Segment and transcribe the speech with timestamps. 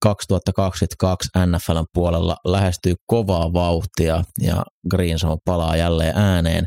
[0.00, 6.64] 2022 NFLn puolella lähestyy kovaa vauhtia ja Green Zone palaa jälleen ääneen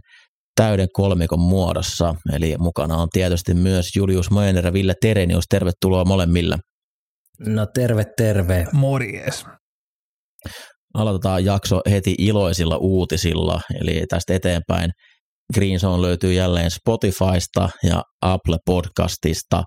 [0.56, 2.16] täyden kolmikon muodossa.
[2.34, 5.46] Eli mukana on tietysti myös Julius Mainer ja Ville Terenius.
[5.50, 6.58] Tervetuloa molemmille.
[7.40, 8.68] No terve, terve.
[8.74, 9.46] Morjes.
[10.94, 14.92] Aloitetaan jakso heti iloisilla uutisilla, eli tästä eteenpäin
[15.54, 19.64] Green Zone löytyy jälleen Spotifysta ja Apple Podcastista.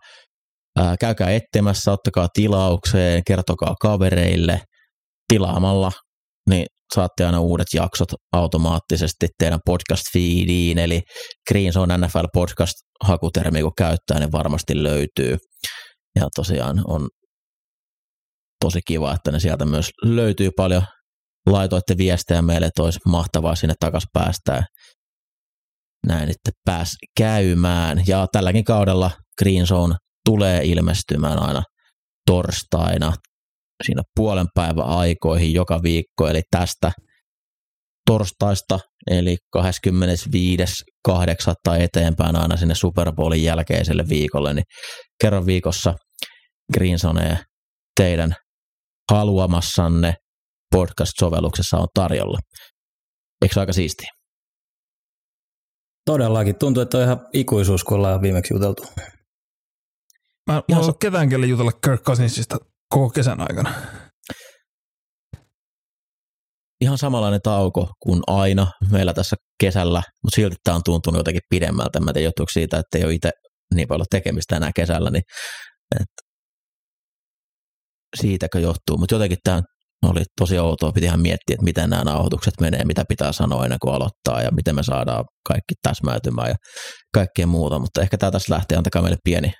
[0.78, 4.61] Ää, käykää etsimässä, ottakaa tilaukseen, kertokaa kavereille.
[5.28, 5.92] Tilaamalla
[6.48, 11.00] niin saatte aina uudet jaksot automaattisesti teidän podcast-feediin, eli
[11.48, 15.36] Green Zone NFL podcast hakutermi kun käyttää, niin varmasti löytyy.
[16.17, 17.08] Ja tosiaan on
[18.64, 20.83] tosi kiva, että ne sieltä myös löytyy paljon.
[21.47, 24.62] Laitoitte viestejä meille, että olisi mahtavaa sinne takaisin päästää.
[26.06, 28.02] Näin, että pääs käymään.
[28.06, 29.11] Ja tälläkin kaudella
[29.42, 29.95] Green Zone
[30.28, 31.62] tulee ilmestymään aina
[32.27, 33.12] torstaina
[33.86, 36.92] siinä puolen päivän aikoihin joka viikko, eli tästä
[38.06, 38.80] torstaista,
[39.11, 41.12] eli 25.8.
[41.80, 44.64] eteenpäin aina sinne Super Bowlin jälkeiselle viikolle, niin
[45.20, 45.95] kerran viikossa
[46.75, 47.39] Green Zone
[48.00, 48.34] teidän
[49.12, 50.14] haluamassanne
[50.75, 52.39] podcast-sovelluksessa on tarjolla.
[53.42, 54.08] Eikö se aika siistiä?
[56.06, 56.58] Todellakin.
[56.58, 58.83] Tuntuu, että on ihan ikuisuus, kun ollaan viimeksi juteltu.
[60.50, 62.56] Mä, en ketään kelle jutella Kirk Cousinsista
[62.88, 63.74] koko kesän aikana.
[66.80, 72.00] Ihan samanlainen tauko kuin aina meillä tässä kesällä, mutta silti tämä on tuntunut jotenkin pidemmältä.
[72.00, 73.30] Mä tiedän johtuuko siitä, että ei ole itse
[73.74, 75.22] niin paljon tekemistä enää kesällä, niin
[76.00, 76.22] että
[78.20, 78.98] siitäkö johtuu.
[78.98, 79.62] Mutta jotenkin tämä
[80.04, 83.78] oli tosi outoa, piti ihan miettiä, että miten nämä nauhoitukset menee, mitä pitää sanoa ennen
[83.78, 86.54] kuin aloittaa ja miten me saadaan kaikki täsmäytymään ja
[87.14, 89.52] kaikkea muuta, mutta ehkä tämä tässä lähtee, antakaa meille pieni,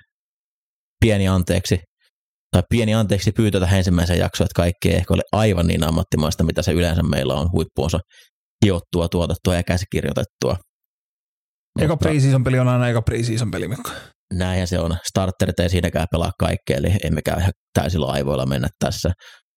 [0.99, 1.79] pieni anteeksi
[2.51, 6.43] tai pieni anteeksi pyytö tähän ensimmäiseen jaksoon, että kaikki ei ehkä ole aivan niin ammattimaista,
[6.43, 7.99] mitä se yleensä meillä on huippuunsa
[8.65, 10.57] hiottua, tuotettua ja käsikirjoitettua.
[11.81, 13.89] Eka preseason peli on aina eka preseason peli, Mikko.
[14.33, 14.97] Näinhän se on.
[15.09, 19.11] Starterit ei siinäkään pelaa kaikkea, eli emmekään ihan täysillä aivoilla mennä tässä.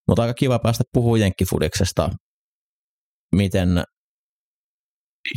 [0.09, 2.11] Mutta aika kiva päästä puhumaan jenkkifudiksesta,
[3.35, 3.83] miten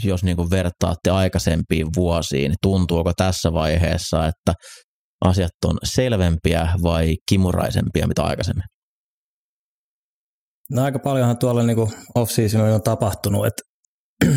[0.03, 4.53] jos niin vertaatte aikaisempiin vuosiin, tuntuuko tässä vaiheessa, että
[5.22, 8.64] asiat on selvempiä vai kimuraisempia mitä aikaisemmin?
[10.72, 11.78] No aika paljonhan tuolla niin
[12.16, 13.64] off-seasonilla on tapahtunut, että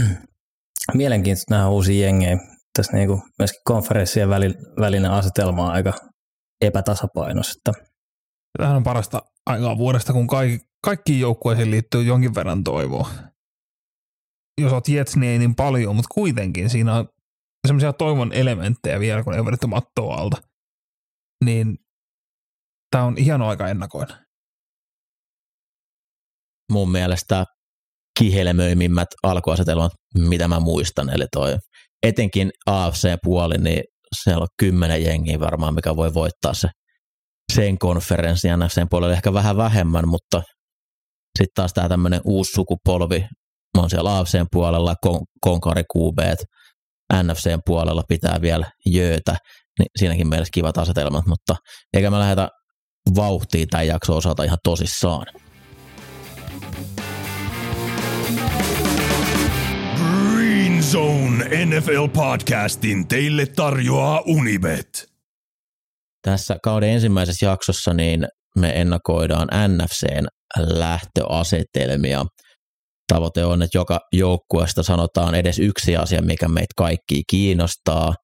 [0.94, 2.38] mielenkiintoista nähdä uusia jengejä.
[2.76, 4.28] Tässä niin kuin myöskin konferenssien
[4.80, 5.92] välinen asetelma on aika
[6.60, 7.72] epätasapainoista.
[8.58, 13.10] Tämähän on parasta aikaa vuodesta, kun kaikki, kaikkiin joukkueisiin liittyy jonkin verran toivoa.
[14.60, 17.08] Jos olet Jets, niin ei niin paljon, mutta kuitenkin siinä on
[17.66, 20.36] semmoisia toivon elementtejä vielä, kun ei vedetty mattoa alta.
[21.44, 21.76] Niin
[22.90, 24.16] tämä on hieno aika ennakoida.
[26.72, 27.44] Mun mielestä
[28.18, 31.56] kihelmöimimmät alkuasetelmat, mitä mä muistan, eli toi
[32.02, 33.82] etenkin AFC-puoli, niin
[34.22, 36.68] siellä on kymmenen jengiä varmaan, mikä voi voittaa se
[37.52, 40.42] sen konferenssin ja sen puolella ehkä vähän vähemmän, mutta
[41.38, 43.26] sitten taas tämä tämmöinen uusi sukupolvi,
[43.78, 46.18] on siellä AFCn puolella, kon- Konkari QB,
[47.22, 49.36] NFCn puolella pitää vielä jöötä,
[49.78, 51.56] niin siinäkin mielessä kivat asetelmat, mutta
[51.94, 52.48] eikä mä lähdetä
[53.16, 55.26] vauhtiin tämän jakson osalta ihan tosissaan.
[59.96, 65.06] Green Zone NFL podcastin teille tarjoaa Unibet.
[66.22, 68.26] Tässä kauden ensimmäisessä jaksossa niin
[68.58, 70.26] me ennakoidaan NFCn
[70.58, 72.24] lähtöasetelmia.
[73.12, 78.14] Tavoite on, että joka joukkueesta sanotaan edes yksi asia, mikä meitä kaikki kiinnostaa.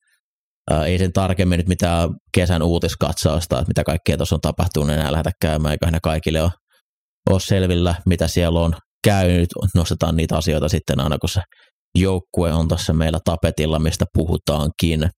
[0.87, 5.31] Ei sen tarkemmin nyt mitään kesän uutiskatsausta, että mitä kaikkea tuossa on tapahtunut, enää lähdetä
[5.41, 6.51] käymään, eiköhän ne kaikille ole,
[7.31, 8.75] ole selvillä, mitä siellä on
[9.05, 9.49] käynyt.
[9.75, 11.41] Nostetaan niitä asioita sitten aina, kun se
[11.99, 15.11] joukkue on tässä meillä tapetilla, mistä puhutaankin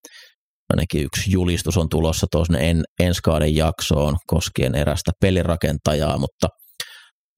[0.70, 6.48] ainakin yksi julistus on tulossa tuonne en, ensi kauden jaksoon koskien erästä pelirakentajaa, mutta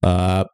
[0.05, 0.45] Ää,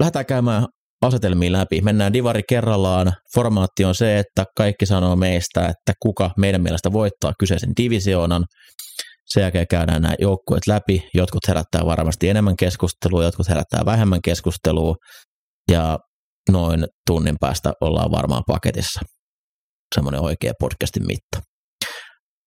[0.00, 0.66] lähdetään käymään
[1.02, 1.80] asetelmiin läpi.
[1.80, 3.12] Mennään divari kerrallaan.
[3.34, 8.44] Formaatti on se, että kaikki sanoo meistä, että kuka meidän mielestä voittaa kyseisen divisioonan.
[9.26, 11.08] Sen jälkeen käydään nämä joukkueet läpi.
[11.14, 14.94] Jotkut herättää varmasti enemmän keskustelua, jotkut herättää vähemmän keskustelua.
[15.70, 15.98] Ja
[16.50, 19.00] noin tunnin päästä ollaan varmaan paketissa.
[19.94, 21.40] Semmoinen oikea podcastin mitta.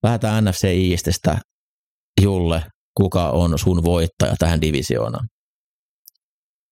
[0.03, 1.37] Lähdetään NFC Eastistä.
[2.21, 2.63] Julle,
[2.97, 5.27] kuka on sun voittaja tähän divisioonaan?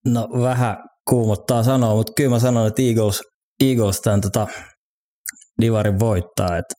[0.05, 0.77] No vähän
[1.09, 3.21] kuumottaa sanoa, mutta kyllä mä sanon, että Eagles,
[3.63, 4.47] Eagles tämän tota,
[5.61, 6.57] Divarin voittaa.
[6.57, 6.73] Että,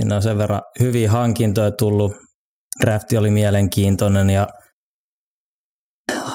[0.00, 2.12] siinä on sen verran hyviä hankintoja tullut.
[2.80, 4.48] Drafti oli mielenkiintoinen ja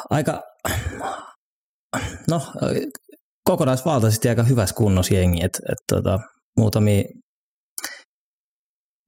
[0.09, 0.43] aika,
[2.29, 2.41] no
[3.43, 5.45] kokonaisvaltaisesti aika hyvässä kunnossa jengi.
[5.45, 6.19] että et, tota,
[6.57, 7.03] muutamia,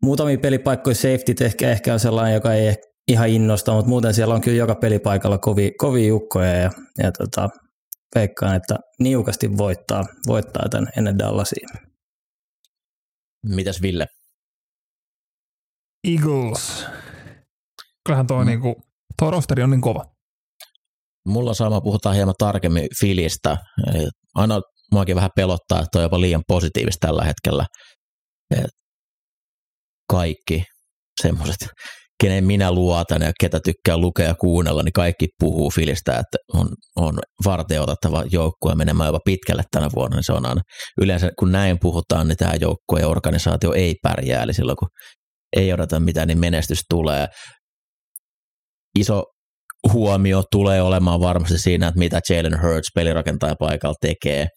[0.03, 2.75] muutamia pelipaikkoja safety ehkä, ehkä on sellainen, joka ei
[3.07, 7.49] ihan innosta, mutta muuten siellä on kyllä joka pelipaikalla kovia, kovia jukkoja ja, ja tota,
[8.15, 11.67] veikkaan, että niukasti voittaa, voittaa tämän ennen Dallasia.
[13.45, 14.07] Mitäs Ville?
[16.07, 16.85] Eagles.
[18.05, 18.47] Kyllähän toi, mm.
[18.47, 18.75] niinku,
[19.19, 20.05] toi rosteri on niin kova.
[21.25, 23.57] Mulla sama, puhutaan hieman tarkemmin Filistä.
[24.35, 24.61] Aina
[24.91, 27.65] muakin vähän pelottaa, että on jopa liian positiivista tällä hetkellä.
[28.51, 28.71] Et
[30.09, 30.63] kaikki
[31.21, 31.57] semmoiset
[32.23, 36.67] kenen minä luotan ja ketä tykkää lukea ja kuunnella, niin kaikki puhuu Filistä, että on,
[36.95, 40.61] on varteutettava joukkue menemään jopa pitkälle tänä vuonna, niin se on aina,
[41.01, 44.89] yleensä kun näin puhutaan, niin tämä joukkue ja organisaatio ei pärjää, eli silloin kun
[45.55, 47.27] ei odota mitään, niin menestys tulee.
[48.99, 49.23] Iso
[49.93, 54.47] huomio tulee olemaan varmasti siinä, että mitä Jalen Hurts pelirakentaja paikalla tekee.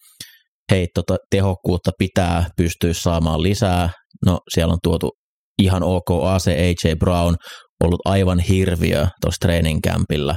[0.71, 3.89] Heitto tehokkuutta pitää pystyä saamaan lisää.
[4.25, 5.11] No siellä on tuotu
[5.59, 6.09] ihan ok.
[6.23, 7.35] AC AJ Brown
[7.83, 10.35] ollut aivan hirviö tuossa training campilla.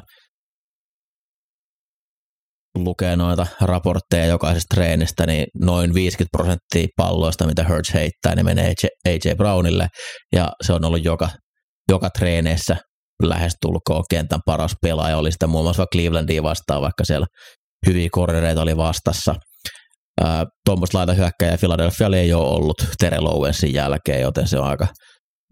[2.79, 8.75] Lukee noita raportteja jokaisesta treenistä, niin noin 50 prosenttia palloista, mitä Hurts heittää, niin menee
[9.09, 9.89] AJ Brownille,
[10.33, 11.29] ja se on ollut joka,
[11.91, 12.77] joka treeneissä
[13.23, 17.27] lähestulkoon kentän paras pelaaja, oli sitä muun muassa Clevelandia vastaan, vaikka siellä
[17.87, 19.35] hyviä korrereita oli vastassa–
[20.67, 24.87] tuommoista laita hyökkäjä Philadelphia ei ole ollut Tere Lowensin jälkeen, joten se on aika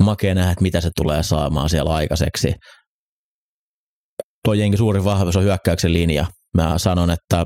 [0.03, 2.55] makea nähdä, että mitä se tulee saamaan siellä aikaiseksi.
[4.45, 6.27] Tuo jengi suurin vahvuus on hyökkäyksen linja.
[6.57, 7.45] Mä sanon, että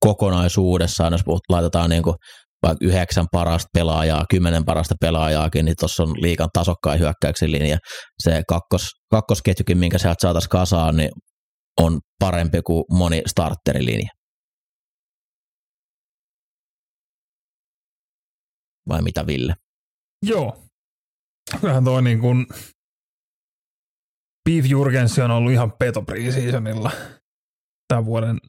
[0.00, 2.16] kokonaisuudessaan, jos laitetaan niin kuin
[2.62, 7.78] vaikka yhdeksän parasta pelaajaa, kymmenen parasta pelaajaakin, niin tuossa on liikan tasokkain hyökkäyksen linja.
[8.22, 11.10] Se kakkos, kakkosketjukin, minkä sieltä saataisiin kasaan, niin
[11.80, 14.08] on parempi kuin moni starterilinja.
[18.88, 19.56] Vai mitä Ville?
[20.22, 20.64] Joo.
[21.60, 22.46] Kyllähän toi niin kuin
[24.48, 26.90] Beef Jurgensi on ollut ihan peto preseasonilla
[27.88, 28.40] tämän vuoden,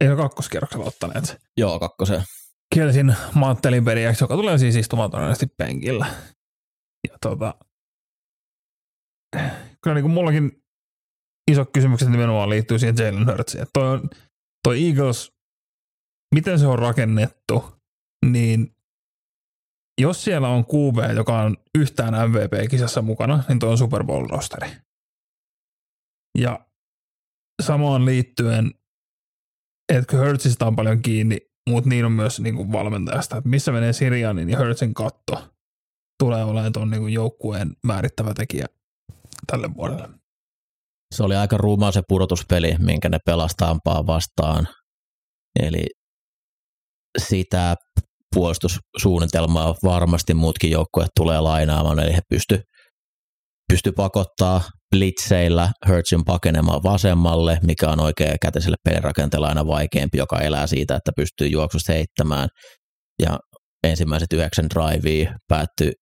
[0.00, 1.36] ei ole kakkoskierroksella ottaneet.
[1.56, 2.22] Joo, kakkosen.
[2.74, 6.06] Kielisin manttelin peliäksi, joka tulee siis istumaan todennäköisesti penkillä.
[7.08, 7.54] Ja tota,
[9.82, 10.62] kyllä niin kuin mullakin
[11.50, 13.66] iso kysymykset nimenomaan liittyy siihen Jalen Hurtsiin.
[13.72, 14.10] Toi, on,
[14.64, 15.32] toi Eagles,
[16.34, 17.64] miten se on rakennettu,
[18.26, 18.76] niin
[19.98, 24.70] jos siellä on QB, joka on yhtään MVP-kisassa mukana, niin tuo on Super Bowl-rosteri.
[26.38, 26.66] Ja
[27.62, 28.70] samaan liittyen,
[29.92, 33.92] että Hurtsista on paljon kiinni, mutta niin on myös niin kuin valmentajasta, että missä menee
[33.92, 35.48] Sirianin ja Hurtsin katto
[36.18, 38.66] tulee olemaan tuon niin joukkueen määrittävä tekijä
[39.46, 40.08] tälle vuodelle.
[41.14, 44.68] Se oli aika ruuma se pudotuspeli, minkä ne pelastampaa vastaan.
[45.60, 45.86] Eli
[47.18, 47.76] sitä
[48.34, 52.60] puolustussuunnitelmaa varmasti muutkin joukkueet tulee lainaamaan, eli he pysty,
[53.72, 54.62] pysty pakottaa
[54.96, 61.12] blitzeillä Hurtsin pakenemaan vasemmalle, mikä on oikea käteiselle pelirakenteella aina vaikeampi, joka elää siitä, että
[61.16, 62.48] pystyy juoksusta heittämään.
[63.22, 63.38] Ja
[63.84, 65.92] ensimmäiset yhdeksän drivea päättyi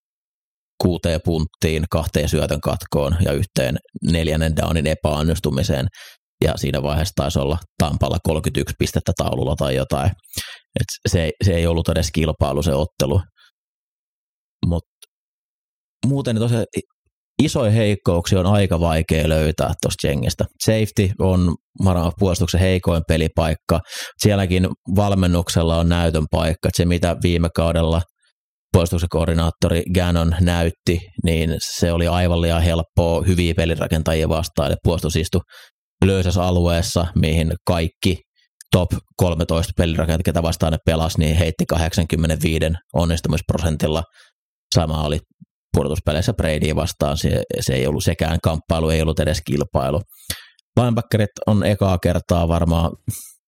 [0.83, 5.87] kuuteen punttiin, kahteen syötön katkoon ja yhteen neljännen downin epäonnistumiseen.
[6.45, 10.11] Ja siinä vaiheessa taisi olla Tampalla 31 pistettä taululla tai jotain.
[10.81, 13.21] Et se, se ei ollut edes kilpailu se ottelu.
[14.67, 14.91] Mutta
[16.07, 16.67] muuten tosiaan
[17.43, 20.45] isoja heikkouksia on aika vaikea löytää tuosta jengistä.
[20.65, 21.55] Safety on
[21.85, 23.81] varmaan puolustuksen heikoin pelipaikka.
[24.19, 26.69] Sielläkin valmennuksella on näytön paikka.
[26.75, 28.03] se, mitä viime kaudella
[28.73, 34.69] puolustuksen koordinaattori Gannon näytti, niin se oli aivan liian helppoa hyviä pelirakentajia vastaan.
[34.69, 35.41] Eli puolustus istui
[36.05, 38.19] löysässä alueessa, mihin kaikki
[38.73, 44.03] top 13 pelirakentajia, ketä vastaan ne pelasi, niin heitti 85 onnistumisprosentilla.
[44.75, 45.19] Sama oli
[45.77, 50.01] pudotuspeleissä Bradya vastaan, se, se ei ollut sekään kamppailu, ei ollut edes kilpailu.
[50.81, 52.91] Linebackerit on ekaa kertaa varmaan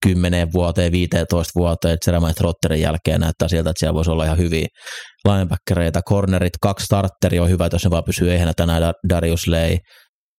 [0.03, 4.67] 10 vuoteen, 15 vuoteen, Jeremiah Trotterin jälkeen näyttää siltä, että siellä voisi olla ihan hyviä
[5.29, 6.03] linebackereita.
[6.03, 8.93] Cornerit, kaksi starteri on hyvä, jos ne vaan pysyy ehjänä tänään.
[9.09, 9.77] Darius Lay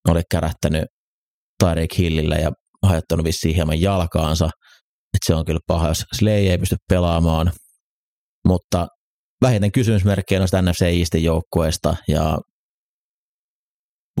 [0.08, 0.84] oli kärähtänyt
[1.64, 2.50] Tyreek Hillille ja
[2.86, 4.50] hajottanut vissiin hieman jalkaansa.
[5.14, 7.52] Että se on kyllä paha, jos Slay ei pysty pelaamaan.
[8.48, 8.88] Mutta
[9.42, 12.38] vähiten kysymysmerkkejä noista NFC Eastin joukkueista ja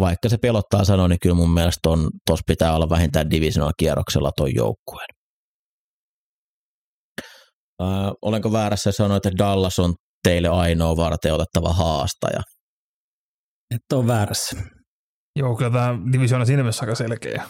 [0.00, 1.80] vaikka se pelottaa sanoa, niin kyllä mun mielestä
[2.26, 5.08] tuossa pitää olla vähintään divisional kierroksella tuon joukkueen.
[7.82, 7.88] Öö,
[8.22, 12.40] olenko väärässä sanoa, että Dallas on teille ainoa varten otettava haastaja?
[13.74, 14.56] Et ole väärässä.
[15.36, 17.44] Joo, kyllä tämä divisioona siinä mielessä aika selkeä.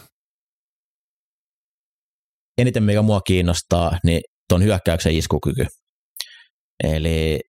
[2.61, 5.67] Eniten mikä mua kiinnostaa, niin tuon hyökkäyksen iskukyky.
[6.85, 7.41] Eli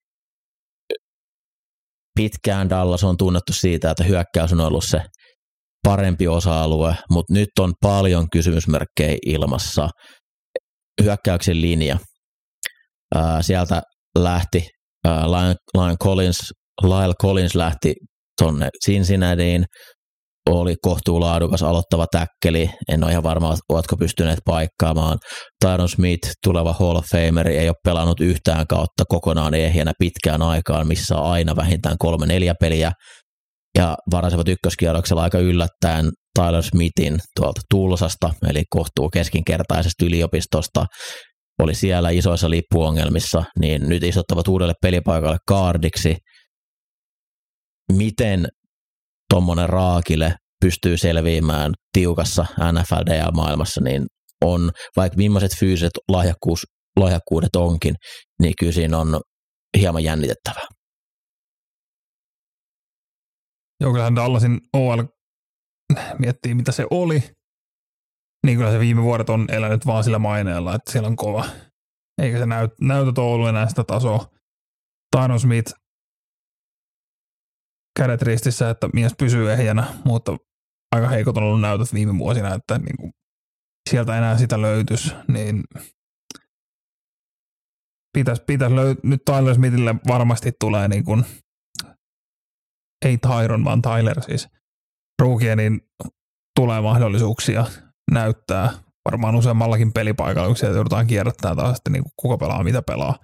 [2.16, 5.02] pitkään Dallas on tunnettu siitä, että hyökkäys on ollut se
[5.84, 9.90] parempi osa-alue, mutta nyt on paljon kysymysmerkkejä ilmassa.
[11.04, 11.98] Hyökkäyksen linja.
[13.42, 13.82] Sieltä
[14.18, 14.68] lähti
[15.06, 16.54] Lyle Collins,
[16.84, 17.94] Lyle Collins lähti
[18.42, 18.70] tuonne
[20.52, 22.70] Cincinnatyin, oli kohtuulaadukas aloittava täkkeli.
[22.90, 25.18] En ole ihan varma, oletko pystyneet paikkaamaan.
[25.62, 30.88] Tyron Smith, tuleva Hall of Fameri, ei ole pelannut yhtään kautta kokonaan ehjänä pitkään aikaan,
[30.88, 32.92] missä on aina vähintään kolme neljä peliä.
[33.78, 40.86] Ja varasivat ykköskierroksella aika yllättäen Tyler Smithin tuolta Tulsasta, eli kohtuu keskinkertaisesta yliopistosta,
[41.60, 46.18] oli siellä isoissa lippuongelmissa, niin nyt isottavat uudelle pelipaikalle kaardiksi.
[47.92, 48.48] Miten
[49.30, 54.06] tuommoinen raakile pystyy selviämään tiukassa NFLDL-maailmassa, niin
[54.46, 56.68] on, vaikka millaiset fyysiset lahjakkuus,
[57.00, 57.96] lahjakkuudet onkin,
[58.42, 59.22] niin kyllä siinä on
[59.78, 60.68] hieman jännitettävää.
[63.82, 65.04] Joo, kyllähän Dallasin OL
[66.20, 67.24] miettii, mitä se oli,
[68.46, 71.46] niin kyllä se viime vuodet on elänyt vaan sillä maineella, että siellä on kova.
[72.22, 74.26] Eikä se näyt, ole ollut enää sitä tasoa.
[75.12, 75.74] Tyron Smith
[78.00, 80.38] kädet ristissä, että mies pysyy ehjänä, mutta
[80.96, 83.14] aika heikot on ollut näytöt viime vuosina, että niin kuin
[83.90, 85.64] sieltä enää sitä löytys, niin
[88.18, 91.26] pitäisi, pitäisi löy- nyt Tyler Smithille varmasti tulee niin kuin,
[93.06, 94.48] ei Tyron, vaan Tyler siis
[95.22, 95.82] ruukia, niin
[96.60, 97.66] tulee mahdollisuuksia
[98.12, 98.70] näyttää
[99.06, 103.20] varmaan useammallakin pelipaikalla, kun sieltä joudutaan kierrättämään taas, että niin kuka pelaa, mitä pelaa,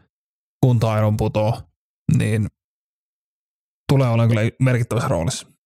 [0.63, 1.61] kun Tyron putoo,
[2.17, 2.47] niin
[3.91, 5.56] tulee olemaan kyllä merkittävässä roolissa.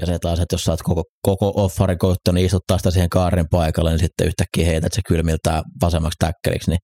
[0.00, 3.46] Ja se taas, että jos saat koko, koko offarin koittanut niin istuttaa sitä siihen kaarin
[3.50, 6.78] paikalle, niin sitten yhtäkkiä heität se kylmiltää vasemmaksi täkkeliksi, niin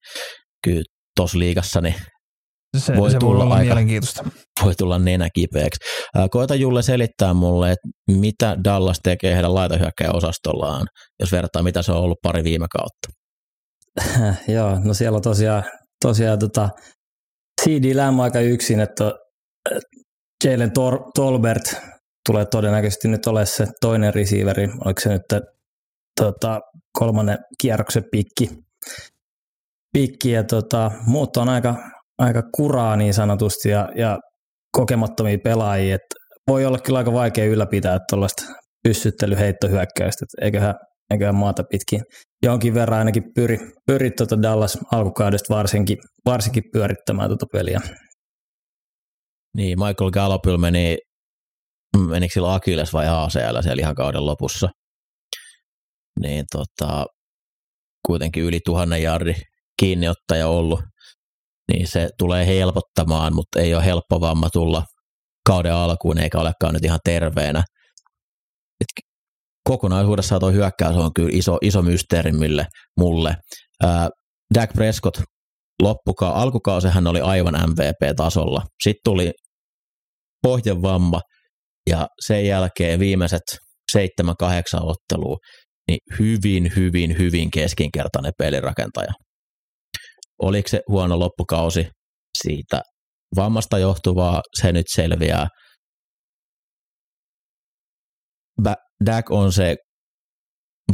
[0.65, 0.83] kyllä
[1.17, 1.95] tuossa liigassa niin
[2.77, 4.25] se, voi, se tulla voi olla aika, mielenkiintoista.
[4.65, 5.81] Voi tulla nenä kipeäksi.
[6.31, 10.87] Koita Julle selittää mulle, että mitä Dallas tekee heidän laitahyökkäjän osastollaan,
[11.21, 13.09] jos vertaa mitä se on ollut pari viime kautta.
[14.55, 15.63] Joo, no siellä on tosiaan,
[16.05, 16.69] tosiaan tota,
[17.63, 19.13] CD Lamb aika yksin, että
[20.45, 21.77] Jalen Tor- Tolbert
[22.29, 25.23] tulee todennäköisesti nyt ole se toinen receiveri, oliko se nyt
[26.21, 26.61] tota,
[26.99, 28.51] kolmannen kierroksen pikki.
[29.93, 31.77] pikki ja tota, muut on aika,
[32.19, 34.19] aika kuraa niin sanotusti ja, ja
[34.73, 36.15] kokemattomia pelaajia, että
[36.49, 38.43] voi olla kyllä aika vaikea ylläpitää tuollaista
[38.83, 40.75] pyssyttelyheittohyökkäystä, että eiköhän,
[41.11, 42.03] eiköhän maata pitkin
[42.43, 47.81] jonkin verran ainakin pyri, pyri tuota Dallas alkukaudesta varsinkin, varsinkin pyörittämään tuota peliä.
[49.57, 50.99] Niin, Michael Gallopil meni,
[51.97, 54.69] menikö sillä Akilles vai ACL siellä ihan kauden lopussa.
[56.21, 57.07] Niin tota,
[58.07, 59.35] kuitenkin yli tuhannen jardi
[59.81, 60.81] kiinniottaja ollut,
[61.73, 64.85] niin se tulee helpottamaan, mutta ei ole helppo vamma tulla
[65.47, 67.65] kauden alkuun, eikä olekaan nyt ihan terveenä.
[68.81, 69.05] Et
[69.69, 72.67] kokonaisuudessaan tuo hyökkäys on kyllä iso, iso mysteeri mille,
[72.97, 73.37] mulle.
[73.83, 74.09] Ää,
[74.55, 75.21] Dak Prescott
[75.83, 78.63] loppuka, alkukausi hän oli aivan MVP-tasolla.
[78.83, 79.33] Sitten tuli
[80.43, 81.21] pohjavamma
[81.89, 83.43] ja sen jälkeen viimeiset
[83.93, 85.37] seitsemän, kahdeksan ottelua,
[85.89, 89.13] niin hyvin, hyvin, hyvin keskinkertainen pelirakentaja.
[90.43, 91.89] Oliko se huono loppukausi
[92.43, 92.83] siitä
[93.37, 95.47] vammasta johtuvaa, se nyt selviää.
[99.07, 99.77] Dak on se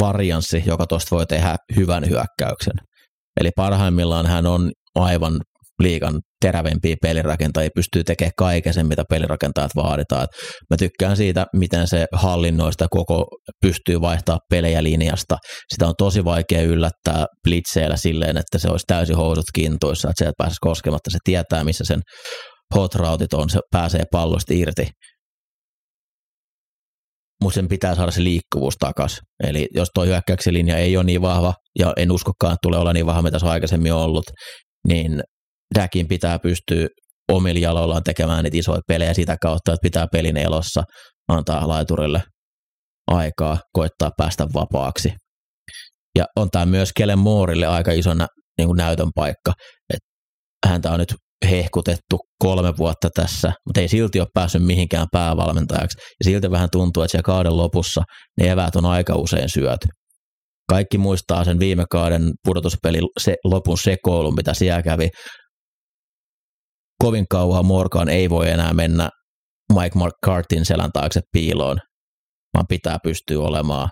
[0.01, 2.75] varianssi, joka tuosta voi tehdä hyvän hyökkäyksen.
[3.41, 5.41] Eli parhaimmillaan hän on aivan
[5.85, 10.29] liikan terävempiä pelirakentajia, pystyy tekemään kaiken sen, mitä pelirakentajat vaaditaan.
[10.71, 13.27] mä tykkään siitä, miten se hallinnoista koko
[13.61, 15.37] pystyy vaihtaa pelejä linjasta.
[15.73, 20.35] Sitä on tosi vaikea yllättää blitzeillä silleen, että se olisi täysin housut kintuissa, että sieltä
[20.39, 21.11] pääsisi koskematta.
[21.11, 22.01] Se tietää, missä sen
[22.75, 24.89] hot routit on, se pääsee pallosta irti.
[27.43, 29.19] mutta sen pitää saada se liikkuvuus takaisin.
[29.45, 32.93] Eli jos tuo hyökkäyksen linja ei ole niin vahva, ja en uskokaan, että tulee olla
[32.93, 34.25] niin vahva, mitä se on aikaisemmin ollut,
[34.89, 35.23] niin
[35.75, 36.89] Däkin pitää pystyä
[37.33, 40.83] omilla jaloillaan tekemään niitä isoja pelejä sitä kautta, että pitää pelin elossa,
[41.29, 42.23] antaa laiturille
[43.07, 45.13] aikaa, koittaa päästä vapaaksi.
[46.19, 48.27] Ja on tämä myös Kellen Moorille aika isona
[48.59, 49.53] niin kuin näytön paikka,
[49.95, 50.09] että
[50.69, 51.15] häntä on nyt
[51.51, 55.99] hehkutettu kolme vuotta tässä, mutta ei silti ole päässyt mihinkään päävalmentajaksi.
[55.99, 58.03] Ja silti vähän tuntuu, että siellä kauden lopussa
[58.41, 59.89] ne eväät on aika usein syöty.
[60.69, 65.09] Kaikki muistaa sen viime kauden pudotuspeli se, lopun sekoilun, mitä siellä kävi.
[67.05, 69.11] Kovin kauan Morgan ei voi enää mennä
[69.73, 71.79] Mike McCartin selän taakse piiloon,
[72.55, 73.89] vaan pitää pystyä olemaan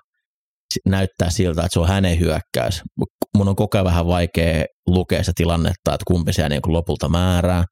[0.87, 2.83] näyttää siltä, että se on hänen hyökkäys.
[3.37, 7.65] Mun on koko ajan vähän vaikea lukea se tilannetta, että kumpi se niin lopulta määrää.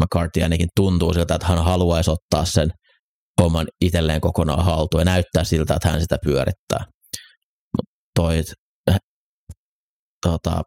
[0.00, 2.70] McCarthy ainakin tuntuu siltä, että hän haluaisi ottaa sen
[3.42, 6.84] homman itselleen kokonaan haltuun ja näyttää siltä, että hän sitä pyörittää.
[7.76, 8.42] Mutta toi,
[10.26, 10.62] tota,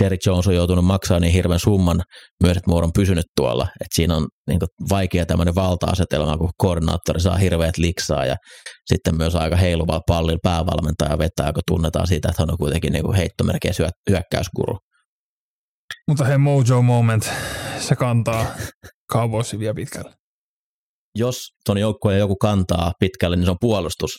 [0.00, 2.02] Jerry Jones on joutunut maksamaan niin hirveän summan
[2.42, 3.68] myös, että on pysynyt tuolla.
[3.80, 8.36] Et siinä on niin kuin, vaikea tämmöinen valta-asetelma, kun koordinaattori saa hirveät liksaa ja
[8.86, 13.14] sitten myös aika heiluvalla pallilla päävalmentaja vetää, kun tunnetaan siitä, että hän on kuitenkin niin
[13.14, 13.72] heittomerkeä
[14.10, 14.78] hyökkäyskuru.
[16.08, 17.30] Mutta hei Mojo Moment,
[17.78, 18.46] se kantaa
[19.12, 20.12] Cowboysin vielä pitkälle.
[21.18, 21.36] Jos
[21.66, 24.10] tuon joukkueen joku kantaa pitkälle, niin se on puolustus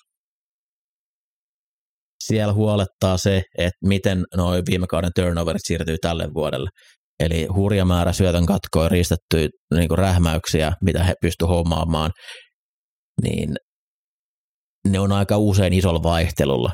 [2.24, 6.70] siellä huolettaa se, että miten noin viime kauden turnoverit siirtyy tälle vuodelle.
[7.20, 12.12] Eli hurja määrä syötön katkoja, riistettyjä niin rähmäyksiä, mitä he pystyvät hommaamaan,
[13.22, 13.56] niin
[14.88, 16.72] ne on aika usein isolla vaihtelulla.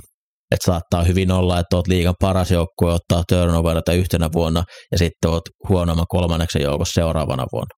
[0.52, 5.32] Et saattaa hyvin olla, että olet liigan paras joukkue ottaa turnoverita yhtenä vuonna ja sitten
[5.32, 7.76] olet huonomman kolmanneksen joukossa seuraavana vuonna.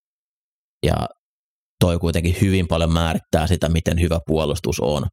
[0.86, 1.08] Ja
[1.80, 5.06] toi kuitenkin hyvin paljon määrittää sitä, miten hyvä puolustus on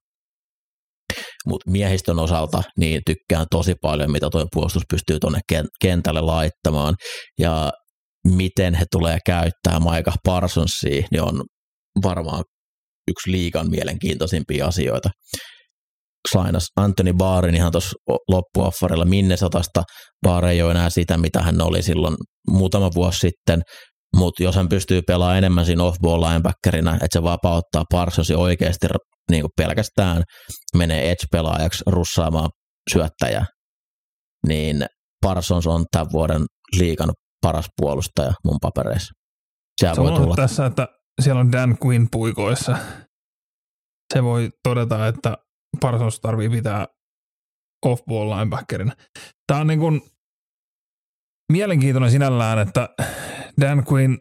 [1.47, 5.41] mutta miehistön osalta niin tykkään tosi paljon, mitä tuo puolustus pystyy tuonne
[5.81, 6.95] kentälle laittamaan,
[7.39, 7.73] ja
[8.29, 11.43] miten he tulee käyttää Maika Parsonsia, niin on
[12.03, 12.45] varmaan
[13.11, 15.11] yksi liikan mielenkiintoisimpia asioita.
[16.33, 17.97] Sainas Anthony Baarin ihan tuossa
[18.29, 19.83] loppuoffarilla Minnesotasta.
[20.23, 22.17] Baar ei ole enää sitä, mitä hän oli silloin
[22.51, 23.63] muutama vuosi sitten,
[24.17, 28.87] mutta jos hän pystyy pelaamaan enemmän siinä off-ball linebackerina, että se vapauttaa Parsonsi oikeasti
[29.31, 30.23] niin kuin pelkästään
[30.77, 32.51] menee edge-pelaajaksi russaamaan
[32.93, 33.47] syöttäjää,
[34.47, 34.87] niin
[35.23, 36.43] Parsons on tämän vuoden
[36.79, 37.11] liikan
[37.43, 39.13] paras puolustaja mun papereissa.
[39.81, 40.37] Siellä voi tulla.
[40.37, 40.89] tässä, että
[41.21, 42.79] siellä on Dan Quinn puikoissa.
[44.15, 45.37] Se voi todeta, että
[45.81, 46.87] Parsons tarvii pitää
[47.87, 48.93] off-ball linebackerina.
[49.47, 50.01] Tämä on niin kuin
[51.53, 52.89] mielenkiintoinen sinällään, että
[53.61, 54.19] Dan Quinn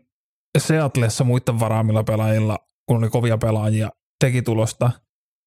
[0.57, 3.89] Seatlessa muiden varaamilla pelaajilla, kun oli kovia pelaajia,
[4.19, 4.91] teki tulosta,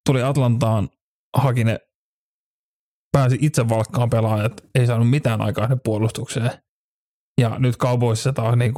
[0.06, 0.88] tuli Atlantaan,
[1.36, 1.80] haki ne,
[3.12, 6.50] pääsi itse valkkaan pelaajat, ei saanut mitään aikaa ne puolustukseen.
[7.40, 8.74] Ja nyt kaupoissa taas niin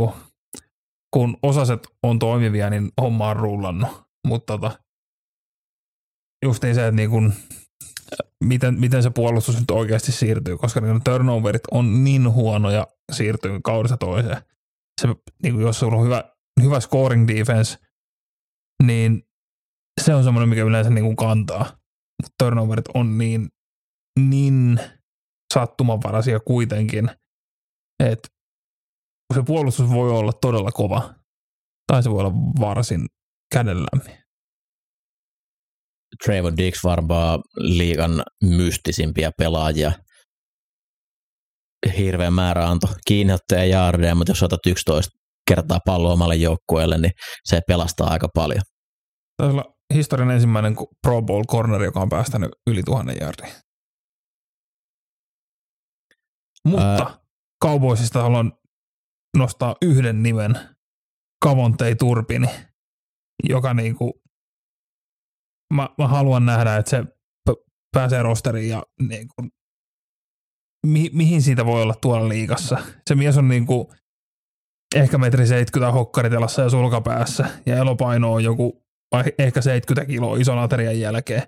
[1.15, 4.03] kun osaset on toimivia, niin homma on rullannut.
[4.27, 4.79] Mutta tota,
[6.45, 7.33] justiin se, että niin
[8.45, 13.97] miten, miten se puolustus nyt oikeasti siirtyy, koska niin turnoverit on niin huonoja siirtyy kaudesta
[13.97, 14.43] toiseen.
[15.01, 15.09] Se,
[15.43, 16.25] niin kuin jos sulla on hyvä,
[16.63, 17.79] hyvä scoring defense,
[18.83, 19.23] niin
[20.01, 21.65] se on semmoinen, mikä yleensä niin kuin kantaa.
[22.23, 23.49] Mutta turnoverit on niin,
[24.21, 24.81] niin
[25.55, 27.11] sattumanvaraisia kuitenkin,
[28.05, 28.29] että
[29.35, 31.15] se puolustus voi olla todella kova,
[31.93, 33.07] tai se voi olla varsin
[33.55, 34.17] kädellämmin.
[36.25, 39.93] Trayvon Dix varmaan liigan mystisimpiä pelaajia.
[41.99, 45.19] Hirveän määrä antoi kiinniottoja jaardeja, mutta jos otat 11
[45.51, 47.13] kertaa pallo omalle joukkueelle, niin
[47.45, 48.63] se pelastaa aika paljon.
[49.37, 53.55] Taisi olla historian ensimmäinen Pro Bowl corner, joka on päästänyt yli tuhannen jardia.
[56.65, 57.19] Mutta Ää...
[57.65, 58.53] Cowboysista haluan
[59.37, 60.59] nostaa yhden nimen,
[61.45, 62.47] Kavontei Turpini,
[63.49, 64.23] joka niinku,
[65.75, 67.05] mä, mä haluan nähdä, että se
[67.93, 69.35] pääsee rosteriin ja niinku,
[70.87, 72.79] mi, mihin siitä voi olla tuolla liigassa.
[73.07, 73.93] Se mies on niinku,
[74.95, 78.87] ehkä metri 70 hokkaritelassa ja sulkapäässä ja elopaino on joku
[79.39, 81.43] ehkä 70 kiloa ison aterian jälkeen.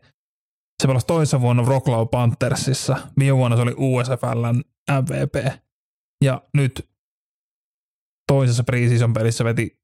[0.82, 2.96] Se pelasi toisessa vuonna Wroclaw Panthersissa.
[3.18, 5.62] Viime vuonna se oli USFLn MVP.
[6.24, 6.88] Ja nyt
[8.32, 9.80] toisessa preseason pelissä veti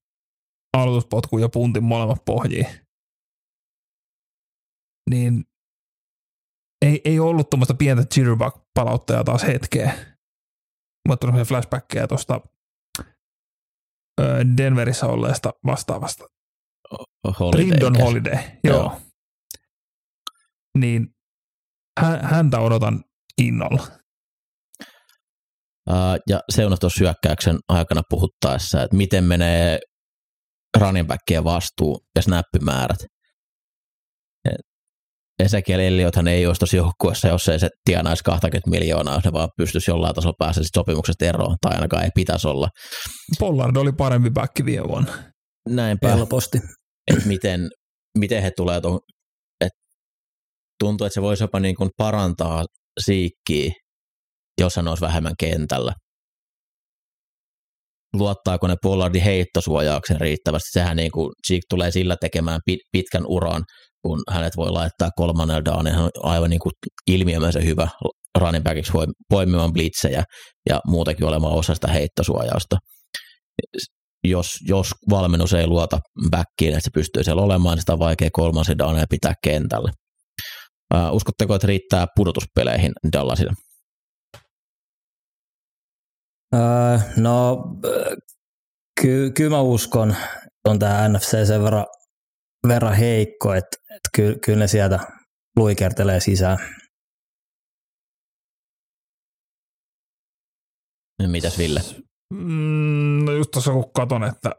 [0.76, 2.66] aloituspotku ja puntin molemmat pohjiin.
[5.10, 5.44] Niin
[6.84, 9.92] ei, ei ollut tuommoista pientä jitterbug-palauttajaa taas hetkeä.
[11.08, 12.40] Mä tuli flashbackkejä tuosta
[14.56, 16.24] Denverissä olleesta vastaavasta
[17.40, 17.66] Holiday.
[17.66, 18.76] Brindon Holiday, joo.
[18.76, 19.00] joo.
[20.78, 21.14] niin
[22.22, 23.04] häntä odotan
[23.42, 23.86] innolla.
[25.90, 25.96] Uh,
[26.28, 29.78] ja se on tuossa syökkäyksen aikana puhuttaessa, että miten menee
[30.80, 33.13] running backien vastuu ja snappimäärät.
[35.38, 39.48] Ezekiel Elliothan ei olisi tuossa joukkueessa, jos ei se tienaisi 20 miljoonaa, jos ne vaan
[39.56, 42.68] pystyisi jollain tasolla päästä sopimuksesta eroon, tai ainakaan ei pitäisi olla.
[43.38, 45.12] Pollard oli parempi back viime vuonna.
[45.68, 46.08] Näinpä.
[46.08, 46.58] Helposti.
[47.06, 47.68] Että miten,
[48.18, 49.00] miten he tulee tuon,
[49.60, 49.78] että
[50.80, 52.64] tuntuu, että se voisi jopa niin kuin parantaa
[53.04, 53.72] siikkiä,
[54.60, 55.92] jos hän olisi vähemmän kentällä.
[58.12, 60.68] Luottaako ne Pollardin heittosuojauksen riittävästi?
[60.72, 62.60] Sehän niin kuin Cheek tulee sillä tekemään
[62.92, 63.64] pitkän uran,
[64.04, 66.72] kun hänet voi laittaa kolmannella down, hän on aivan niin kuin
[67.06, 67.88] ilmiömäisen hyvä
[68.38, 68.92] running backiksi
[69.30, 70.24] poimimaan blitzejä
[70.68, 72.76] ja muutenkin olemaan osa sitä heittosuojausta.
[74.24, 75.98] Jos, jos valmennus ei luota
[76.30, 79.92] backiin, että se pystyy siellä olemaan, niin sitä on vaikea kolmannen downia pitää kentällä.
[81.10, 83.52] Uskotteko, että riittää pudotuspeleihin Dallasille?
[87.16, 87.64] No,
[89.00, 90.16] ky- kyllä mä uskon,
[90.64, 91.86] on tämä NFC sen verran,
[92.68, 94.98] verran heikko, että että ky- kyllä ne sieltä
[95.56, 96.58] luikertelee sisään.
[101.22, 101.80] No, mitäs Ville?
[102.34, 104.50] Mm, no just tuossa kun katon, että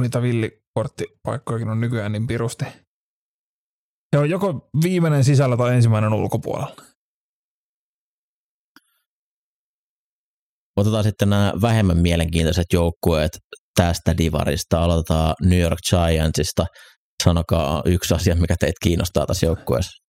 [0.00, 2.64] niitä villikorttipaikkojakin on nykyään niin pirusti.
[4.14, 6.76] Se on joko viimeinen sisällä tai ensimmäinen ulkopuolella.
[10.76, 13.30] Otetaan sitten nämä vähemmän mielenkiintoiset joukkueet
[13.76, 14.84] tästä divarista.
[14.84, 16.66] Aloitetaan New York Giantsista.
[17.24, 20.04] Sanokaa yksi asia, mikä teitä kiinnostaa tässä joukkueessa.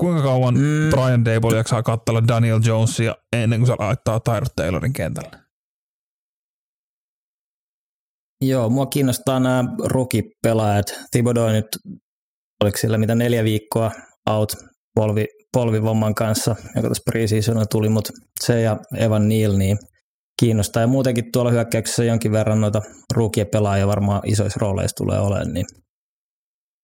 [0.00, 0.90] Kuinka kauan mm.
[0.90, 5.30] Brian Dable jaksaa katsella Daniel Jonesia ennen kuin se laittaa Tyrod Taylorin kentälle?
[8.40, 10.86] Joo, mua kiinnostaa nämä rookie-pelaajat.
[11.10, 11.66] Thibodeau nyt,
[12.62, 13.90] oliko sillä mitä neljä viikkoa
[14.30, 14.52] out
[14.94, 19.78] polvi, polvivamman kanssa, joka tässä preseasonilla tuli, mutta se ja Evan Neal niin
[20.40, 20.82] kiinnostaa.
[20.82, 22.80] Ja muutenkin tuolla hyökkäyksessä jonkin verran noita
[23.14, 25.66] ruukien pelaajia varmaan isoissa rooleissa tulee olemaan, niin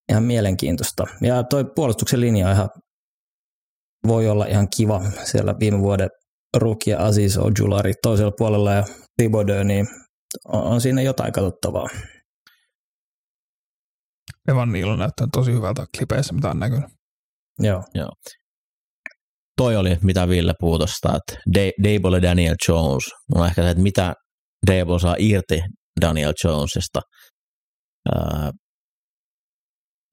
[0.09, 1.05] ihan mielenkiintoista.
[1.21, 2.69] Ja toi puolustuksen linja ihan,
[4.07, 5.03] voi olla ihan kiva.
[5.25, 6.09] Siellä viime vuoden
[6.57, 8.85] ruukia Aziz Ojulari toisella puolella ja
[9.17, 9.87] Thibodeau, niin
[10.49, 11.87] on, on siinä jotain katsottavaa.
[14.49, 16.91] Evan Neal näyttää tosi hyvältä klipeissä, mitä on näkynyt.
[17.59, 17.83] Joo.
[17.95, 18.11] Joo.
[19.57, 21.43] Toi oli, mitä Ville puhui tuosta, että
[21.83, 23.05] Dable ja Daniel Jones.
[23.35, 24.15] On ehkä se, että mitä
[24.67, 25.61] Dable saa irti
[26.01, 27.01] Daniel Jonesista.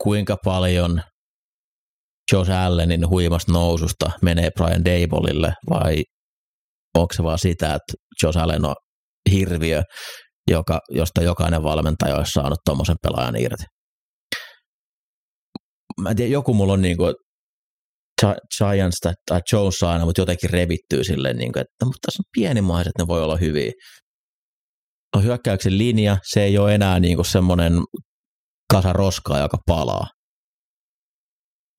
[0.04, 1.02] Kuinka paljon
[2.32, 6.04] Josh Allenin huimasta noususta menee Brian Dableille vai
[6.97, 8.76] onko se vaan sitä, että Josh Allen on
[9.32, 9.82] hirviö,
[10.52, 13.63] joka, josta jokainen valmentaja olisi saanut tuommoisen pelaajan irti.
[16.02, 17.13] Mä en tiedä, joku mulla on niin kuin,
[18.58, 22.93] Giants tai Jones aina, mutta jotenkin revittyy silleen, niin kuin, että mutta tässä on pienimaiset,
[22.97, 23.71] ne voi olla hyviä.
[25.15, 27.73] No, hyökkäyksen linja, se ei ole enää niin kuin semmoinen
[28.73, 30.08] kasa roskaa, joka palaa.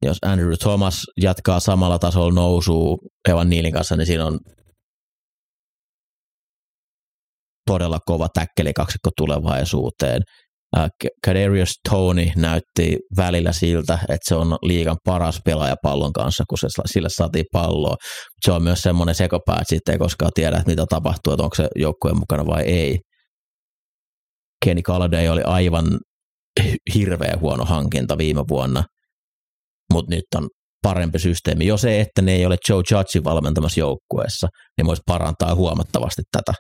[0.03, 2.99] Jos Andrew Thomas jatkaa samalla tasolla nousuu
[3.29, 4.39] Evan Niilin kanssa, niin siinä on
[7.67, 10.23] todella kova täkkeli kaksikko tulevaisuuteen.
[11.25, 16.67] Kadarius Tony näytti välillä siltä, että se on liigan paras pelaaja pallon kanssa, kun se,
[16.87, 17.97] sille saatiin palloa.
[18.45, 21.55] Se on myös semmoinen sekopää, että sitten ei koskaan tiedä, että mitä tapahtuu, että onko
[21.55, 22.99] se joukkueen mukana vai ei.
[24.65, 25.99] Kenny Galladay oli aivan
[26.95, 28.85] hirveä huono hankinta viime vuonna,
[29.93, 30.49] mutta nyt on
[30.83, 31.67] parempi systeemi.
[31.67, 36.53] Jo se, että ne ei ole Joe Judgein valmentamassa joukkueessa, niin voisi parantaa huomattavasti tätä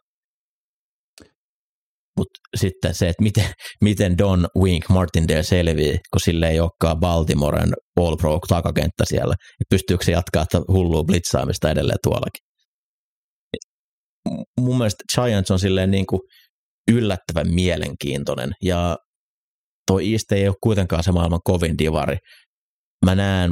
[2.18, 3.52] mutta sitten se, että miten,
[3.88, 9.70] miten Don Wink Martindale selvii, kun sille ei olekaan Baltimoren All Pro takakenttä siellä, että
[9.70, 12.48] pystyykö se jatkaa hullua blitzaamista edelleen tuollakin.
[14.60, 16.20] Mun mielestä Giants on silleen niin kuin
[16.90, 18.96] yllättävän mielenkiintoinen ja
[19.86, 22.16] toi East ei ole kuitenkaan se maailman kovin divari.
[23.04, 23.50] Mä näen,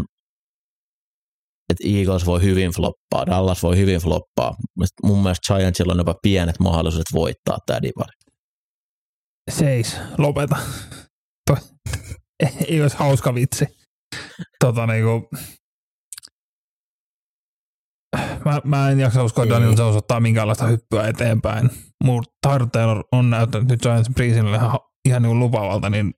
[1.70, 4.54] että Eagles voi hyvin floppaa, Dallas voi hyvin floppaa.
[5.02, 8.25] Mun mielestä Giantsilla on jopa pienet mahdollisuudet voittaa tämä divari
[9.50, 10.56] seis, lopeta.
[12.68, 13.66] Ei olisi hauska vitsi.
[14.64, 15.28] Tota, niinku,
[18.44, 21.70] mä, mä en jaksa uskoa, että Daniel Jones ottaa minkäänlaista hyppyä eteenpäin.
[22.48, 24.78] Tyrod Taylor on näyttänyt nyt Giants Breezinille ihan,
[25.08, 26.14] ihan niin lupaavalta, niin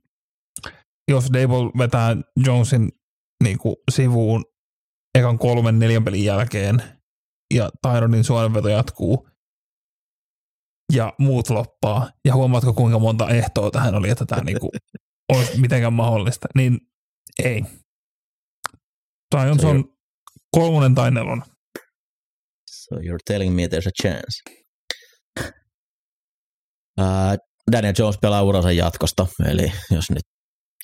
[1.11, 2.89] jos Dable vetää Jonesin
[3.45, 4.45] niin kuin sivuun
[5.19, 6.83] ekan kolmen neljän pelin jälkeen
[7.55, 9.29] ja Tyrodin suorenveto jatkuu,
[10.93, 12.11] ja muut loppaa.
[12.25, 14.71] Ja huomaatko, kuinka monta ehtoa tähän oli, että tämä niinku
[15.35, 16.49] olisi mitenkään mahdollista.
[16.55, 16.79] Niin
[17.45, 17.63] ei.
[19.37, 19.85] Zion So on
[20.51, 21.45] kolmonen tai nelonen.
[22.71, 24.43] So you're telling me there's a chance.
[27.01, 27.37] Uh,
[27.73, 30.23] Daniel Jones pelaa uransa jatkosta, eli jos nyt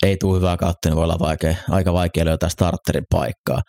[0.03, 3.63] ei tule hyvää kautta, niin voi olla vaikea, aika vaikea löytää starterin paikkaa.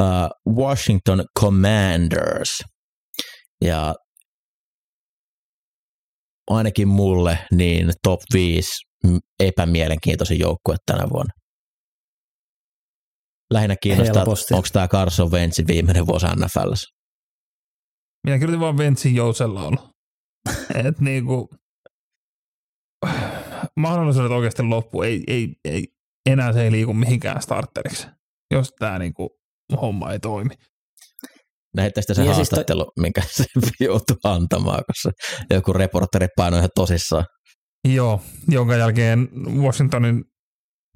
[0.00, 2.62] Uh, Washington Commanders.
[3.64, 3.94] Ja
[6.50, 8.70] ainakin mulle niin top 5
[9.40, 11.32] epämielenkiintoisin joukkue tänä vuonna.
[13.52, 14.54] Lähinnä kiinnostaa, Helposti.
[14.54, 16.94] onko tämä Carson Wentzin viimeinen vuosi NFLssä.
[18.26, 19.72] Minä kirjoitin vaan Ventsin jousella
[20.88, 21.50] Et niinku,
[23.76, 25.02] mahdollisuudet oikeasti loppu.
[25.02, 25.86] Ei, ei, ei,
[26.26, 28.06] enää se ei liiku mihinkään starteriksi,
[28.50, 29.38] jos tämä niinku
[29.80, 30.54] homma ei toimi.
[31.74, 33.44] Näitte sitten se Niin ja siis haastattelu, minkä se
[33.80, 35.10] joutui antamaan, kun se
[35.54, 37.26] joku reporteri painoi ihan tosissaan.
[37.88, 39.28] Joo, jonka jälkeen
[39.62, 40.24] Washingtonin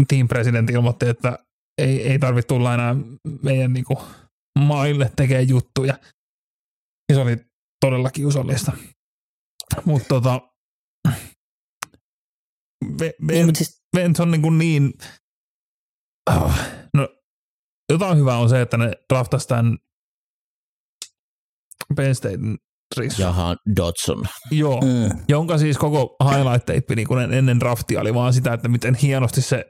[0.09, 1.39] team president ilmoitti, että
[1.79, 2.97] ei, ei tarvitse tulla enää
[3.43, 4.03] meidän niinku
[4.59, 5.99] maille tekee juttuja.
[7.09, 7.37] Ja se oli
[7.81, 8.73] todella kiusallista.
[9.85, 10.41] Mutta tota,
[13.21, 14.93] Niin, siis, Vents on niin, kuin niin
[16.31, 16.61] Ah,
[16.95, 17.09] no,
[17.93, 19.79] jotain hyvää on se, että ne draftas tämän
[21.97, 22.57] Penn Statein
[22.97, 23.23] Rissu.
[23.23, 24.25] Jahan Dodson.
[24.51, 28.69] Joo, mm, jonka siis koko highlight tape niin kuin ennen draftia oli vaan sitä, että
[28.69, 29.65] miten hienosti se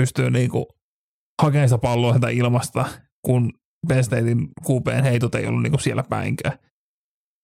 [0.00, 0.64] pystyy niin kuin
[1.42, 2.84] hakemaan sitä palloa sitä ilmasta,
[3.24, 3.52] kun
[3.88, 6.58] Penn Statein QPn heitot ei ollut niin kuin siellä päinkään.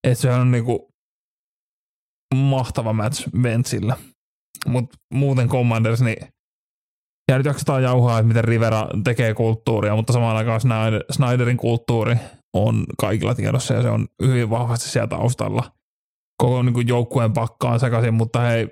[0.05, 0.81] Et se on niin kuin
[2.35, 3.97] mahtava match Ventsillä.
[4.67, 6.29] Mutta muuten Commanders, niin
[7.31, 12.17] ja nyt jaksetaan jauhaa, että miten Rivera tekee kulttuuria, mutta samaan aikaan Snyder, Snyderin kulttuuri
[12.55, 15.71] on kaikilla tiedossa ja se on hyvin vahvasti siellä taustalla.
[16.43, 18.69] Koko niin kuin joukkueen pakkaan sekaisin, mutta hei,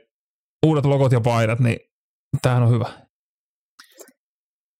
[0.66, 1.76] uudet logot ja paidat, niin
[2.42, 2.90] tämähän on hyvä.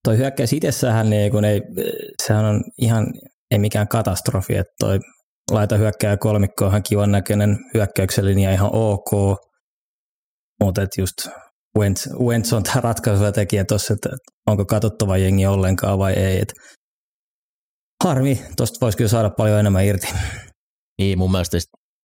[0.05, 1.61] toi hyökkäys itsessähän niin kun ei,
[2.27, 3.07] sehän on ihan,
[3.51, 4.99] ei mikään katastrofi, että toi
[5.51, 9.39] laita hyökkää kolmikko on kivan näköinen, hyökkäyksen linja ihan ok,
[10.65, 11.29] mutta just
[11.79, 14.09] Wentz, Wentz on tämä ratkaisuva tekijä tuossa, että
[14.47, 16.41] onko katsottava jengi ollenkaan vai ei.
[16.41, 16.53] Et
[18.05, 20.09] harmi, tuosta voisi kyllä saada paljon enemmän irti.
[20.99, 21.59] Niin mun mielestä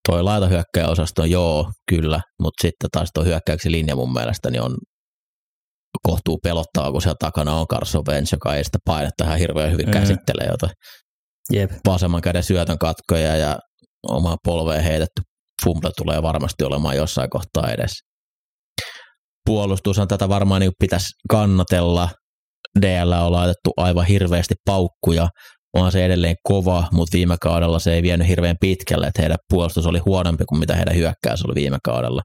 [0.08, 4.76] toi laitahyökkäjäosasto, joo, kyllä, mutta sitten taas tuo hyökkäyksen linja mun mielestä niin on
[6.06, 9.86] kohtuu pelottava, kun siellä takana on Carson Wentz, joka ei sitä painetta ihan hirveän hyvin
[9.86, 9.92] Mm.
[9.92, 10.68] käsittele, jota
[11.52, 11.70] Jep.
[11.86, 13.58] vasemman käden syötön katkoja ja
[14.08, 15.22] omaa polveen heitetty
[15.64, 18.08] fumble tulee varmasti olemaan jossain kohtaa edessä.
[19.44, 22.08] Puolustushan tätä varmaan niin pitäisi kannatella.
[22.82, 25.28] DL on laitettu aivan hirveästi paukkuja.
[25.74, 29.86] Onhan se edelleen kova, mutta viime kaudella se ei vienyt hirveän pitkälle, että heidän puolustus
[29.86, 32.22] oli huonompi kuin mitä heidän hyökkäys oli viime kaudella.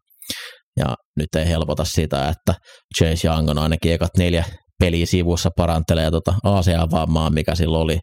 [0.79, 2.53] Ja nyt ei helpota sitä, että
[2.97, 4.45] Chase Young on ainakin ekat neljä
[4.79, 7.99] peliä sivussa parantelee tota ACA-vammaa, mikä sillä oli.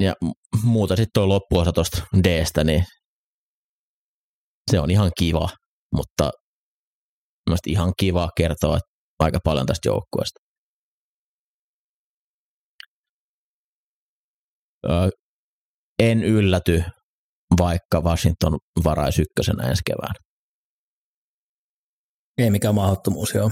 [0.00, 0.14] Ja
[0.62, 2.84] muuta sitten tuo loppuosa tuosta Dstä, niin
[4.70, 5.48] se on ihan kiva,
[5.96, 6.30] mutta
[7.66, 8.78] ihan kiva kertoa
[9.18, 10.41] aika paljon tästä joukkueesta.
[15.98, 16.84] En ylläty,
[17.58, 20.14] vaikka Washington varaisi ykkösenä ensi kevään.
[22.38, 23.50] Ei mikään mahdottomuus, joo.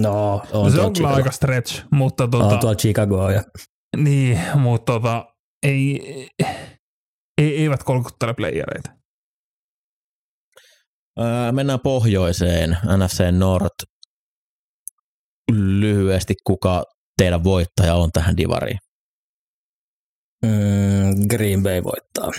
[0.00, 3.42] No, on, se tuolla on kyllä aika stretch, mutta tota, on tuolla Chicago ja
[3.96, 5.24] niin, mutta tota,
[5.62, 6.00] ei,
[7.38, 8.90] ei, eivät kolkuttele playereita.
[11.20, 13.84] Öö, mennään pohjoiseen, NFC North.
[15.52, 16.84] Lyhyesti, kuka
[17.18, 18.78] teidän voittaja on tähän divariin?
[20.46, 22.30] Mm, Green Bay voittaa.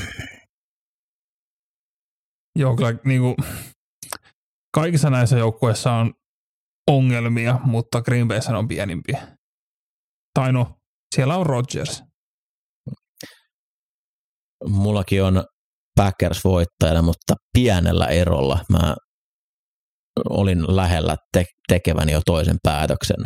[2.60, 3.36] Joo, kyllä niin kuin,
[4.76, 6.14] kaikissa näissä joukkueissa on
[6.92, 9.28] ongelmia, mutta Green Bayssä on pienimpiä.
[10.34, 10.76] Tai no,
[11.16, 12.04] siellä on Rodgers.
[14.68, 15.44] Mullakin on
[15.96, 18.60] Packers voittajana, mutta pienellä erolla.
[18.70, 18.96] Mä
[20.30, 23.26] olin lähellä te- tekeväni jo toisen päätöksen.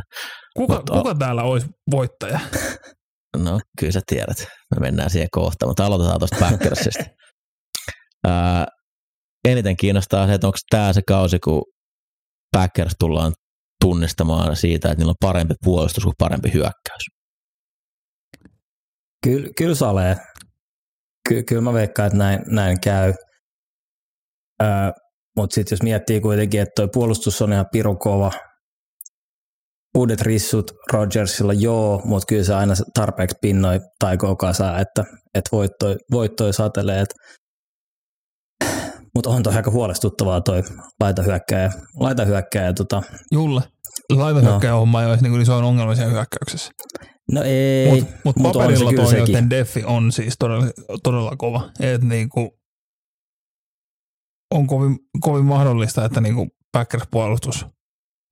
[0.58, 2.40] Kuka, Mutta- kuka täällä olisi voittaja?
[3.38, 4.38] No, kyllä sä tiedät.
[4.76, 7.04] Me mennään siihen kohta, mutta aloitetaan tuosta Packersista.
[8.28, 8.68] Ää,
[9.48, 11.64] eniten kiinnostaa se, että onko tämä se kausi, kun
[12.52, 13.34] Packers tullaan
[13.82, 17.04] tunnistamaan siitä, että niillä on parempi puolustus kuin parempi hyökkäys.
[19.24, 20.16] Kyllä, kyllä salee.
[21.30, 23.14] Ky, kyllä mä veikkaan, että näin, näin käy.
[25.38, 28.32] Mutta sitten jos miettii kuitenkin, että tuo puolustus on ihan piru kova.
[29.98, 34.18] Uudet rissut Rodgersilla joo, mutta kyllä se aina tarpeeksi pinnoi tai
[34.52, 35.04] saa, että,
[35.36, 37.04] että voittoi, voittoi satelee.
[39.16, 40.64] Mutta on toi aika huolestuttavaa toi
[41.00, 41.72] laitahyökkäjä.
[42.00, 43.62] laitahyökkäjä tota, Julle,
[44.10, 44.80] laitahyökkäjä no.
[44.80, 46.72] homma ei olisi niin iso ongelma siellä hyökkäyksessä.
[47.32, 49.50] No ei, Mutta mut mut on paperilla se toimijoiden sekin.
[49.50, 50.68] defi on siis todella,
[51.04, 51.70] todella kova.
[51.80, 52.60] Et niinku,
[54.56, 57.66] on kovin, kovin mahdollista, että niinku Packers-puolustus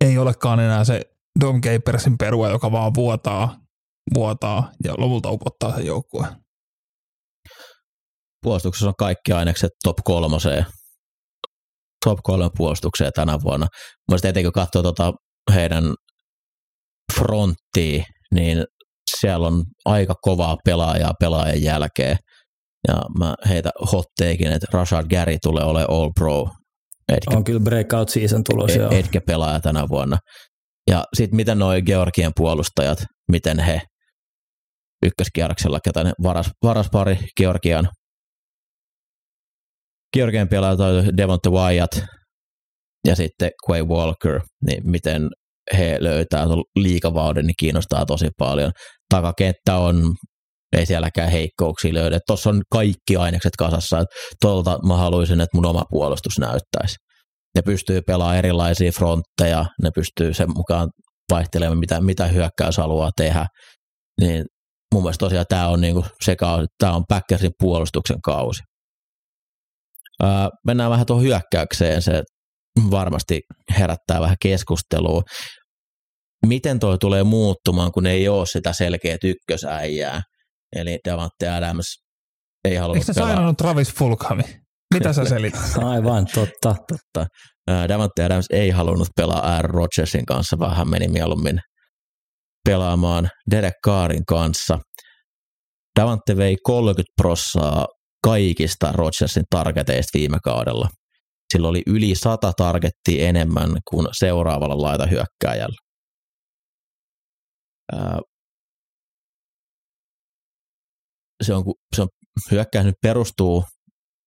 [0.05, 1.01] ei olekaan enää se
[1.39, 3.57] Dom Capersin perua, joka vaan vuotaa,
[4.13, 6.35] vuotaa ja lopulta upottaa sen joukkueen.
[8.41, 10.65] Puolustuksessa on kaikki ainekset top kolmoseen.
[12.05, 13.67] Top kolme puolustukseen tänä vuonna.
[14.07, 15.13] Mielestäni etenkin kun katsoo tota
[15.53, 15.93] heidän
[17.15, 18.63] fronttia, niin
[19.19, 22.17] siellä on aika kovaa pelaajaa pelaajan jälkeen.
[22.87, 26.47] Ja mä heitä hotteikin, että Rashad Gary tulee olemaan All Pro.
[27.09, 28.91] Etkä, On kyllä breakout season tulos, joo.
[28.91, 30.17] etkä pelaaja tänä vuonna.
[30.89, 33.81] Ja sitten miten nuo Georgien puolustajat, miten he
[35.05, 37.89] ykköskierroksella, ketä ne varas, varaspari Georgian
[40.13, 41.97] Georgian pelaaja Devonta Wyatt
[43.07, 45.29] ja sitten Quay Walker, niin miten
[45.77, 46.45] he löytää
[46.75, 48.71] liikavauden, niin kiinnostaa tosi paljon.
[49.09, 50.15] Takakenttä on,
[50.77, 52.19] ei sielläkään heikkouksia löydä.
[52.27, 53.99] Tuossa on kaikki ainekset kasassa.
[53.99, 56.95] että Tuolta mä haluaisin, että mun oma puolustus näyttäisi.
[57.55, 60.89] Ne pystyy pelaamaan erilaisia frontteja, ne pystyy sen mukaan
[61.31, 63.45] vaihtelemaan, mitä, mitä hyökkäys haluaa tehdä.
[64.21, 64.45] Niin
[64.93, 68.61] mun mielestä tosiaan tämä on, niinku se kausi, tämä on Packersin puolustuksen kausi.
[70.23, 70.29] Öö,
[70.67, 72.23] mennään vähän tuohon hyökkäykseen, se
[72.91, 73.41] varmasti
[73.77, 75.21] herättää vähän keskustelua.
[76.45, 80.21] Miten toi tulee muuttumaan, kun ei ole sitä selkeät ykkösäijää?
[80.75, 81.95] Eli Davante Adams
[82.65, 83.53] ei halunnut Eikö ne pelaa.
[83.53, 84.43] Travis Fulkhami?
[84.93, 85.53] Mitä sä selit?
[85.91, 86.75] Aivan, totta.
[86.87, 87.27] Totta.
[87.87, 91.59] Davante Adams ei halunnut pelaa Aaron Rodgersin kanssa, vaan hän meni mieluummin
[92.65, 94.79] pelaamaan Derek Carrin kanssa.
[95.99, 97.87] Davante vei 30 prossaa
[98.23, 100.89] kaikista Rodgersin targeteista viime kaudella.
[101.53, 105.75] Sillä oli yli 100 targettia enemmän kuin seuraavalla laitahyökkääjällä.
[107.93, 108.19] Ää,
[111.43, 111.63] se on,
[111.95, 112.07] se on
[112.51, 113.63] hyökkäys nyt perustuu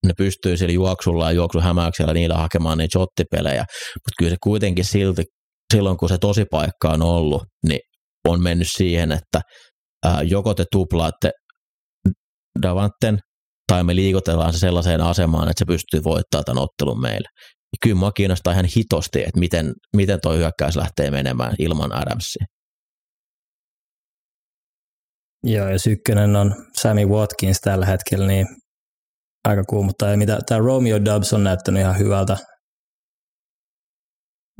[0.09, 5.23] ne pystyy sillä juoksulla ja juoksuhämäyksellä niillä hakemaan niitä shottipelejä, mutta kyllä se kuitenkin silti,
[5.75, 7.81] silloin kun se tosipaikka on ollut, niin
[8.29, 9.41] on mennyt siihen, että
[10.05, 11.31] ää, joko te tuplaatte
[12.63, 13.19] Davanten,
[13.73, 17.29] tai me liikutellaan se sellaiseen asemaan, että se pystyy voittamaan tämän ottelun meille.
[17.73, 22.45] Ja kyllä mua kiinnostaa ihan hitosti, että miten, miten toi hyökkäys lähtee menemään ilman Adamsia.
[25.45, 28.47] Joo, ja ykkönen on Sammy Watkins tällä hetkellä, niin
[29.49, 30.11] aika kuumuttaa.
[30.11, 32.37] Ja mitä tämä Romeo Dubs on näyttänyt ihan hyvältä,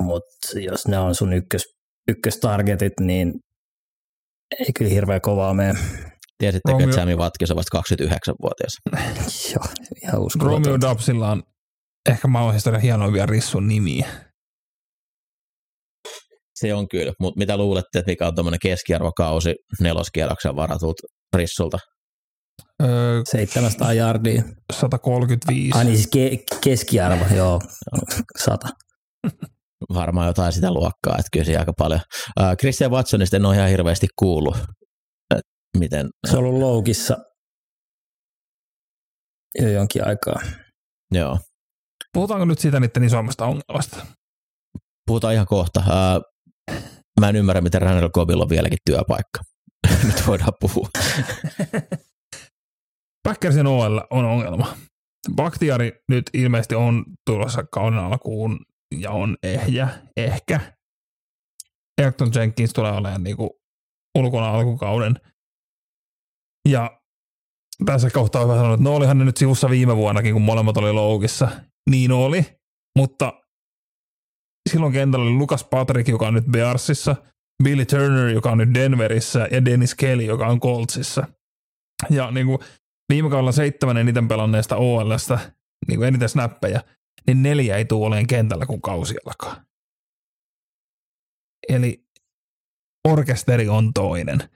[0.03, 1.63] mutta jos ne on sun ykkös,
[2.07, 3.33] ykköstargetit, niin
[4.59, 5.73] ei kyllä hirveän kovaa mene.
[6.37, 8.73] Tiesittekö, Romeo- että Sammy Watkins on vasta 29-vuotias?
[9.53, 9.63] Joo,
[10.03, 10.65] ihan uskomaton.
[10.65, 11.43] Romeo Dubsilla on
[12.09, 14.07] ehkä maailmanhistorian hienoimpia rissun nimiä.
[16.55, 20.95] Se on kyllä, mutta mitä luulette, että mikä on tuommoinen keskiarvokausi neloskierroksen varatut
[21.35, 21.77] rissulta?
[22.83, 24.43] Öö, 700 jardia.
[24.73, 25.77] 135.
[25.77, 27.61] Ai niin siis ke- keskiarvo, joo,
[28.39, 28.67] 100.
[29.93, 32.01] Varmaan jotain sitä luokkaa, että kyllä aika paljon.
[32.39, 34.57] Ää, Christian Watsonista en ole ihan hirveästi kuullut,
[35.35, 37.17] että miten, Se on ollut loukissa
[39.61, 40.39] jo jonkin aikaa.
[41.11, 41.39] joo.
[42.13, 44.05] Puhutaanko nyt siitä niiden isommasta ongelmasta?
[45.07, 45.83] Puhutaan ihan kohta.
[45.89, 46.19] Ää,
[47.19, 49.39] mä en ymmärrä, miten Randall Cobbilla on vieläkin työpaikka.
[50.07, 50.89] Nyt voidaan puhua.
[53.29, 54.75] Packersin OL on ongelma.
[55.35, 58.59] Baktiari nyt ilmeisesti on tulossa kauden alkuun
[58.95, 59.87] ja on ehjä,
[60.17, 60.59] ehkä.
[62.01, 63.59] Elton Jenkins tulee olemaan niinku
[64.17, 65.15] ulkona alkukauden.
[66.69, 67.01] Ja
[67.85, 70.91] tässä kohtaa hyvä sanoa, että no olihan ne nyt sivussa viime vuonnakin, kun molemmat oli
[70.91, 71.49] loukissa.
[71.89, 72.45] Niin oli,
[72.97, 73.33] mutta
[74.69, 77.15] silloin kentällä oli Lukas Patrick, joka on nyt Bearsissa,
[77.63, 81.27] Billy Turner, joka on nyt Denverissä, ja Dennis Kelly, joka on Coltsissa.
[82.09, 82.59] Ja niin kuin
[83.09, 85.39] viime kaudella seitsemän eniten pelanneesta OLstä,
[85.87, 86.83] niin kuin eniten snappeja,
[87.27, 89.63] niin neljä ei tule olemaan kentällä, kun kausi alkaa.
[91.69, 92.05] Eli
[93.07, 94.49] orkesteri on toinen.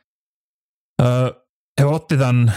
[1.02, 1.32] Öö,
[1.80, 2.54] he otti tämän,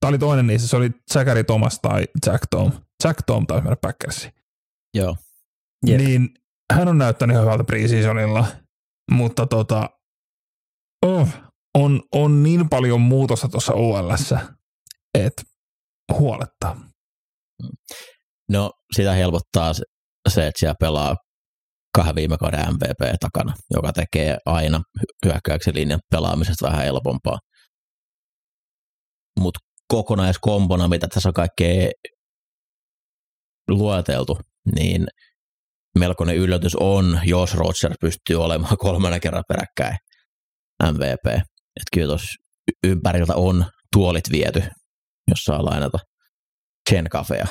[0.00, 2.72] tämä oli toinen niissä, se oli Zachary Thomas tai Jack Tom.
[3.04, 4.32] Jack Tom taisi mennä Packersiin.
[4.94, 5.16] joo.
[5.86, 6.00] Jep.
[6.00, 6.34] Niin
[6.72, 8.46] hän on näyttänyt hyvältä preseasonilla,
[9.10, 9.90] mutta tota,
[11.06, 11.28] oh,
[11.76, 14.40] on, on niin paljon muutosta tuossa OLssä,
[15.14, 15.42] että
[16.18, 16.80] huolettaa.
[18.50, 19.72] No, sitä helpottaa
[20.28, 21.16] se, että siellä pelaa
[21.96, 27.38] kahden viime kauden MVP takana, joka tekee aina hy- hyökkäyksen linjan pelaamisesta vähän helpompaa.
[29.40, 31.90] Mutta kokonaiskombona, mitä tässä on kaikkea
[33.68, 34.38] lueteltu,
[34.74, 35.06] niin
[35.98, 39.96] melkoinen yllätys on, jos Rodgers pystyy olemaan kolmena kerran peräkkäin
[40.82, 41.42] MVP.
[41.76, 42.34] Että kyllä tuossa
[42.84, 44.62] ympäriltä on tuolit viety,
[45.28, 45.98] jos saa lainata
[46.90, 47.46] Chen Cafea.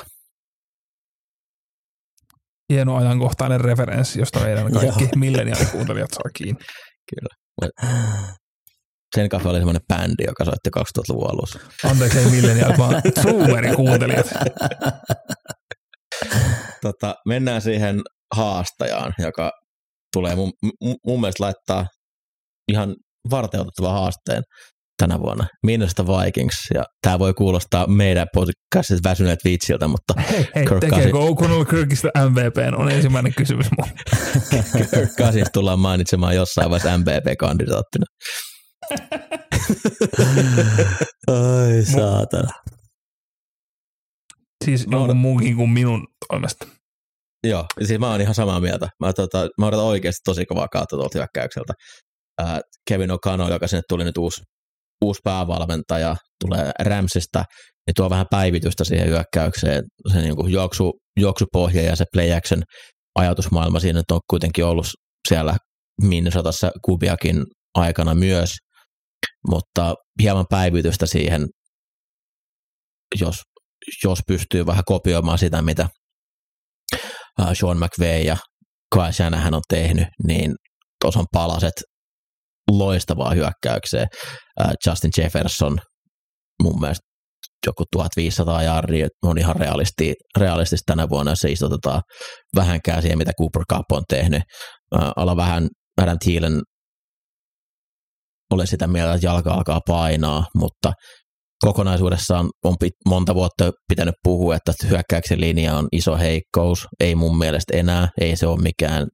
[2.72, 6.64] Hieno ajankohtainen referenssi, josta meidän kaikki milleniaalikuuntelijat saa kiinni.
[7.10, 7.36] Kyllä.
[9.16, 11.58] Sen Cafe oli semmoinen bändi, joka soitti 2000-luvun alussa.
[11.90, 14.26] Anteeksi, ei milleniaal, vaan Zoomeri-kuuntelijat.
[16.82, 18.00] Tota, mennään siihen
[18.34, 19.50] haastajaan, joka
[20.12, 20.52] tulee mun,
[21.06, 21.86] mun mielestä laittaa
[22.72, 22.96] ihan
[23.30, 24.42] varteutettava haasteen
[24.98, 25.46] tänä vuonna.
[25.66, 31.18] Minusta Vikings, ja tämä voi kuulostaa meidän podcastissa väsyneet viitsiltä, mutta hei, hei Kirk tekeekö
[31.18, 33.88] O'Connell Kirkistä MVP on ensimmäinen kysymys mun.
[34.94, 38.06] Kirk Cousins tullaan mainitsemaan jossain vaiheessa MVP-kandidaattina.
[41.28, 42.50] Ai saatana.
[44.64, 46.66] Siis jonkun muunkin kuin minun toimesta.
[47.44, 48.88] Joo, siis mä oon ihan samaa mieltä.
[49.00, 51.72] Mä, tota, mä odotan oikeasti tosi kovaa kautta tuolta hyökkäykseltä.
[52.42, 54.42] Äh, Kevin O'Connell, joka sinne tuli nyt uusi,
[55.04, 57.44] uusi päävalmentaja, tulee Ramsista,
[57.86, 59.84] niin tuo vähän päivitystä siihen hyökkäykseen.
[60.12, 62.62] Se niin kuin juoksu, juoksupohja ja se play action
[63.14, 64.86] ajatusmaailma siinä on kuitenkin ollut
[65.28, 65.56] siellä
[66.02, 68.54] Minnesotassa Kubiakin aikana myös,
[69.50, 71.46] mutta hieman päivitystä siihen,
[73.20, 73.36] jos,
[74.04, 75.88] jos pystyy vähän kopioimaan sitä, mitä
[77.52, 78.36] Sean McVay ja
[78.94, 80.54] Kai Shanahan on tehnyt, niin
[81.00, 81.72] tuossa on palaset
[82.70, 84.06] loistavaa hyökkäykseen.
[84.86, 85.78] Justin Jefferson
[86.62, 87.06] mun mielestä
[87.66, 92.02] joku 1500 jardia on ihan realisti, realistista tänä vuonna, jos se istutetaan
[92.56, 94.42] vähänkään siihen, mitä Cooper Cup on tehnyt.
[95.16, 95.68] Ala vähän
[96.02, 96.60] Adam Thielen
[98.50, 100.92] ole sitä mieltä, että jalka alkaa painaa, mutta
[101.64, 106.86] kokonaisuudessaan on pit, monta vuotta pitänyt puhua, että hyökkäyksen linja on iso heikkous.
[107.00, 109.06] Ei mun mielestä enää, ei se ole mikään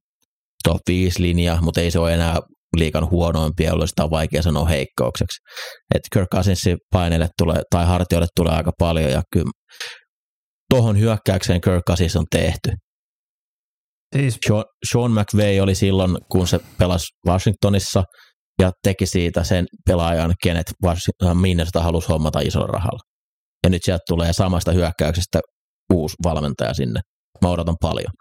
[0.63, 2.39] top 5 linja, mutta ei se ole enää
[2.77, 5.39] liikan huonoimpia, jolloin sitä on vaikea sanoa heikkoukseksi.
[5.95, 9.51] Että Kirk Cousinsin paineille tulee, tai hartioille tulee aika paljon, ja kyllä
[10.69, 12.71] tuohon hyökkäykseen Kirk Cousins on tehty.
[14.15, 14.37] Siis...
[14.47, 18.03] Sean, Sean McVay oli silloin, kun se pelasi Washingtonissa,
[18.61, 20.67] ja teki siitä sen pelaajan, kenet
[21.33, 22.99] Minnesota halusi hommata isolla rahalla.
[23.63, 25.39] Ja nyt sieltä tulee samasta hyökkäyksestä
[25.93, 26.99] uusi valmentaja sinne.
[27.41, 28.11] Mä odotan paljon.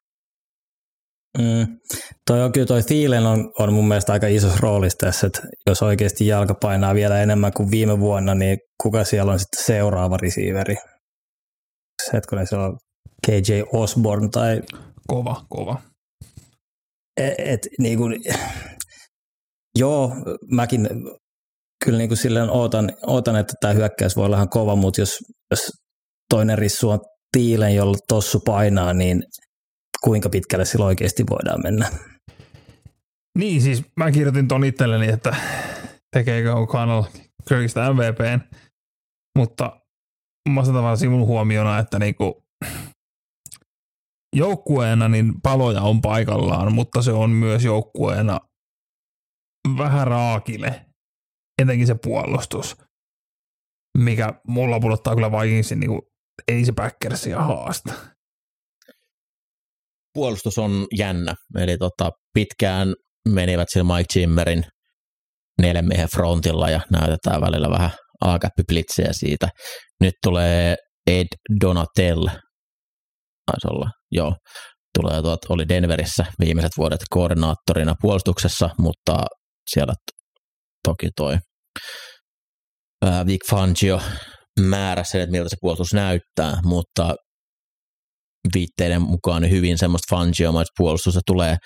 [1.39, 1.79] Mm.
[2.27, 5.83] Toi on kyllä toi Thielen on, on mun mielestä aika isossa roolissa tässä, että jos
[5.83, 10.77] oikeasti jalka painaa vielä enemmän kuin viime vuonna, niin kuka siellä on sitten seuraava receiveri?
[12.13, 12.79] Hetkinen, se on
[13.27, 14.63] KJ Osborne tai...
[15.07, 15.83] Kova, kova.
[17.17, 18.21] Et, et, niin kuin,
[19.79, 20.13] joo,
[20.51, 20.89] mäkin
[21.85, 25.19] kyllä niin kuin silleen ootan, ootan, että tämä hyökkäys voi olla ihan kova, mutta jos,
[25.51, 25.71] jos
[26.31, 27.01] toinen rissu on
[27.33, 29.23] tiilen, jolla tossu painaa, niin
[30.05, 31.91] kuinka pitkälle sillä oikeasti voidaan mennä.
[33.39, 35.37] Niin, siis mä kirjoitin ton itselleni, että
[36.17, 38.41] tekeekö O'Connell Kirkistä MVPn,
[39.39, 39.81] mutta
[40.49, 42.45] mä otan vaan sinun huomiona, että niinku
[44.37, 48.41] joukkueena niin paloja on paikallaan, mutta se on myös joukkueena
[49.79, 50.87] vähän raakile,
[51.63, 52.77] etenkin se puolustus,
[53.99, 56.03] mikä mulla pudottaa kyllä Vikingsin, niin kuin,
[56.49, 57.93] ei se Packersia haasta
[60.15, 61.35] puolustus on jännä.
[61.59, 62.95] Eli tota, pitkään
[63.29, 64.65] menivät sillä Mike Zimmerin
[65.63, 67.91] neljän miehen frontilla ja näytetään välillä vähän
[68.25, 69.49] a blitzejä siitä.
[70.01, 71.27] Nyt tulee Ed
[71.61, 72.27] Donatel,
[73.47, 74.35] taisi olla, joo,
[75.01, 79.25] tulee tuot, oli Denverissä viimeiset vuodet koordinaattorina puolustuksessa, mutta
[79.71, 79.93] siellä
[80.85, 81.39] toki toi
[83.27, 84.01] Vic Fangio
[84.61, 87.15] määrä sen, että miltä se puolustus näyttää, mutta
[88.55, 91.57] viitteiden mukaan niin hyvin semmoista fangiomaista puolustusta tulee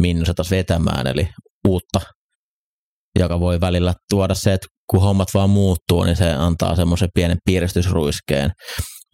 [0.00, 1.28] Minnossa taas vetämään, eli
[1.68, 2.00] uutta,
[3.18, 7.38] joka voi välillä tuoda se, että kun hommat vaan muuttuu, niin se antaa semmoisen pienen
[7.44, 8.50] piiristysruiskeen,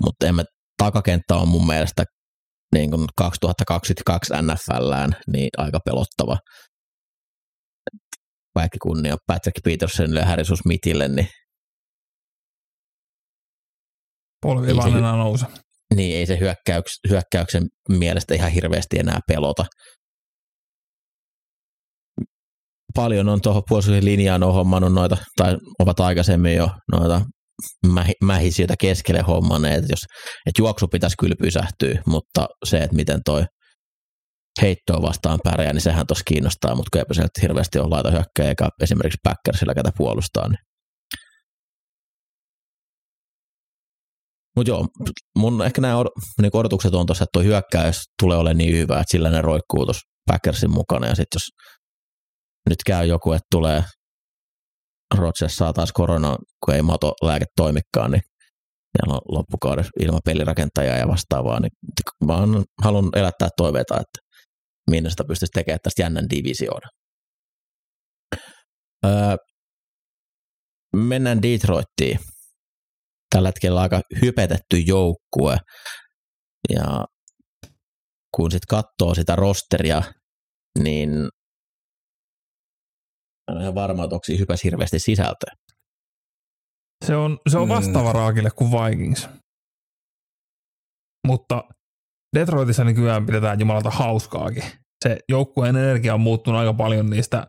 [0.03, 0.45] mutta emme,
[0.83, 2.05] takakenttä on mun mielestä
[2.75, 6.39] niin kuin 2022 NFLään niin aika pelottava.
[8.55, 11.29] Kaikki kunnia Patrick Petersonille ja Harrison Smithille, niin
[14.43, 15.47] Polvi vaan nouse
[15.95, 19.65] niin ei se hyökkäyks, hyökkäyksen mielestä ihan hirveästi enää pelota.
[22.95, 27.21] Paljon on tuohon puolustuslinjaan on hommannut noita, tai ovat aikaisemmin jo noita
[28.25, 30.01] mähisiä keskelle hommaneet, jos,
[30.47, 33.45] että juoksu pitäisi kyllä pysähtyä, mutta se, että miten toi
[34.63, 38.69] heittoa vastaan pärjää, niin sehän tuossa kiinnostaa, mutta kun eipä hirveästi ole laita hyökkäjä, eikä
[38.83, 40.59] esimerkiksi Packersilla ketä puolustaa, niin
[44.57, 44.87] Mutta joo,
[45.39, 49.01] mun ehkä nämä od- niin odotukset on tuossa, että tuo hyökkäys tulee olemaan niin hyvä,
[49.01, 51.07] että sillä ne roikkuu tuossa Packersin mukana.
[51.07, 51.49] Ja sitten jos
[52.69, 53.85] nyt käy joku, että tulee
[55.15, 58.23] Rodgers saa taas korona, kun ei mato lääke toimikaan, niin
[58.97, 61.71] siellä on loppukaudessa ilman pelirakentajaa ja vastaavaa, niin
[62.25, 62.35] mä
[62.83, 64.19] haluan elättää toiveita, että
[64.91, 66.89] minne sitä pystyisi tekemään tästä jännän divisioona.
[69.07, 69.37] Öö,
[70.97, 72.19] mennään Detroittiin.
[73.35, 75.57] Tällä hetkellä aika hypetetty joukkue,
[76.75, 77.05] ja
[78.37, 80.03] kun sitten katsoo sitä rosteria,
[80.79, 81.11] niin
[83.51, 85.53] en ole varma, että onko hypäs hirveästi sisältöä.
[87.05, 88.15] Se on, se on vastaava mm.
[88.15, 89.29] raakille kuin Vikings.
[91.27, 91.65] Mutta
[92.39, 94.63] Detroitissa nykyään pidetään jumalata hauskaakin.
[95.05, 97.47] Se joukkueen energia on muuttunut aika paljon niistä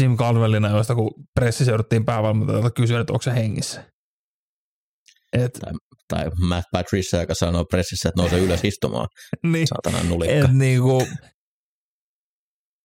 [0.00, 3.93] Jim Caldwellina, joista kun pressissä jouduttiin päävalmentajalta kysyä, että onko se hengissä.
[5.34, 5.72] Et, tai,
[6.08, 9.08] tai Matt Patricia, joka sanoo pressissä, että nousee ylös istumaan.
[9.52, 10.36] niin, Saatana nulikka.
[10.36, 11.06] et niinku,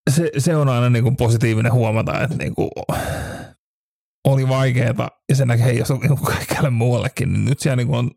[0.09, 2.69] se, se on aina niinku positiivinen huomata, että niinku,
[4.27, 7.33] oli vaikeaa ja sen näkee heijastuu niinku kaikille muuallekin.
[7.33, 8.11] Niin nyt siellä niinku on,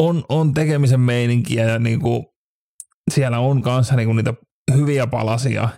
[0.00, 2.34] on, on tekemisen meininkiä ja niinku,
[3.10, 4.34] siellä on kanssa niinku niitä
[4.74, 5.68] hyviä palasia.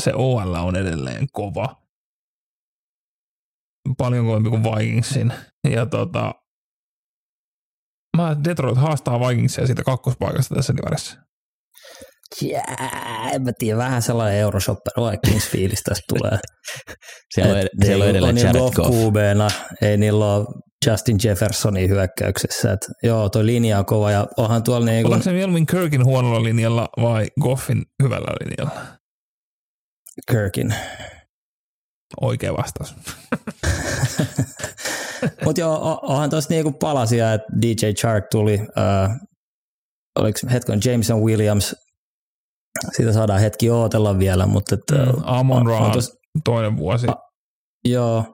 [0.00, 1.82] Se OL on edelleen kova.
[3.98, 5.32] Paljon kovempi kuin Vikingsin.
[5.70, 6.34] Ja tota,
[8.16, 11.16] mä Detroit haastaa Vikingsia siitä kakkospaikasta tässä divarissa.
[12.42, 16.38] Jää, en mä tiedä, vähän sellainen Euroshopper Vikings-fiilis tästä tulee.
[17.34, 18.90] siellä, on, ed- siellä on edelleen on Jared Goff.
[18.90, 19.48] QB:na,
[19.82, 20.46] ei niillä ole
[20.86, 22.72] Justin Jeffersonin hyökkäyksessä.
[22.72, 26.42] Et, joo, toi linja on kova ja onhan tuolla niinku, Ollaanko se mieluummin Kirkin huonolla
[26.42, 28.80] linjalla vai Goffin hyvällä linjalla?
[30.30, 30.74] Kirkin.
[32.20, 32.94] Oikea vastaus.
[35.44, 39.10] Mutta joo, onhan tuossa niinku palasia, että DJ Chark tuli, äh,
[40.18, 41.74] oliko hetken Jameson Williams,
[42.96, 47.06] siitä saadaan hetki ootella vielä, mutta et, Mm, Amon on- on Ra tos- toinen vuosi.
[47.84, 48.24] joo,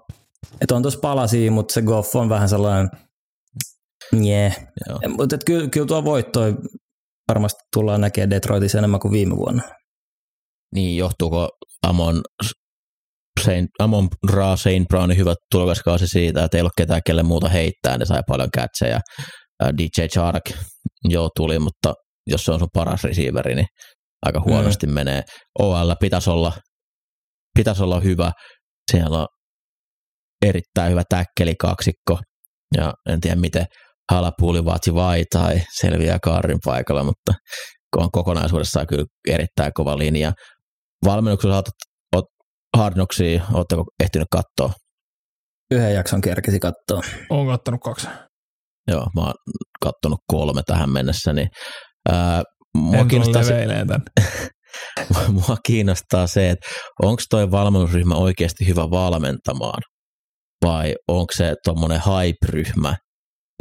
[0.61, 2.91] että on tuossa palasia, mutta se Goff on vähän sellainen.
[4.89, 5.01] Joo.
[5.17, 6.55] Mutta kyllä, kyllä tuo voittoi
[7.29, 9.63] varmasti tullaan näkemään Detroitissa enemmän kuin viime vuonna.
[10.75, 11.49] Niin johtuuko
[11.83, 12.23] Amon,
[13.41, 17.99] Saint, Amon Ra Saint Brownin hyvä tulokaskausi siitä, että ei ole ketään kelle muuta heittää,
[17.99, 19.01] ne sai paljon catcheja.
[19.63, 20.43] Ää, DJ Chark
[21.09, 21.95] joo tuli, mutta
[22.27, 23.67] jos se on sun paras receiveri, niin
[24.27, 24.93] aika huonosti mm.
[24.93, 25.23] menee.
[25.59, 26.53] OL pitäisi olla,
[27.59, 28.33] pitäisi olla hyvä.
[28.93, 29.27] Siellä on
[30.43, 32.19] erittäin hyvä täkkeli kaksikko,
[32.77, 33.67] ja en tiedä miten
[34.13, 37.33] Halapuuli vaati vai tai selviää Kaarin paikalla, mutta
[37.97, 40.33] on kokonaisuudessaan kyllä erittäin kova linja.
[41.05, 41.51] Valmennuksen
[42.75, 44.73] osalta oot Hard Knocksia, ootteko ehtinyt katsoa?
[45.71, 47.03] Yhden jakson kerkesi katsoa.
[47.31, 48.07] Olen kattonut kaksi.
[48.89, 49.35] Joo, mä oon
[49.81, 51.49] kattonut kolme tähän mennessä, niin
[52.09, 52.43] ää,
[52.77, 53.67] mua, En kiinnostaa se,
[55.49, 56.69] mua kiinnostaa se, että
[57.03, 59.83] onko toi valmennusryhmä oikeasti hyvä valmentamaan
[60.65, 62.97] vai onko se tuommoinen hype-ryhmä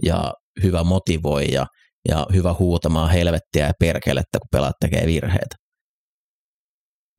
[0.03, 0.33] ja
[0.63, 1.65] hyvä motivoija
[2.09, 5.55] ja hyvä huutamaan helvettiä ja perkelettä, kun pelaat tekee virheitä.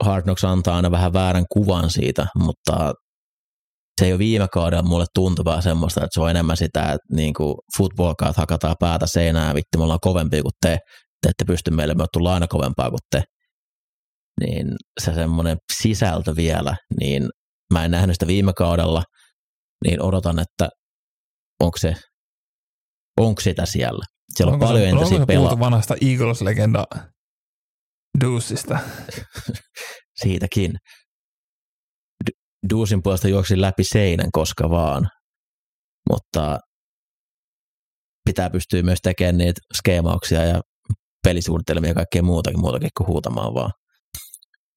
[0.04, 2.94] Hard Knocks antaa aina vähän väärän kuvan siitä, mutta
[4.00, 7.34] se ei ole viime kaudella mulle tuntuvaa semmoista, että se on enemmän sitä, että niin
[7.34, 10.78] kuin football että hakataan päätä seinää, vitti, me ollaan kovempia kuin te,
[11.22, 13.22] te ette pysty meille, me on tullut aina kovempaa kuin te.
[14.40, 14.66] Niin
[15.00, 17.28] se semmoinen sisältö vielä, niin
[17.72, 19.02] mä en nähnyt sitä viime kaudella,
[19.84, 20.68] niin odotan, että
[21.60, 21.94] onko se,
[23.20, 24.04] onko sitä siellä.
[24.34, 25.60] Siellä on Onko paljon se, entisiä onko se pelaajia.
[25.60, 26.84] vanhasta Eagles-legenda
[28.20, 28.78] Deuceista?
[30.22, 30.72] siitäkin.
[32.70, 35.08] Duusin puolesta juoksin läpi seinän koska vaan,
[36.10, 36.58] mutta
[38.24, 40.60] pitää pystyä myös tekemään niitä skeemauksia ja
[41.24, 43.70] pelisuunnitelmia ja kaikkea muutakin, muutakin kuin huutamaan vaan.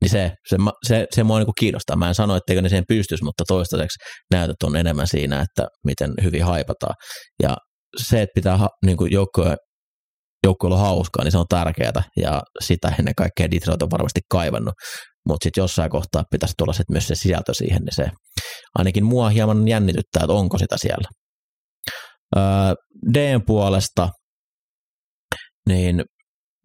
[0.01, 0.57] Niin se, se,
[0.87, 1.95] se, se mua niin kiinnostaa.
[1.95, 3.97] Mä en sano, etteikö ne siihen pystyisi, mutta toistaiseksi
[4.31, 6.95] näytöt on enemmän siinä, että miten hyvin haipataan.
[7.43, 7.57] Ja
[7.97, 9.55] se, että pitää niin kuin joukkoja
[10.43, 14.73] joukkueella on hauskaa, niin se on tärkeää, ja sitä ennen kaikkea Detroit on varmasti kaivannut,
[15.27, 18.09] mutta sitten jossain kohtaa pitäisi tulla sit myös se sisältö siihen, niin se
[18.75, 21.09] ainakin mua hieman jännityttää, että onko sitä siellä.
[22.37, 22.43] Öö,
[23.13, 24.09] Dn puolesta,
[25.69, 26.03] niin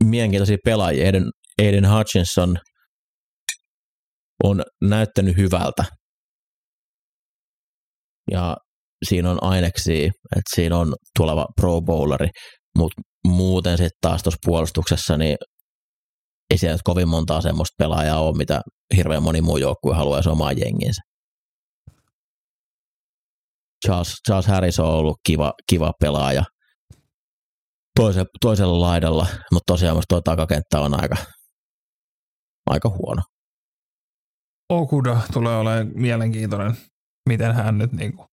[0.04, 1.24] mielenkiintoisia pelaajia, Aiden,
[1.62, 2.56] Aiden Hutchinson
[4.44, 5.84] on näyttänyt hyvältä,
[8.30, 8.56] ja
[9.08, 12.28] siinä on aineksi, että siinä on tuleva pro bowleri,
[12.78, 15.36] mutta muuten sitten taas tuossa puolustuksessa, niin
[16.50, 18.60] ei siellä nyt kovin montaa semmoista pelaajaa ole, mitä
[18.96, 21.02] hirveän moni muu joukkue haluaisi omaa jenginsä.
[23.86, 26.44] Charles, Charles Harris on ollut kiva, kiva pelaaja,
[27.96, 31.16] toise, toisella laidalla, mutta tosiaan musta tuo takakenttä on aika,
[32.66, 33.22] aika huono.
[34.68, 36.76] Okuda tulee olemaan mielenkiintoinen,
[37.28, 38.26] miten hän nyt niin kuin,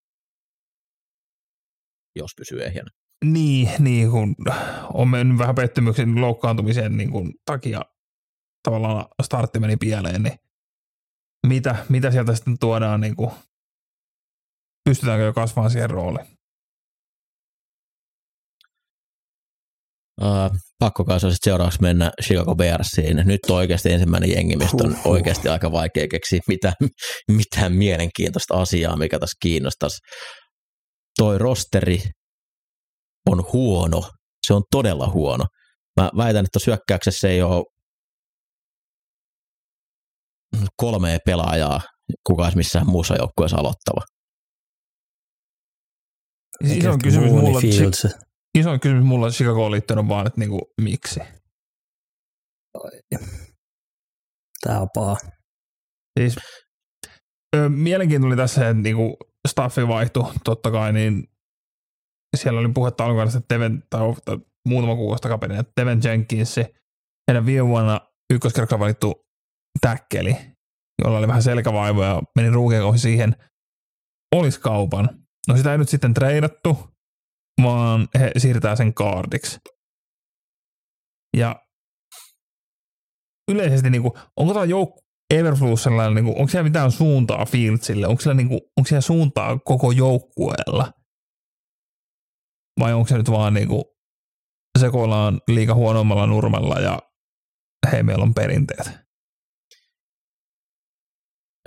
[2.16, 2.99] jos pysyy ehjänä.
[3.26, 4.36] Niin, niin kun
[4.94, 7.82] on mennyt vähän pettymyksen loukkaantumisen niin kuin, takia
[8.64, 10.40] tavallaan startti meni pieleen, niin
[11.48, 13.32] mitä, mitä sieltä sitten tuodaan, niin kuin,
[14.90, 16.28] pystytäänkö jo kasvamaan siihen rooliin?
[20.22, 23.22] Uh, pakko se olisi seuraavaksi mennä Chicago Bearsiin.
[23.26, 25.12] Nyt on oikeasti ensimmäinen jengi, mistä on Huhhuh.
[25.12, 26.74] oikeasti aika vaikea keksiä mitään,
[27.32, 29.98] mitään mielenkiintoista asiaa, mikä tässä kiinnostaisi.
[31.18, 32.02] Toi rosteri
[33.32, 34.02] on huono.
[34.48, 35.46] Se on todella huono.
[36.02, 37.66] Mä väitän, että syökkäyksessä ei ole
[40.78, 41.82] kolmea pelaajaa,
[42.28, 44.02] kuka olisi missään muussa joukkueessa aloittava.
[46.64, 47.60] Iso Ehkä kysymys, mulla,
[48.58, 51.20] iso kysymys mulla Chicagoon liittyen on vaan, että niin kuin, miksi?
[54.64, 55.18] Tää on paha.
[56.20, 56.36] Siis
[57.56, 59.18] ö, mielenkiintoinen tässä, että niinku
[59.48, 61.29] staffi vaihtui totta kai, niin
[62.38, 64.02] siellä oli puhetta alkuun, että Teven, tai,
[64.68, 66.56] muutama kuukausi takaperin, että Teven Jenkins,
[67.28, 68.02] heidän viime vuonna
[68.34, 69.26] ykköskerralla valittu
[69.82, 70.36] täkkeli,
[71.04, 73.36] jolla oli vähän selkävaivoja ja meni ruukien ohi siihen,
[74.36, 75.10] olisi kaupan.
[75.48, 76.90] No sitä ei nyt sitten treidattu,
[77.64, 79.60] vaan he siirtää sen kaardiksi.
[81.38, 81.56] Ja
[83.52, 85.00] yleisesti, niin kuin, onko tämä joukku
[85.34, 88.08] Everflux sellainen, niin kuin, onko siellä mitään suuntaa Fieldsille?
[88.08, 90.92] Onko siellä, niin kuin, onko siellä suuntaa koko joukkueella?
[92.80, 93.84] Vai onko se nyt vaan niin kuin,
[94.80, 97.00] sekoillaan liika huonommalla nurmella ja
[97.92, 98.92] hei, meillä on perinteet.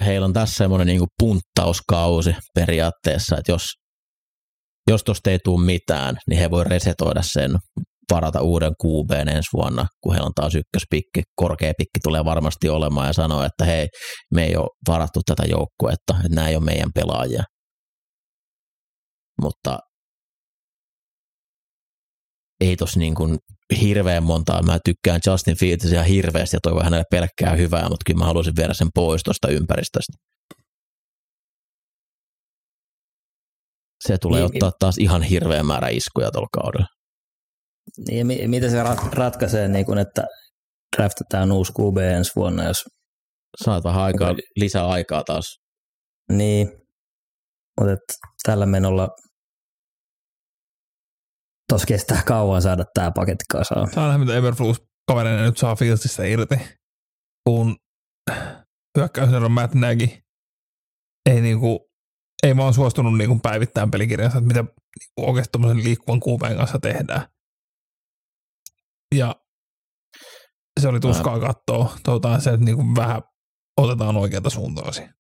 [0.04, 3.70] Heillä on tässä semmoinen niin punttauskausi periaatteessa, että jos,
[4.90, 7.50] jos tuosta ei tule mitään, niin he voi resetoida sen,
[8.10, 13.06] varata uuden QB ensi vuonna, kun heillä on taas ykköspikki, korkea pikki tulee varmasti olemaan
[13.06, 13.88] ja sanoo, että hei,
[14.34, 17.42] me ei ole varattu tätä joukkuetta, että nämä ei ole meidän pelaajia.
[19.42, 19.78] Mutta
[22.62, 23.38] ei tos niin kuin
[23.80, 24.62] hirveän montaa.
[24.62, 28.56] Mä tykkään Justin Fields ihan hirveästi ja toivon hänelle pelkkää hyvää, mutta kyllä mä haluaisin
[28.56, 30.12] viedä sen pois tuosta ympäristöstä.
[34.06, 36.86] Se tulee Niin, ottaa taas ihan hirveä määrä iskuja tuolla kaudella.
[38.08, 40.24] Niin, mi- miten se rat- ratkaisee, niin kun, että
[40.96, 42.84] draftataan uusi QB ensi vuonna, jos
[43.64, 44.44] Saat vähän aikaa, Okei.
[44.56, 45.44] lisää aikaa taas.
[46.32, 46.68] niin,
[47.80, 47.96] mutta
[48.42, 49.08] tällä menolla
[51.72, 53.90] tos kestää kauan saada tämä paketti kasaan.
[53.90, 54.76] Saa nähdä, mitä Everflux
[55.08, 56.54] kavereina nyt saa Fieldsistä irti,
[57.44, 57.76] kun
[58.98, 60.08] hyökkäysero Matt Nagy
[61.30, 61.90] ei, niinku,
[62.42, 67.26] ei vaan suostunut niinku päivittämään pelikirjansa, että mitä niinku oikeasti tuommoisen liikkuvan kuupeen kanssa tehdään.
[69.14, 69.36] Ja
[70.80, 71.98] se oli tuskaa katsoa.
[72.04, 73.22] Toivotaan se, että niinku vähän
[73.80, 75.14] otetaan oikeata suuntaa siihen.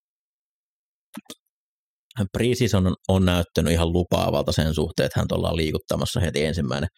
[2.32, 6.88] Preseason on, on näyttänyt ihan lupaavalta sen suhteen, että hän ollaan liikuttamassa heti ensimmäinen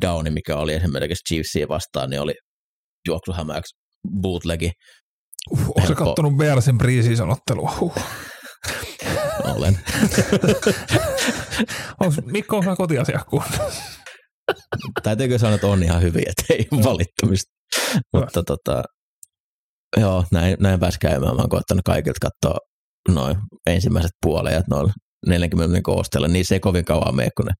[0.00, 2.34] downi, mikä oli esimerkiksi Chiefsia vastaan, niin oli
[3.08, 3.76] juoksuhämäyksi
[4.22, 4.70] bootlegi.
[5.50, 6.04] Uh, Oletko Helppo.
[6.04, 7.74] kattonut Bearsin preseason ottelua?
[7.80, 7.94] Uh.
[9.56, 9.78] Olen.
[12.00, 13.42] Onks, Mikko, onko kotiasiakkuun?
[15.02, 17.52] Täytyykö sanoa, että on ihan hyviä, että ei ole valittamista.
[18.12, 18.82] Mutta tota,
[19.96, 21.36] joo, näin, näin pääsi käymään.
[21.36, 22.58] Mä oon koettanut kaikilta katsoa
[23.08, 23.36] noin
[23.66, 24.92] ensimmäiset puolejat noilla
[25.26, 26.28] 40 minuutin koosteella.
[26.28, 27.52] Niin se ei kovin kauan mene, kun ne,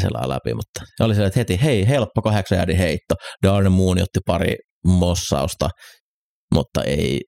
[0.00, 0.54] selaa läpi.
[0.54, 3.14] Mutta ja oli se, että heti, hei, helppo kahdeksan jäädin heitto.
[3.42, 5.68] Darren Moon otti pari mossausta,
[6.54, 7.20] mutta ei,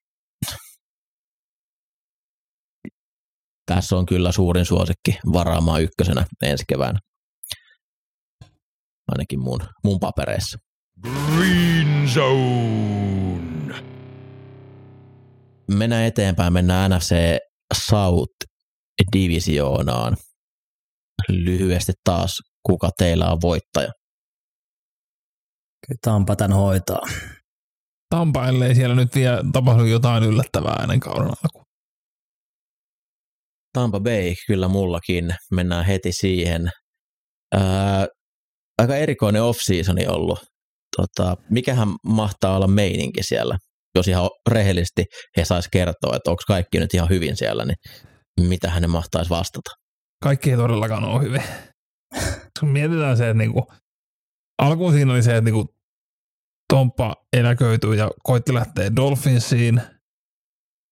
[3.66, 6.98] tässä on kyllä suurin suosikki varaamaan ykkösenä ensi keväänä.
[9.08, 10.58] Ainakin mun, mun papereissa.
[11.02, 13.19] Green Zone.
[15.78, 17.14] Mennään eteenpäin, mennään NFC
[17.74, 20.16] South-divisioonaan.
[21.28, 23.92] Lyhyesti taas, kuka teillä on voittaja?
[25.86, 27.00] Kyllä Tampa tämän hoitaa.
[28.10, 31.64] Tampa, ellei siellä nyt vielä tapahdu jotain yllättävää ennen kauden alkuun.
[33.72, 35.34] Tampa Bay, kyllä mullakin.
[35.50, 36.70] Mennään heti siihen.
[37.54, 38.06] Ää,
[38.78, 40.38] aika erikoinen off-seasoni ollut.
[40.96, 43.58] Tota, mikähän mahtaa olla meininki siellä?
[43.94, 45.04] Jos ihan rehellisesti
[45.36, 47.76] he sais kertoa, että onko kaikki nyt ihan hyvin siellä, niin
[48.48, 49.70] mitä hänen mahtaisi vastata?
[50.22, 51.42] Kaikki ei todellakaan ole hyvin.
[52.60, 53.66] Kun mietitään se, että niinku,
[54.62, 55.74] alkuun siinä oli se, että niinku,
[56.72, 59.82] Tomppa eläköityi ja koitti lähteä Dolphinsiin.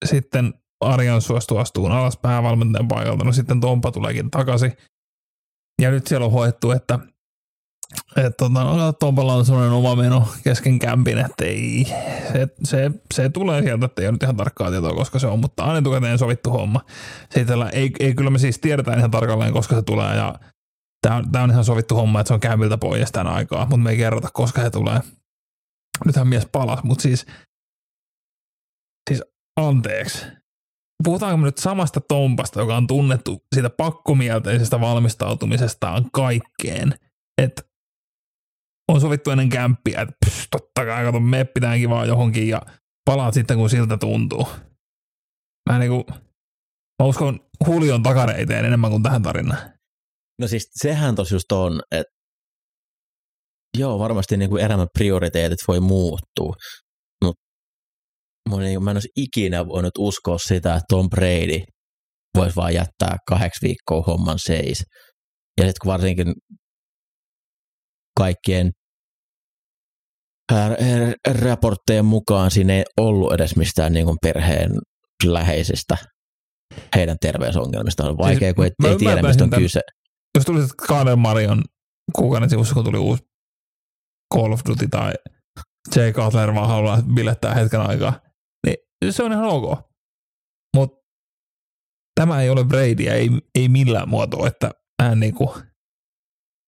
[0.04, 3.24] Sitten Arjan suostui astuun alas päävalmentajan paikalta.
[3.24, 4.72] No sitten Tompa tuleekin takaisin.
[5.82, 6.98] Ja nyt siellä on hoettu, että
[8.16, 11.84] että tota, no, Tompalla on sellainen oma meno kesken kämpin, että ei,
[12.32, 15.38] se, se, se, tulee sieltä, että ei ole nyt ihan tarkkaa tietoa, koska se on,
[15.38, 16.80] mutta on etukäteen sovittu homma.
[17.30, 20.34] Siitä, ei, ei, kyllä me siis tiedetään ihan tarkalleen, koska se tulee ja
[21.02, 23.90] tämä on, on ihan sovittu homma, että se on kämpiltä pois tämän aikaa, mutta me
[23.90, 25.00] ei kerrota, koska se tulee.
[26.04, 27.26] Nythän mies palas, mutta siis,
[29.10, 29.22] siis
[29.56, 30.26] anteeksi.
[31.04, 36.94] Puhutaanko me nyt samasta Tompasta, joka on tunnettu siitä pakkomielteisestä valmistautumisestaan kaikkeen,
[37.42, 37.62] että
[38.88, 42.62] on sovittu ennen kämppiä, että pss, totta kai, kato, me pitääkin vaan johonkin ja
[43.04, 44.48] palaat sitten, kun siltä tuntuu.
[45.70, 46.04] Mä, niinku,
[47.02, 49.72] mä uskon Hulion takareiteen enemmän kuin tähän tarinaan.
[50.40, 52.12] No siis sehän tos just on, että
[53.78, 56.54] joo, varmasti niin kuin elämän prioriteetit voi muuttua,
[57.24, 57.42] mutta
[58.58, 61.62] niin, mä en olisi ikinä voinut uskoa sitä, että Tom Brady
[62.36, 64.84] voisi vaan jättää kahdeksi viikkoa homman seis.
[65.60, 66.34] Ja sitten kun varsinkin
[68.18, 68.72] kaikkien
[71.42, 74.70] raporttejen mukaan siinä ei ollut edes mistään niin kuin perheen
[75.24, 75.96] läheisistä
[76.94, 78.08] heidän terveysongelmista.
[78.08, 79.80] On vaikea, siis, kun ei, ei tiedä, mistä on tämän, kyse.
[80.34, 81.62] Jos tuli Kaadel Marion
[82.16, 83.22] kuukauden sivussa, kun tuli uusi
[84.34, 85.12] Call of Duty tai
[85.96, 88.20] Jay Cutler vaan haluaa bilettää hetken aikaa,
[88.66, 88.76] niin
[89.12, 89.78] se on ihan ok.
[90.76, 90.96] Mutta
[92.20, 94.70] tämä ei ole Brady ei, ei millään muotoa, että
[95.02, 95.54] hän niinku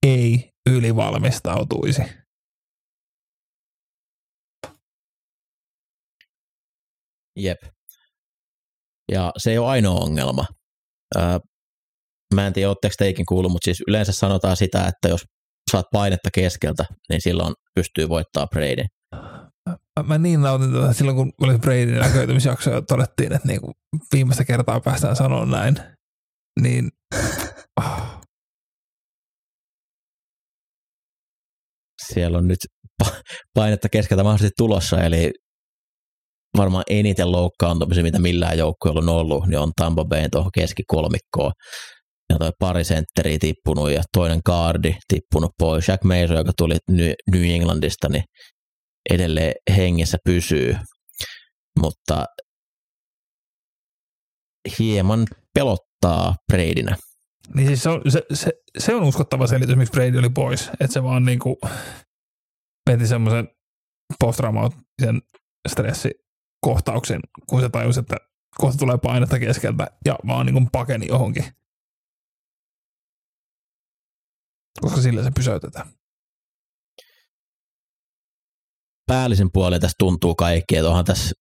[0.06, 2.02] ei ylivalmistautuisi.
[7.36, 7.58] Jep.
[9.12, 10.46] Ja se ei ole ainoa ongelma.
[11.16, 11.38] Öö,
[12.34, 15.24] mä en tiedä, oletteko teikin kuullut, mutta siis yleensä sanotaan sitä, että jos
[15.70, 18.84] saat painetta keskeltä, niin silloin pystyy voittaa Brady.
[20.06, 23.72] Mä, niin nautin tätä silloin, kun oli Bradyn näköitymisjakso ja todettiin, että niinku
[24.12, 25.76] viimeistä kertaa päästään sanoa näin.
[26.60, 26.88] Niin
[32.14, 32.58] siellä on nyt
[33.54, 35.30] painetta keskeltä mahdollisesti tulossa, eli
[36.56, 41.52] varmaan eniten loukkaantumisia, mitä millään joukkueella on ollut, niin on Tampa Bayn tuohon keskikolmikkoon.
[42.30, 45.88] Ja toi pari sentteriä tippunut ja toinen kaardi tippunut pois.
[45.88, 46.76] Jack Mason, joka tuli
[47.30, 48.24] New Englandista, niin
[49.10, 50.76] edelleen hengissä pysyy.
[51.80, 52.24] Mutta
[54.78, 56.96] hieman pelottaa Bradynä.
[57.54, 60.68] Niin siis se on, se, se, se on uskottava selitys, miksi Brady oli pois.
[60.68, 61.58] Että se vaan niinku
[62.90, 63.48] veti semmoisen
[64.20, 65.22] posttraumaattisen
[65.68, 68.16] stressikohtauksen, kun se tajusi, että
[68.58, 71.44] kohta tulee painetta keskeltä ja vaan niin pakeni johonkin.
[74.80, 75.88] Koska sillä se pysäytetään.
[79.06, 81.34] Päällisen puolella tässä tuntuu kaikki, että onhan tässä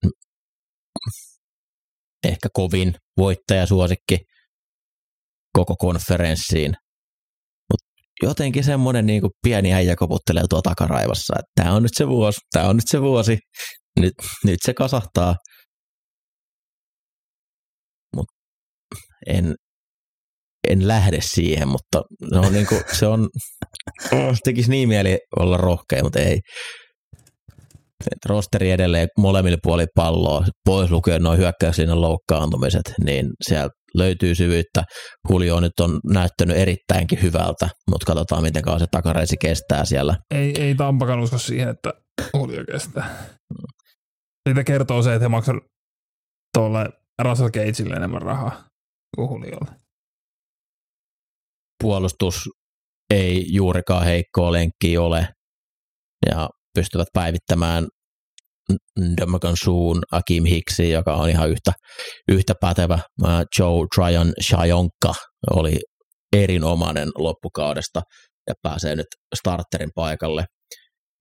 [2.24, 4.26] ehkä kovin voittajasuosikki
[5.54, 6.74] koko konferenssiin.
[7.72, 7.86] Mutta
[8.24, 12.70] jotenkin semmoinen niin pieni äijä koputtelee tuo takaraivassa, että tämä on nyt se vuosi, tämä
[12.70, 13.38] on nyt se vuosi,
[14.00, 14.14] nyt,
[14.46, 15.36] nyt se kasahtaa.
[18.16, 18.26] Mut
[19.28, 19.56] en,
[20.70, 23.30] en lähde siihen, mutta se on, niin kuin, se on
[24.44, 26.40] tekisi niin mieli olla rohkea, mutta ei.
[28.26, 34.84] Rosteri edelleen molemmille puolille palloa, pois lukien noin hyökkäyslinjan loukkaantumiset, niin sieltä löytyy syvyyttä.
[35.30, 40.18] Julio nyt on näyttänyt erittäinkin hyvältä, mutta katsotaan miten kauan se takareisi kestää siellä.
[40.32, 41.94] Ei, ei Tampakan usko siihen, että
[42.34, 43.26] Julio kestää.
[44.50, 45.64] Siitä kertoo se, että he maksavat
[46.58, 46.90] tuolle
[47.22, 48.64] Russell Cageille enemmän rahaa
[49.16, 49.80] kuin Juliolle.
[51.84, 52.50] Puolustus
[53.14, 55.28] ei juurikaan heikkoa lenkkiä ole
[56.30, 57.88] ja pystyvät päivittämään
[59.18, 61.72] Demakan suun Akim Hicksi, joka on ihan yhtä,
[62.28, 63.00] yhtä pätevä.
[63.60, 65.14] Joe Tryon Shajonka
[65.54, 65.80] oli
[66.36, 68.02] erinomainen loppukaudesta
[68.48, 70.46] ja pääsee nyt starterin paikalle.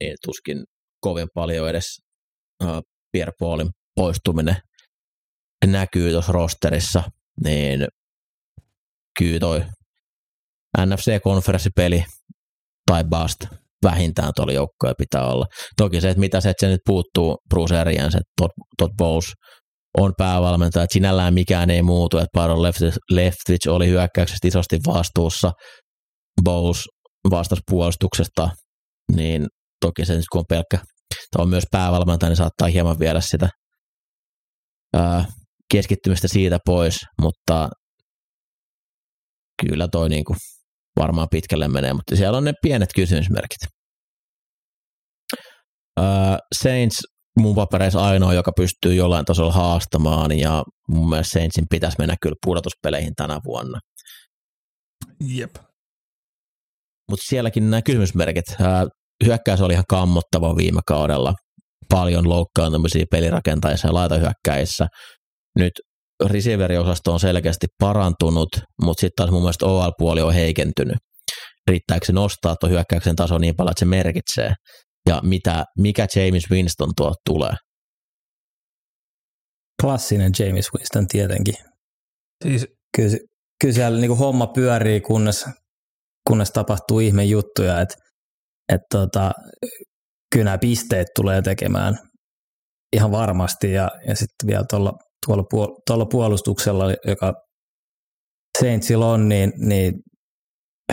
[0.00, 0.64] Niin tuskin
[1.00, 1.84] kovin paljon edes
[3.12, 4.56] Pierre Paulin poistuminen
[5.66, 7.02] näkyy tuossa rosterissa,
[7.44, 7.86] niin
[9.18, 9.64] kyllä toi
[10.78, 12.04] NFC-konferenssipeli
[12.90, 13.40] tai bust
[13.82, 15.46] vähintään tuolla joukkoja pitää olla.
[15.76, 19.32] Toki se, että mitä se, että se nyt puuttuu Bruce Arians, että Todd, Todd Bowles
[19.98, 22.62] on päävalmentaja, että sinällään mikään ei muutu, että Baron
[23.10, 25.52] Leftwich oli hyökkäyksestä isosti vastuussa,
[26.44, 26.84] Bowles
[27.30, 28.50] vastasi puolustuksesta,
[29.16, 29.46] niin
[29.80, 30.78] toki se nyt kun on pelkkä,
[31.30, 33.48] tai on myös päävalmentaja, niin saattaa hieman viedä sitä
[34.96, 35.24] ää,
[35.72, 37.68] keskittymistä siitä pois, mutta
[39.62, 40.34] kyllä toi niinku
[40.98, 43.58] varmaan pitkälle menee, mutta siellä on ne pienet kysymysmerkit.
[46.54, 47.02] Saints
[47.38, 52.36] mun papereissa ainoa, joka pystyy jollain tasolla haastamaan, ja mun mielestä Saintsin pitäisi mennä kyllä
[52.46, 53.78] pudotuspeleihin tänä vuonna.
[55.20, 55.54] Jep.
[57.10, 58.44] mutta sielläkin nämä kysymysmerkit.
[59.24, 61.34] Hyökkäys oli ihan kammottava viime kaudella.
[61.88, 64.86] Paljon loukkaantumisia pelirakentajissa ja laitahyökkäissä.
[65.58, 65.72] Nyt
[66.26, 68.48] receiveriosasto on selkeästi parantunut,
[68.84, 70.96] mutta sitten taas mun mielestä OL-puoli on heikentynyt.
[71.70, 74.52] Riittääkö se nostaa tuon hyökkäyksen taso niin paljon, että se merkitsee?
[75.08, 77.54] Ja mitä, mikä James Winston tuo tulee?
[79.82, 81.54] Klassinen James Winston tietenkin.
[82.44, 82.66] Siis
[82.96, 83.18] Kyllä,
[83.60, 85.44] kyllä siellä niin homma pyörii, kunnes,
[86.28, 87.94] kunnes tapahtuu ihme juttuja, että
[88.72, 89.32] et tota,
[90.32, 91.98] kyllä nämä pisteet tulee tekemään
[92.92, 94.92] ihan varmasti ja, ja sitten vielä tuolla,
[95.26, 97.34] tuolla, puol- tuolla puolustuksella, joka
[98.60, 100.02] Saintsilla on, niin, niin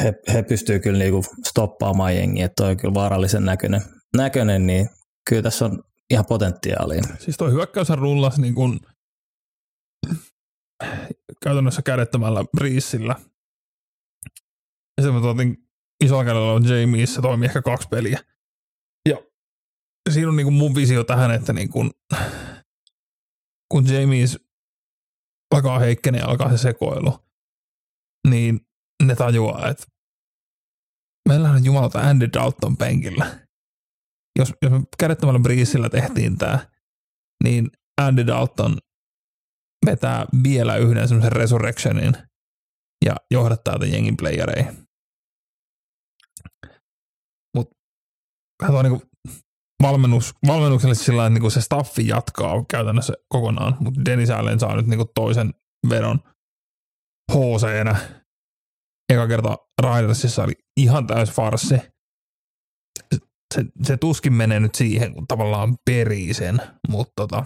[0.04, 3.82] he, he pystyy kyllä niinku stoppaamaan jengiä, toi on kyllä vaarallisen näköinen,
[4.18, 4.90] näköinen, niin
[5.30, 7.02] kyllä tässä on ihan potentiaalia.
[7.20, 8.80] Siis tuo hyökkäyshän rullasi niin kuin
[11.44, 13.16] käytännössä kädettömällä briissillä.
[14.98, 15.58] Ja sitten mä tuotin
[16.04, 18.20] isolla kädellä on Jamie, se toimi ehkä kaksi peliä.
[19.10, 21.92] Ja siinä on niin kuin mun visio tähän, että niin kuin,
[23.76, 24.40] kun Jamies
[25.56, 27.20] alkaa heikkenee ja alkaa se sekoilu,
[28.28, 28.60] niin
[29.04, 29.86] ne tajuaa, että
[31.30, 33.46] meillä on jumalata Andy Dalton penkillä
[34.40, 36.70] jos, jos me kädettömällä briisillä tehtiin tämä,
[37.44, 37.72] niin
[38.02, 38.78] Andy Dalton
[39.86, 42.14] vetää vielä yhden semmoisen resurrectionin
[43.06, 44.88] ja johdattaa tämän jengin playereihin.
[47.56, 47.76] Mutta
[48.60, 49.08] katsotaan niinku
[49.84, 54.76] valmennus, valmennukselle sillä lailla, että niinku se staffi jatkaa käytännössä kokonaan, mutta Dennis Allen saa
[54.76, 55.54] nyt niinku toisen
[55.90, 56.20] vedon
[57.32, 57.96] HC-nä.
[59.14, 61.76] Eka kerta Raidersissa oli ihan täys farsi
[63.56, 66.58] se, se tuskin menee nyt siihen, kun tavallaan perii sen,
[66.90, 67.46] mutta tota,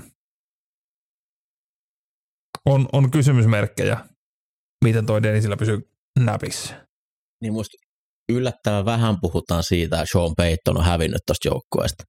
[2.66, 3.98] on, on kysymysmerkkejä,
[4.86, 6.88] miten toi Denisillä pysyy näpissä.
[7.42, 7.89] Niin musta
[8.30, 12.04] yllättävän vähän puhutaan siitä, että Sean Payton on hävinnyt tuosta joukkueesta.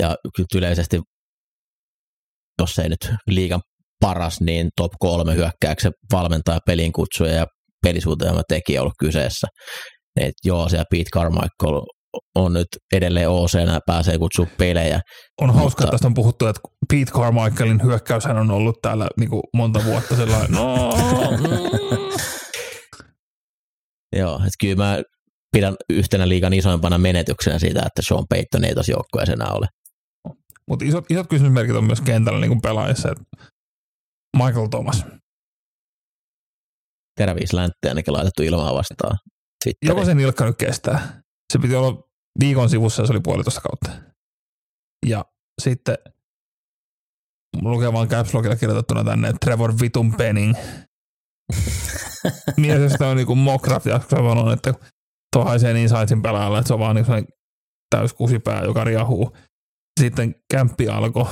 [0.00, 1.00] Ja kyllä yleisesti,
[2.60, 3.60] jos ei nyt liigan
[4.00, 7.46] paras, niin top kolme hyökkääksen valmentaja, pelin kutsuja ja
[7.82, 9.46] pelisuunnitelma tekijä ollut kyseessä.
[10.20, 11.82] Et joo, siellä Pete Carmichael
[12.34, 15.00] on nyt edelleen OC ja pääsee kutsua pelejä.
[15.40, 19.42] On hauska, että tästä on puhuttu, että Pete Carmichaelin hyökkäyshän on ollut täällä niin kuin
[19.54, 20.92] monta vuotta sellainen, no,
[24.16, 25.02] Joo, että kyllä mä
[25.52, 29.66] pidän yhtenä liigan isoimpana menetyksenä siitä, että Sean Payton ei tuossa joukkueessa enää ole.
[30.68, 33.08] mutta isot, isot kysymysmerkit on myös kentällä niin pelaajissa,
[34.36, 35.04] Michael Thomas.
[37.16, 39.18] Teräviis läntteen ainakin laitettu ilmaa vastaan.
[39.64, 39.88] Twitteriin.
[39.88, 41.22] Joko se nilkka nyt kestää?
[41.52, 42.08] Se piti olla
[42.40, 43.90] viikon sivussa ja se oli puolitoista kautta.
[45.06, 45.24] Ja
[45.62, 45.98] sitten
[47.62, 50.54] lukee vaan Caps Lockilla kirjoitettuna tänne, Trevor Vitun Penning.
[52.56, 54.74] Mielestäni on niinku Mokraft, ja kun sanon, että
[55.32, 57.26] tuo haisee niin saitsin pelaajalle, että se on vaan niin
[57.96, 59.36] täys kusipää, joka riahuu.
[60.00, 61.24] Sitten kämppi alkoi,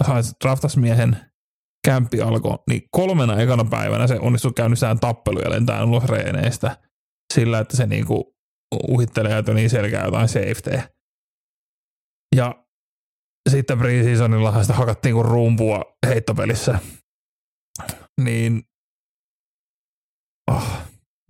[0.00, 1.16] no sait draftas miehen,
[1.86, 6.76] kämppi alkoi, niin kolmena ekana päivänä se onnistui käynnistään tappelu ja lentää ulos reeneistä
[7.34, 8.36] sillä, että se niinku
[8.88, 10.88] uhittelee niin selkeä jotain safetyä.
[12.36, 12.64] Ja
[13.50, 16.78] sitten preseasonilla sitä hakattiin kuin rumpua heittopelissä.
[18.20, 18.62] Niin
[20.50, 20.85] oh,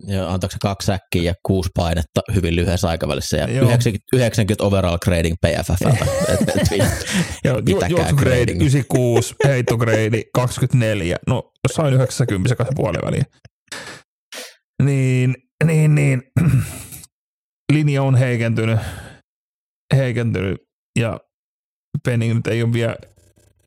[0.07, 3.65] Ja antaako se kaksi säkkiä ja kuusi painetta hyvin lyhyessä aikavälissä ja Joo.
[3.65, 5.81] 90, 90 overall grading PFF.
[7.43, 8.61] ja ju- Pitäkää juoksugrade grading.
[8.61, 11.15] 96, heittograde 24.
[11.27, 13.25] No jossain 90 kanssa puolen väliin.
[14.83, 15.35] Niin,
[15.65, 16.21] niin, niin.
[17.73, 18.79] Linja on heikentynyt,
[19.95, 20.57] heikentynyt
[20.99, 21.19] ja
[22.05, 22.95] Penning nyt ei ole vielä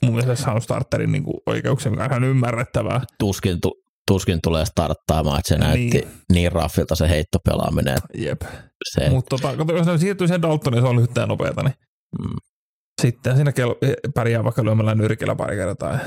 [0.03, 3.01] mun mielestä saanut starterin niin oikeuksia, mikä on ihan ymmärrettävää.
[3.19, 5.91] tuskin, tu, tuskin tulee starttaamaan, että se näytti Niin.
[5.93, 7.99] niin, niin raffilta se heittopelaaminen.
[8.15, 8.43] Jep.
[8.93, 11.75] Se, Mutta tota, kato, jos ne siirtyy sen Daltoniin, se on lyhyttä ja nopeata, niin
[12.21, 12.37] mm,
[13.03, 15.99] sitten siinä kel- pärjää vaikka lyömällä nyrkillä pari kertaa.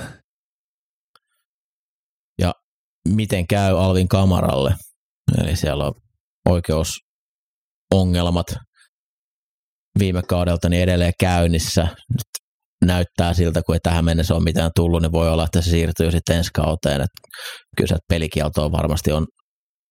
[3.10, 4.76] miten käy Alvin kamaralle.
[5.42, 5.94] Eli siellä on
[6.50, 8.46] oikeusongelmat
[10.00, 11.82] viime kaudelta niin edelleen käynnissä.
[11.84, 12.22] Nyt
[12.86, 16.12] näyttää siltä, kun ei tähän mennessä ole mitään tullut, niin voi olla, että se siirtyy
[16.12, 17.02] sitten ensi kauteen.
[17.02, 17.38] Että
[17.78, 19.28] kyllä se pelikieltoa varmasti on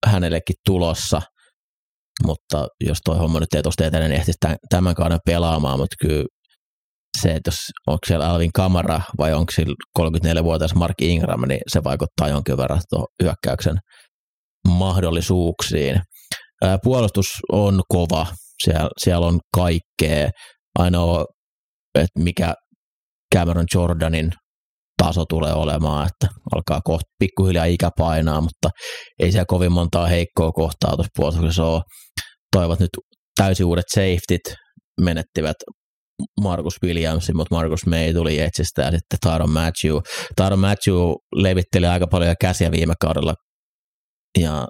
[0.06, 1.22] hänellekin tulossa,
[2.26, 4.38] mutta jos toi homma nyt ei tuosta etene, niin ehtisi
[4.70, 6.24] tämän- kauden pelaamaan, mutta kyllä
[7.20, 11.84] se, että jos onko siellä Alvin Kamara vai onko sillä 34-vuotias Mark Ingram, niin se
[11.84, 13.78] vaikuttaa jonkin verran tuohon hyökkäyksen
[14.68, 16.00] mahdollisuuksiin.
[16.82, 18.26] Puolustus on kova,
[18.62, 20.30] siellä, siellä on kaikkea.
[20.78, 21.24] Ainoa,
[21.94, 22.54] että mikä
[23.34, 24.32] Cameron Jordanin
[25.02, 28.70] taso tulee olemaan, että alkaa kohta pikkuhiljaa ikä painaa, mutta
[29.18, 31.82] ei siellä kovin montaa heikkoa kohtaa tuossa puolustuksessa ole.
[32.56, 32.90] Toivot nyt
[33.36, 34.56] täysin uudet safetyt,
[35.00, 35.56] menettivät
[36.40, 39.96] Marcus Williamsin, mutta Marcus May tuli Jetsistä ja sitten Tyron Matthew.
[40.36, 40.94] Tyron Matthew
[41.34, 43.34] levitteli aika paljon käsiä viime kaudella
[44.40, 44.68] ja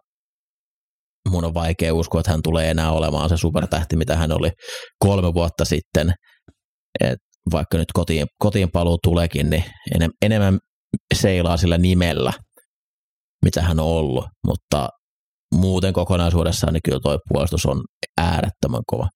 [1.30, 4.50] mun on vaikea uskoa, että hän tulee enää olemaan se supertähti, mitä hän oli
[4.98, 6.12] kolme vuotta sitten.
[7.00, 7.18] Et
[7.50, 9.64] vaikka nyt kotiin, kotiin paluu tuleekin, niin
[9.94, 10.58] enem, enemmän
[11.14, 12.32] seilaa sillä nimellä,
[13.44, 14.88] mitä hän on ollut, mutta
[15.54, 17.84] muuten kokonaisuudessaan niin kyllä tuo puolustus on
[18.20, 19.08] äärettömän kova.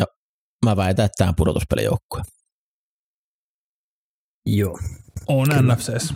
[0.00, 0.06] Ja
[0.64, 2.22] mä väitän, että tämä on pudotuspelijoukkue.
[4.46, 4.78] Joo.
[5.28, 6.14] On NFCs.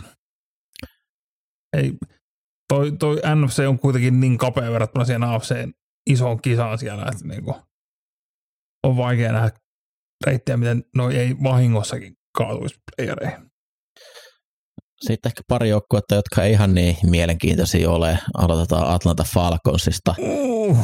[1.77, 1.93] Ei,
[2.67, 5.55] toi, toi NFC on kuitenkin niin kapea verrattuna siihen AFC
[6.09, 7.55] isoon kisaan siellä, että niinku
[8.83, 9.51] on vaikea nähdä
[10.25, 13.47] reittejä, miten noi ei vahingossakin kaatuisi playereihin.
[15.01, 18.19] Sitten ehkä pari joukkuetta, jotka ei ihan niin mielenkiintoisia ole.
[18.37, 20.15] Aloitetaan Atlanta Falconsista.
[20.19, 20.77] Uh.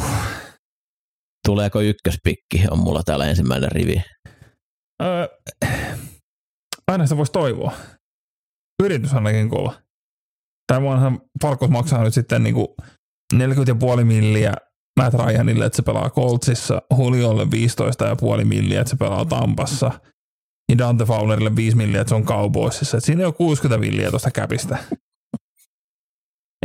[1.47, 4.03] Tuleeko ykköspikki, on mulla täällä ensimmäinen rivi.
[5.01, 5.27] Öö,
[6.87, 7.71] aina sitä voisi toivoa.
[8.83, 9.73] Yritys on ainakin kova.
[10.67, 12.75] Tämä vuonnahan Falcons maksaa nyt sitten niinku
[13.33, 13.39] 40,5
[14.03, 14.53] milliä
[14.99, 19.91] Matt Ryanille, että se pelaa Coltsissa, Juliolle 15,5 milliä, että se pelaa Tampassa,
[20.69, 22.97] ja Dante Fowlerille 5 milliä, että se on Cowboysissa.
[22.97, 24.77] Et siinä on 60 milliä tuosta käpistä.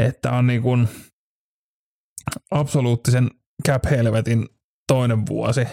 [0.06, 0.88] että on niin kuin
[2.50, 3.30] absoluuttisen
[3.68, 4.48] cap-helvetin
[4.92, 5.66] toinen vuosi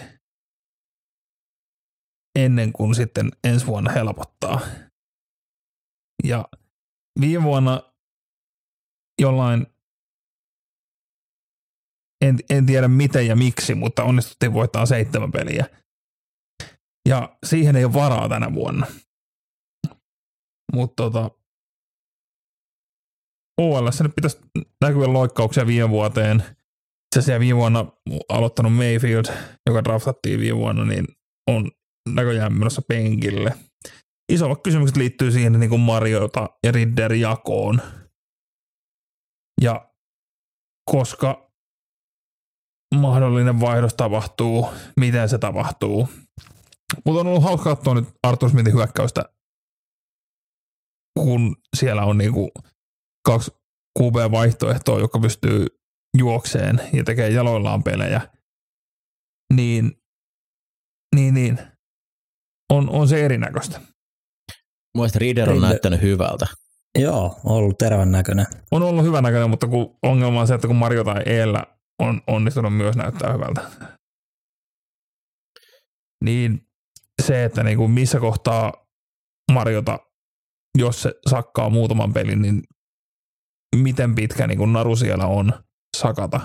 [2.38, 4.60] ennen kuin sitten ensi vuonna helpottaa.
[6.24, 6.48] Ja
[7.20, 7.82] viime vuonna
[9.20, 9.66] jollain
[12.28, 15.66] en, en tiedä miten ja miksi, mutta onnistuttiin voittaa seitsemän peliä.
[17.08, 18.86] Ja siihen ei ole varaa tänä vuonna.
[20.72, 21.30] Mutta tota,
[23.60, 24.38] OLS nyt pitäisi
[24.80, 26.36] näkyä loikkauksia viime vuoteen.
[26.36, 27.86] Itse asiassa viime vuonna
[28.28, 29.24] aloittanut Mayfield,
[29.66, 31.04] joka draftattiin viime vuonna, niin
[31.50, 31.70] on
[32.14, 33.52] näköjään menossa penkille.
[34.32, 37.82] Isommat kysymykset liittyy siihen niin kuin Mariota ja Ridder jakoon.
[39.62, 39.90] Ja
[40.90, 41.45] koska
[42.94, 46.08] mahdollinen vaihdos tapahtuu, miten se tapahtuu.
[47.04, 49.24] Mutta on ollut hauska katsoa nyt Arthur Smithin hyökkäystä,
[51.18, 52.50] kun siellä on niinku
[53.26, 53.50] kaksi
[53.98, 55.66] QB-vaihtoehtoa, joka pystyy
[56.18, 58.20] juokseen ja tekee jaloillaan pelejä.
[59.54, 59.92] Niin,
[61.14, 61.58] niin, niin.
[62.72, 63.80] On, on se erinäköistä.
[64.96, 66.46] Mielestäni Reader on näyttänyt hyvältä.
[66.98, 68.46] Joo, ollut tervän näköinen.
[68.70, 71.66] On ollut hyvä näköinen, mutta kun ongelma on se, että kun Mario tai Eellä
[71.98, 73.70] on onnistunut myös näyttää hyvältä.
[76.24, 76.68] Niin
[77.22, 78.72] se, että niinku missä kohtaa
[79.52, 79.98] Mariota,
[80.78, 82.62] jos se sakkaa muutaman pelin, niin
[83.76, 85.52] miten pitkä niinku naru siellä on
[85.96, 86.36] sakata.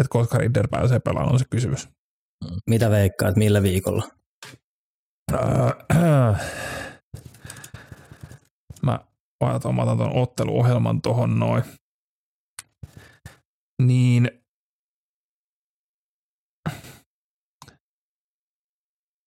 [0.00, 1.88] Että koska Ridder pääsee pelaamaan, on se kysymys.
[2.70, 4.08] Mitä veikkaat, millä viikolla?
[5.32, 6.40] Äh,
[8.82, 9.00] mä
[9.40, 11.64] otan, mä otan tuon otteluohjelman tuohon noin.
[13.86, 14.30] Niin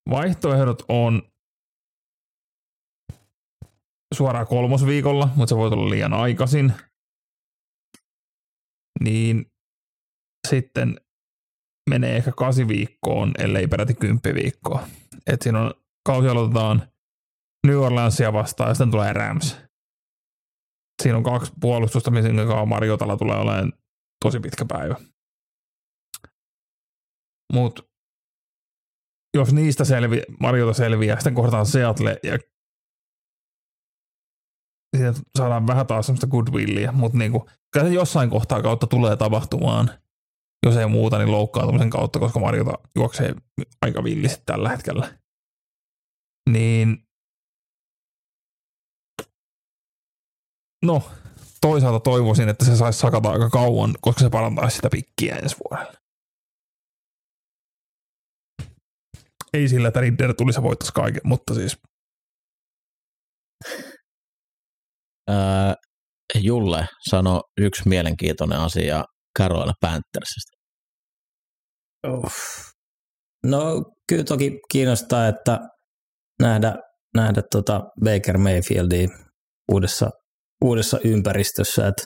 [0.10, 1.22] vaihtoehdot on
[4.14, 6.74] suoraan kolmosviikolla, mutta se voi tulla liian aikaisin.
[9.04, 9.52] Niin
[10.48, 10.96] sitten
[11.90, 14.88] menee ehkä kasi viikkoon, ellei peräti kymppi viikkoa.
[15.28, 15.74] Et siinä on,
[16.06, 16.92] kausi aloitetaan
[17.68, 19.58] New Orleansia vastaan ja sitten tulee Rams.
[21.04, 22.30] Siinä on kaksi puolustusta, missä
[22.66, 23.74] Mariotalla tulee olemaan
[24.26, 24.96] tosi pitkä päivä.
[27.54, 27.84] Mutta
[29.38, 32.40] jos niistä selvi, Mariota selviää, sitten kohdataan Seattle ja
[34.98, 37.50] siitä saadaan vähän taas semmoista goodwillia, mutta niinku,
[37.80, 39.90] se jossain kohtaa kautta tulee tapahtumaan,
[40.66, 43.36] jos ei muuta, niin loukkaantumisen kautta, koska Mariota juoksee
[43.82, 45.20] aika villisti tällä hetkellä.
[46.50, 47.08] Niin
[50.86, 51.12] no,
[51.68, 55.98] toisaalta toivoisin, että se saisi sakata aika kauan, koska se parantaisi sitä pikkiä ensi vuodelle.
[59.54, 61.78] Ei sillä, että Ridder tulisi ja voittaisi kaiken, mutta siis
[65.30, 65.74] Öö,
[66.36, 69.04] Julle sano yksi mielenkiintoinen asia
[69.40, 70.58] Carolina Panthersista.
[72.08, 72.36] Uff.
[73.46, 73.60] No
[74.10, 75.60] kyllä toki kiinnostaa, että
[76.42, 76.76] nähdä,
[77.16, 79.08] nähdä tota Baker Mayfieldia
[79.72, 80.10] uudessa,
[80.64, 82.04] uudessa ympäristössä, että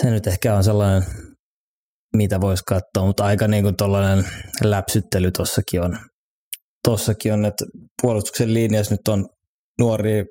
[0.00, 1.02] se nyt ehkä on sellainen,
[2.16, 4.24] mitä voisi katsoa, mutta aika niin kuin tollainen
[4.64, 5.98] läpsyttely tossakin on.
[6.88, 7.64] Tossakin on, että
[8.02, 9.28] puolustuksen linjassa nyt on
[9.80, 10.24] nuori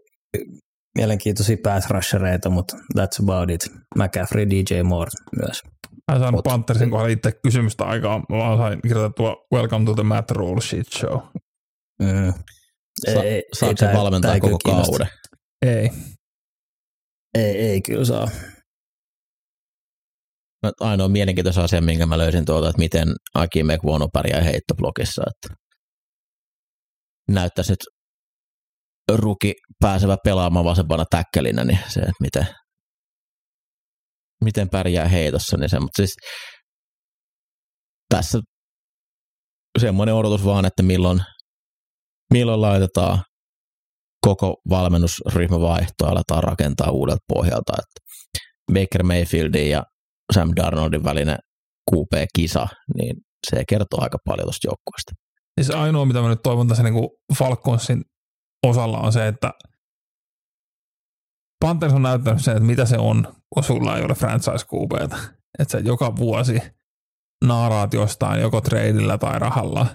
[0.97, 3.67] mielenkiintoisia pass rushereita, mutta that's about it.
[3.97, 5.61] McCaffrey, DJ Moore myös.
[6.11, 8.17] Mä sain Panthersin kohdalla itse kysymystä aikaa.
[8.29, 11.19] Mä vaan sain kirjoitettua Welcome to the Matt Rule Shit Show.
[12.01, 12.33] Mm.
[13.05, 13.13] Sa-
[13.53, 15.07] saako se tää- valmentaa ei koko kauden?
[15.65, 15.89] Ei.
[17.35, 18.27] Ei, ei kyllä saa.
[20.63, 25.23] Mä- Ainoa mielenkiintoinen asia, minkä mä löysin tuolta, että miten Aki McVono pärjää heittoblogissa.
[25.27, 25.55] Että
[27.29, 27.79] näyttäisi nyt
[29.19, 32.47] ruki pääsevä pelaamaan vasempana täkkelinä, niin se, että miten,
[34.43, 36.15] miten pärjää heitossa, niin se, mutta siis
[38.09, 38.39] tässä
[39.79, 41.19] semmoinen odotus vaan, että milloin,
[42.33, 43.23] milloin laitetaan
[44.25, 48.11] koko valmennusryhmä vaihtoa, aletaan rakentaa uudelta pohjalta, että
[48.73, 49.83] Baker Mayfieldin ja
[50.33, 51.37] Sam Darnoldin välinen
[51.91, 52.67] QP-kisa,
[52.97, 53.15] niin
[53.49, 55.11] se kertoo aika paljon tuosta joukkueesta.
[55.61, 58.01] Siis ainoa, mitä mä nyt toivon tässä niin Falconsin
[58.67, 59.51] osalla on se, että
[61.59, 65.17] Panthers on näyttänyt sen, että mitä se on, kun sulla ei ole franchise QBtä.
[65.59, 66.59] Että sä joka vuosi
[67.45, 69.87] naaraat jostain joko treidillä tai rahalla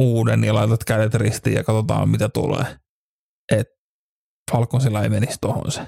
[0.00, 2.85] uuden ja laitat kädet ristiin ja katsotaan mitä tulee.
[3.52, 3.68] Et
[4.52, 5.80] Falconsilla ei menisi tohon se.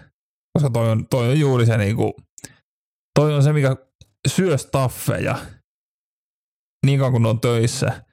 [0.52, 2.16] Koska toi on, toi on juuri se niinku,
[3.18, 3.76] toi on se, mikä
[4.28, 5.38] syö staffeja
[6.86, 8.04] niin kauan kun ne on töissä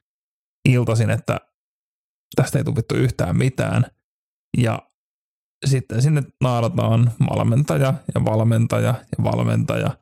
[0.70, 1.38] iltaisin, että
[2.36, 3.86] tästä ei tupittu yhtään mitään.
[4.58, 4.80] Ja
[5.66, 9.98] sitten sinne naarataan valmentaja ja valmentaja ja valmentaja.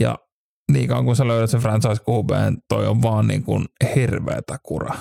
[0.00, 0.18] Ja
[0.72, 3.64] niin kauan kun sä löydät sen franchise QBn, toi on vaan niin kuin
[3.94, 4.94] hirveätä kura.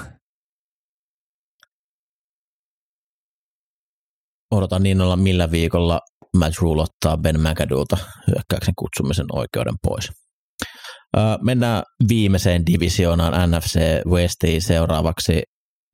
[4.51, 5.99] Odotan niin olla millä viikolla
[6.37, 10.11] Matt Rule ottaa Ben McAdoolta hyökkäyksen kutsumisen oikeuden pois.
[11.41, 15.43] Mennään viimeiseen divisioonaan NFC Westiin seuraavaksi.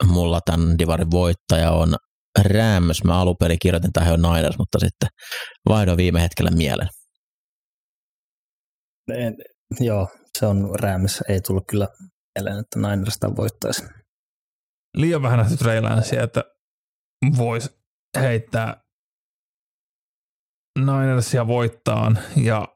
[0.05, 1.95] Mulla tämän divarin voittaja on
[2.39, 3.03] Rams.
[3.03, 5.09] Mä alun perin kirjoitin tähän jo Niners, mutta sitten
[5.69, 6.87] vaihdoin viime hetkellä mielen.
[9.13, 9.35] En,
[9.79, 10.07] joo,
[10.39, 11.21] se on Rams.
[11.29, 11.87] Ei tullut kyllä
[12.39, 13.83] mieleen, että Niners tämän voittaisi.
[14.97, 16.43] Liian vähän nähty Trey Lancea, että
[17.37, 17.80] voisi
[18.19, 18.81] heittää
[20.79, 22.67] Ninersia voittaan ja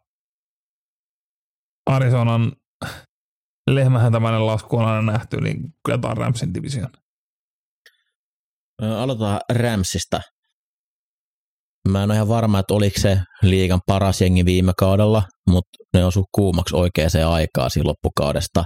[1.86, 2.52] Arizonan
[3.70, 6.90] lehmähän tämmöinen lasku on aina nähty, niin kyllä tämä on Ramsin division.
[8.82, 10.22] Aloitetaan Ramsista.
[11.90, 16.06] Mä en ole ihan varma, että oliko se liigan paras jengi viime kaudella, mutta ne
[16.06, 18.64] osu kuumaksi oikeaan aikaan siinä loppukaudesta.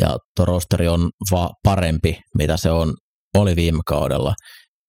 [0.00, 2.94] Ja tuo rosteri on va- parempi, mitä se on,
[3.36, 4.34] oli viime kaudella.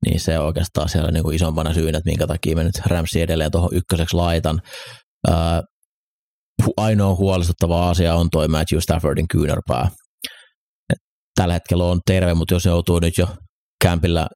[0.05, 3.51] Niin se oikeastaan siellä niin kuin isompana syynä, että minkä takia mä nyt Ramsi edelleen
[3.51, 4.61] tuohon ykköseksi laitan.
[6.63, 9.89] Hu- ainoa huolestuttava asia on toi Matthew Staffordin kyynärpää.
[11.35, 13.27] Tällä hetkellä on terve, mutta jos joutuu nyt jo
[13.83, 14.27] kämpillä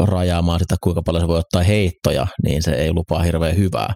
[0.00, 3.94] rajaamaan sitä, kuinka paljon se voi ottaa heittoja, niin se ei lupaa hirveän hyvää.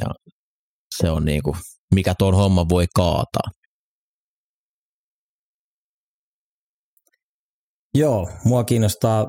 [0.00, 0.06] Ja
[0.98, 1.56] se on niin kuin,
[1.94, 3.50] mikä tuon homman voi kaataa.
[7.98, 9.26] Joo, mua kiinnostaa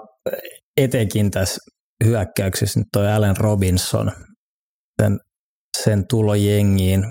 [0.78, 1.62] etenkin tässä
[2.06, 4.12] hyökkäyksessä nyt toi Allen Robinson,
[5.02, 5.20] sen,
[5.78, 7.02] sen tulo jengiin,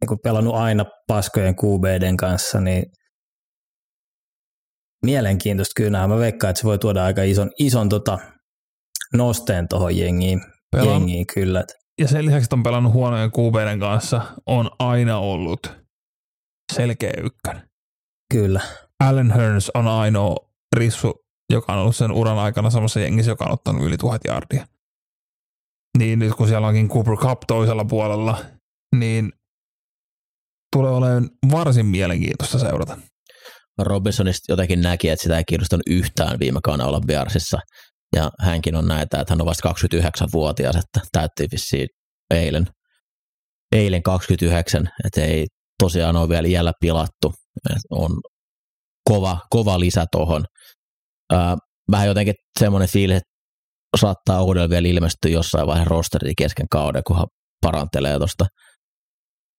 [0.00, 2.84] niin kun pelannut aina paskojen QBden kanssa, niin
[5.04, 6.08] mielenkiintoista kyllä.
[6.08, 8.18] Mä veikkaan, että se voi tuoda aika ison, ison tota,
[9.14, 10.40] nosteen tuohon jengiin,
[10.70, 11.64] Pelaan, jengiin kyllä.
[12.00, 15.72] Ja sen lisäksi, että on pelannut huonojen QBden kanssa, on aina ollut
[16.72, 17.68] selkeä ykkönen.
[18.32, 18.60] Kyllä,
[19.04, 20.36] Allen Hearns on ainoa
[20.76, 24.66] rissu, joka on ollut sen uran aikana samassa jengissä, joka on ottanut yli tuhat jardia.
[25.98, 28.44] Niin nyt kun siellä onkin Cooper Cup toisella puolella,
[28.96, 29.32] niin
[30.76, 32.98] tulee olemaan varsin mielenkiintoista seurata.
[33.78, 37.58] Robinsonista jotenkin näki, että sitä ei kiinnostanut yhtään viime kaudella olla Bearsissa.
[38.16, 41.88] Ja hänkin on näitä, että hän on vasta 29-vuotias, että täytti vissiin
[42.30, 42.66] eilen,
[43.72, 45.46] eilen 29, että ei
[45.82, 47.34] tosiaan ole vielä iällä pilattu.
[47.70, 48.10] Et on
[49.08, 50.44] kova, kova lisä tuohon.
[51.90, 53.30] Vähän jotenkin semmoinen fiilis, että
[54.00, 57.26] saattaa Oudella vielä ilmestyä jossain vaiheessa rosteri kesken kauden, kunhan
[57.60, 58.46] parantelee tuosta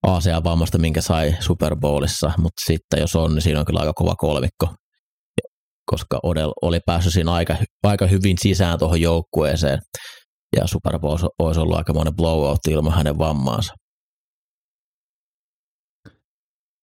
[0.08, 4.16] ACA-vammasta, minkä sai Super Bowlissa, mutta sitten jos on, niin siinä on kyllä aika kova
[4.16, 4.76] kolmikko,
[5.92, 9.80] koska Odell oli päässyt siinä aika, aika hyvin sisään tuohon joukkueeseen,
[10.56, 13.74] ja Super Bowl olisi ollut aika monen blowout ilman hänen vammaansa.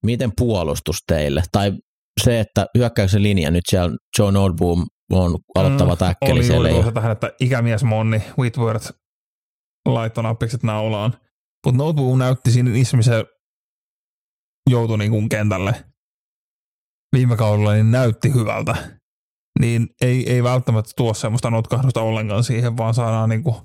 [0.07, 1.43] Miten puolustus teille?
[1.53, 1.73] Tai
[2.25, 6.33] se, että hyökkäyksen linja, nyt siellä Joe Nordboom on aloittava Mm, täkkeli.
[6.33, 8.93] Oli siellä juuri ei ole- tuossa tähän, että ikämies Monni Whitworth
[9.89, 11.13] laittoi nappikset naulaan.
[11.67, 13.25] Mutta Noteboom näytti siinä, missä se
[14.71, 15.85] joutui niin kuin kentälle
[17.17, 18.77] viime kaudella, niin näytti hyvältä.
[19.61, 23.57] niin ei, ei välttämättä tuo semmoista notkahdusta ollenkaan siihen, vaan saadaan niin kuin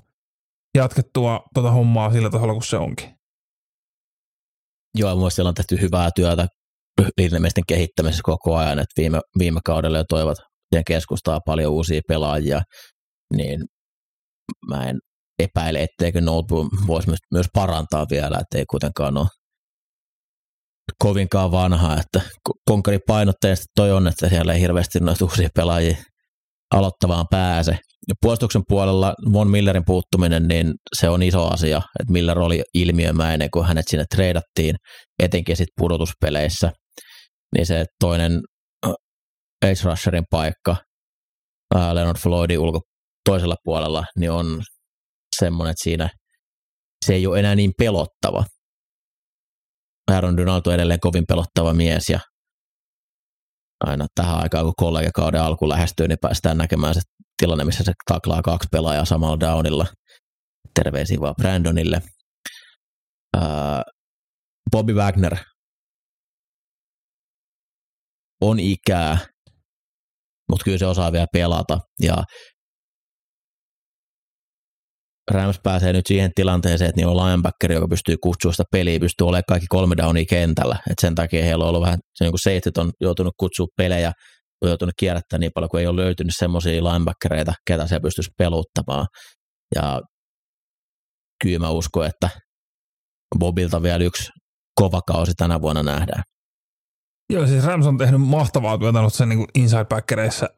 [0.76, 3.14] jatkettua tuota hommaa sillä tasolla, kun se onkin.
[4.98, 6.48] Joo, muista on tehty hyvää työtä
[7.18, 10.38] liikennemiesten kehittämisessä koko ajan, että viime, viime kaudella jo toivat
[10.86, 12.62] keskustaa paljon uusia pelaajia,
[13.36, 13.60] niin
[14.68, 14.98] mä en
[15.38, 19.26] epäile, etteikö Noteboom voisi myös, myös parantaa vielä, että ei kuitenkaan ole
[20.98, 22.20] kovinkaan vanha, että
[23.06, 25.96] painotteisesti toi on, että siellä ei hirveästi noita uusia pelaajia
[26.74, 27.78] aloittavaan pääse.
[28.22, 33.66] Puolustuksen puolella Von Millerin puuttuminen, niin se on iso asia, että Miller oli ilmiömäinen, kun
[33.66, 34.76] hänet sinne treidattiin,
[35.22, 36.72] etenkin sitten pudotuspeleissä,
[37.54, 38.40] niin se toinen
[39.64, 40.76] Ace Rusherin paikka
[41.92, 42.80] Leonard Floydin ulko
[43.28, 44.62] toisella puolella, niin on
[45.36, 46.10] semmoinen, että siinä
[47.06, 48.44] se ei ole enää niin pelottava.
[50.10, 52.20] Aaron Donald on edelleen kovin pelottava mies ja
[53.84, 57.00] aina tähän aikaan, kun kollegakauden alku lähestyy, niin päästään näkemään se
[57.42, 59.86] tilanne, missä se taklaa kaksi pelaajaa samalla downilla.
[60.74, 62.02] Terveisiä vaan Brandonille.
[64.70, 65.36] Bobby Wagner
[68.42, 69.18] on ikää,
[70.50, 71.78] mutta kyllä se osaa vielä pelata.
[72.02, 72.24] Ja
[75.30, 79.26] Rams pääsee nyt siihen tilanteeseen, että niillä on linebacker, joka pystyy kutsua sitä peliä, pystyy
[79.26, 80.76] olemaan kaikki kolme downia kentällä.
[80.90, 84.12] Et sen takia heillä on ollut vähän, se niin kuin on joutunut kutsua pelejä,
[84.62, 89.06] on joutunut kierrättämään niin paljon, kun ei ole löytynyt semmoisia linebackereita, ketä se pystyisi peluttamaan.
[89.74, 90.00] Ja
[91.42, 92.28] kyllä mä uskon, että
[93.38, 94.30] Bobilta vielä yksi
[94.80, 96.22] kova kausi tänä vuonna nähdään.
[97.32, 100.48] Joo, siis Rams on tehnyt mahtavaa työtä sen niin inside backereissä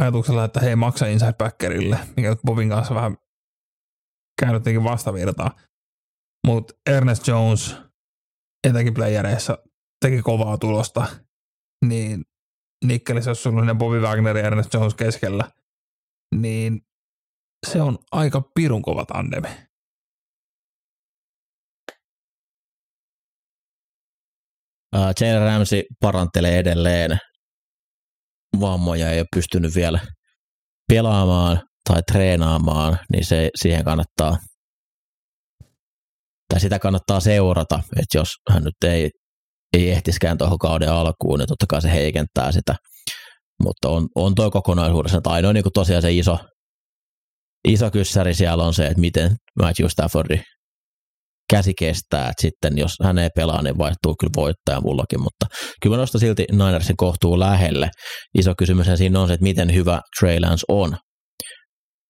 [0.00, 3.16] ajatuksella, että hei maksa inside backerille, mikä Bobin kanssa vähän
[4.40, 5.50] käynyt vastavirtaa.
[6.46, 7.76] Mutta Ernest Jones
[8.68, 9.58] etenkin playereissa
[10.04, 11.06] teki kovaa tulosta,
[11.86, 12.24] niin
[12.84, 15.50] Nikkelissä, jos sulla on Bobby Wagner ja Ernest Jones keskellä,
[16.34, 16.86] niin
[17.66, 19.48] se on aika pirun kova tandemi.
[24.96, 27.18] Uh, Jalen Ramsey parantelee edelleen
[28.60, 30.00] vammoja ei ole pystynyt vielä
[30.88, 34.36] pelaamaan tai treenaamaan, niin se, siihen kannattaa,
[36.48, 39.10] tai sitä kannattaa seurata, että jos hän nyt ei,
[39.76, 42.74] ei ehtiskään tuohon kauden alkuun, niin totta kai se heikentää sitä,
[43.62, 46.38] mutta on, on tuo kokonaisuudessa, että ainoa niin tosiaan se iso,
[47.68, 50.42] iso kyssäri siellä on se, että miten Matthew Staffordi
[51.50, 55.46] käsi kestää, että sitten jos hän ei pelaa, niin vaihtuu kyllä voittaja mullakin, mutta
[55.82, 57.90] kyllä mä nostan silti Ninersin kohtuu lähelle.
[58.38, 60.96] Iso kysymys siinä on se, että miten hyvä Trey Lance on.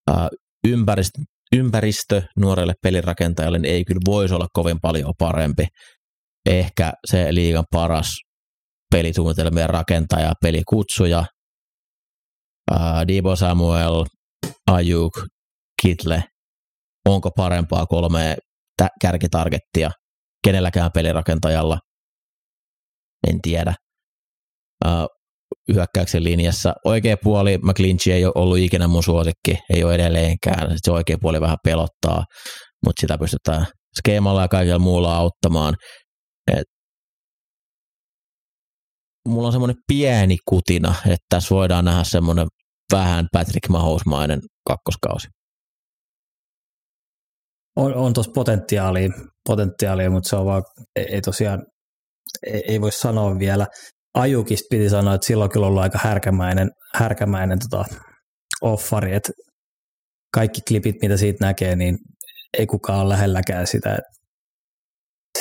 [0.09, 0.27] Äh,
[0.67, 1.21] ympäristö,
[1.55, 5.67] ympäristö nuorelle pelirakentajalle niin ei kyllä voisi olla kovin paljon parempi.
[6.45, 8.07] Ehkä se liigan paras
[8.91, 11.25] pelisuunnitelmien rakentaja, pelikutsuja,
[12.71, 14.05] äh, Debo Samuel,
[14.67, 15.25] Ayuk,
[15.81, 16.23] Kitle,
[17.05, 18.37] onko parempaa kolme
[19.01, 19.91] kärkitargettia
[20.43, 21.79] kenelläkään pelirakentajalla.
[23.27, 23.73] En tiedä.
[24.85, 25.07] Uh,
[25.73, 26.73] hyökkäyksen linjassa.
[26.85, 30.77] Oikea puoli McClinchy ei ole ollut ikinä mun suosikki, ei ole edelleenkään.
[30.83, 32.23] Se oikea puoli vähän pelottaa,
[32.85, 33.65] mutta sitä pystytään
[33.99, 35.75] skeemalla ja kaikilla muulla auttamaan.
[36.57, 36.67] Et
[39.27, 42.47] mulla on semmoinen pieni kutina, että tässä voidaan nähdä semmoinen
[42.91, 45.27] vähän Patrick Mahosmainen kakkoskausi
[47.75, 49.09] on, on tuossa potentiaalia,
[49.47, 50.63] potentiaalia, mutta se on vaan,
[50.95, 51.63] ei, ei tosiaan,
[52.47, 53.67] ei, ei voi sanoa vielä.
[54.13, 57.85] Ajukista piti sanoa, että silloin kyllä ollut aika härkämäinen, härkämäinen tota,
[58.61, 59.31] offari, että
[60.33, 61.97] kaikki klipit, mitä siitä näkee, niin
[62.57, 63.97] ei kukaan ole lähelläkään sitä.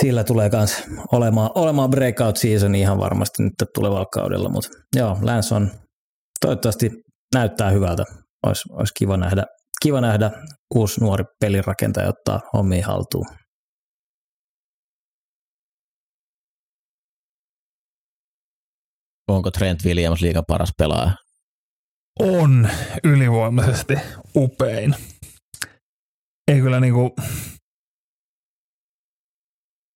[0.00, 0.82] Sillä tulee myös
[1.12, 5.70] olemaan, olemaan breakout season ihan varmasti nyt tulevalla kaudella, mutta joo, Lance on
[6.40, 6.90] toivottavasti
[7.34, 8.04] näyttää hyvältä.
[8.46, 9.44] Olisi, olisi kiva nähdä
[9.82, 10.30] kiva nähdä
[10.74, 13.26] uusi nuori pelirakentaja ottaa hommia haltuun.
[19.28, 21.12] Onko Trent Williams liikan paras pelaaja?
[22.20, 22.68] On
[23.04, 23.94] ylivoimaisesti
[24.36, 24.94] upein.
[26.48, 27.14] Ei kyllä niinku...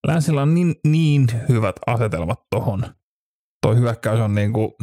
[0.06, 2.94] Länsillä on niin, niin hyvät asetelmat tohon.
[3.66, 4.76] Toi hyökkäys on niinku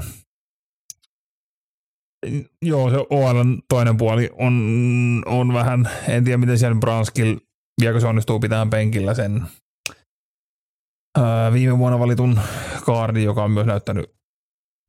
[2.61, 4.53] Joo, se OL toinen puoli on,
[5.25, 7.39] on vähän, en tiedä miten siellä Branskil,
[7.81, 9.47] viekö se onnistuu pitämään penkillä sen
[11.17, 12.39] ää, viime vuonna valitun
[12.85, 14.15] kaardin, joka on myös näyttänyt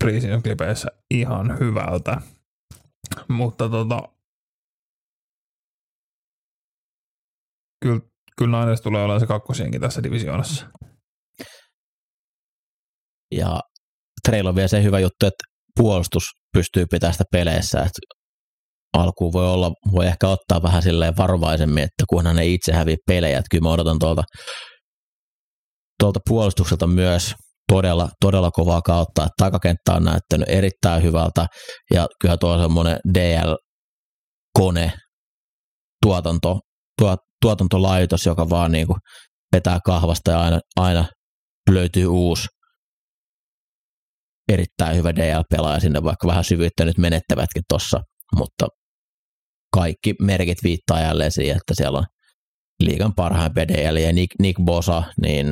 [0.04, 2.20] preseason klipeissä ihan hyvältä.
[3.28, 4.08] Mutta tota,
[7.82, 8.00] kyllä,
[8.38, 10.66] kyllä Niners tulee olemaan se kakkosienkin tässä divisioonassa.
[13.34, 13.60] Ja
[14.28, 18.00] Trail on vielä se hyvä juttu, että puolustus pystyy pitämään sitä peleissä, että
[18.92, 23.38] alkuun voi olla, voi ehkä ottaa vähän silleen varovaisemmin, että kunhan ne itse hävii pelejä,
[23.38, 24.22] että kyllä mä odotan tuolta,
[26.00, 27.34] tuolta puolustukselta myös
[27.72, 31.46] todella, todella kovaa kautta, että takakenttä on näyttänyt erittäin hyvältä.
[31.94, 34.92] Ja kyllä tuo semmoinen DL-kone,
[36.02, 36.60] tuotanto,
[36.98, 38.98] tuot, tuotantolaitos, joka vaan niin kuin
[39.52, 41.04] vetää kahvasta ja aina, aina
[41.70, 42.48] löytyy uusi
[44.48, 48.00] erittäin hyvä DL-pelaaja sinne, vaikka vähän syvyyttä nyt menettävätkin tuossa,
[48.36, 48.66] mutta
[49.74, 52.04] kaikki merkit viittaa jälleen siihen, että siellä on
[52.80, 55.46] liigan parhaimpia DL ja Nick, Nick Bosa, niin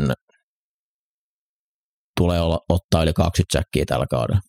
[2.20, 4.40] tulee olla, ottaa yli 20 jackia tällä kaudella.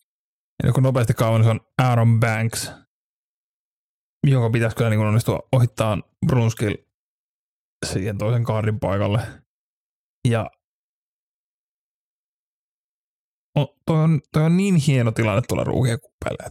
[0.64, 2.72] Ja kun nopeasti kauan, se on Aaron Banks,
[4.26, 6.74] joka pitäisi kyllä niin onnistua ohittaa Brunskill
[7.86, 9.20] siihen toisen kaardin paikalle.
[10.28, 10.50] Ja
[13.54, 16.50] on, toi, on, toi on niin hieno tilanne tuolla ruuhien kuppeille.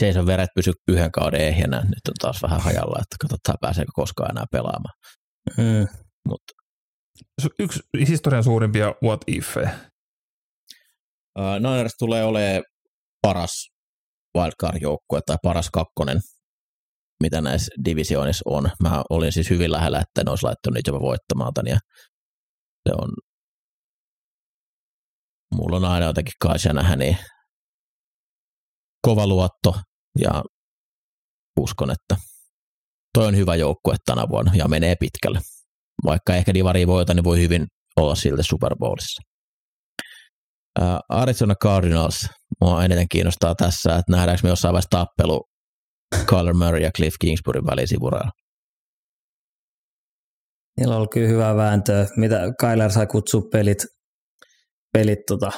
[0.00, 4.30] Jason Veret pysy yhden kauden ehjänä, nyt on taas vähän hajalla, että katsotaan pääseekö koskaan
[4.30, 4.94] enää pelaamaan.
[5.56, 5.88] Mm.
[6.28, 6.42] Mut.
[7.58, 9.78] Yksi historian suurimpia what ifejä.
[11.38, 12.62] Uh, Niners tulee olemaan
[13.22, 13.68] paras
[14.38, 16.20] wildcard-joukkue tai paras kakkonen,
[17.22, 18.70] mitä näissä divisioonissa on.
[18.82, 21.78] Mä olin siis hyvin lähellä, että ne olisi laittanut niitä jopa voittamaan tän, ja
[22.88, 23.08] se on
[25.56, 27.16] mulla on aina jotenkin Kaisia nähdä niin
[29.02, 29.74] kova luotto
[30.18, 30.42] ja
[31.60, 32.16] uskon, että
[33.14, 35.40] toi on hyvä joukkue tänä vuonna ja menee pitkälle.
[36.04, 37.66] Vaikka ehkä Divari voita, niin voi hyvin
[37.96, 39.22] olla silti Super Bowlissa.
[40.80, 42.26] Uh, Arizona Cardinals,
[42.60, 45.44] mua eniten kiinnostaa tässä, että nähdäänkö me jossain vaiheessa tappelu
[46.28, 48.30] Kyler Murray ja Cliff Kingsburyn välisivuralla.
[50.76, 52.06] Niillä on ollut kyllä hyvää vääntöä.
[52.16, 53.78] Mitä Kyler sai kutsua pelit,
[54.96, 55.50] pelit tota,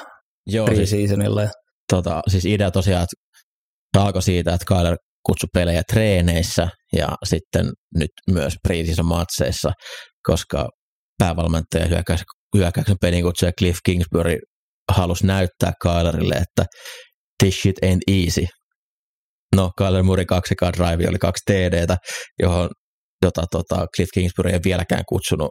[0.46, 1.40] Joo, pre-seasonilla.
[1.40, 1.52] Siis,
[1.92, 4.96] tota, siis idea tosiaan, että alkoi siitä, että Kyler
[5.26, 9.72] kutsui pelejä treeneissä ja sitten nyt myös preseason matseissa,
[10.22, 10.68] koska
[11.18, 11.86] päävalmentaja
[12.56, 14.38] hyökkäyksen pelin kutsuja Cliff Kingsbury
[14.92, 16.64] halusi näyttää Kylerille, että
[17.42, 18.46] this shit ain't easy.
[19.56, 21.96] No, Kyler Murray kaksi drive oli kaksi TDtä,
[22.42, 22.68] johon
[23.22, 25.50] jota tota, Cliff Kingsbury ei vieläkään kutsunut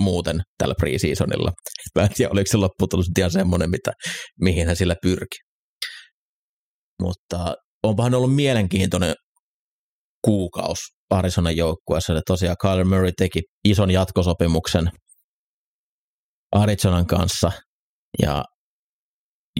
[0.00, 1.52] muuten tällä preseasonilla.
[1.94, 3.92] Mä en tiedä, oliko se lopputulos ihan semmoinen, mitä,
[4.40, 5.36] mihin hän sillä pyrki.
[7.02, 9.14] Mutta onpahan ollut mielenkiintoinen
[10.24, 10.78] kuukaus
[11.10, 12.20] Arizonan joukkueessa.
[12.26, 14.90] Tosiaan Kyler Murray teki ison jatkosopimuksen
[16.52, 17.52] Arizonan kanssa
[18.22, 18.44] ja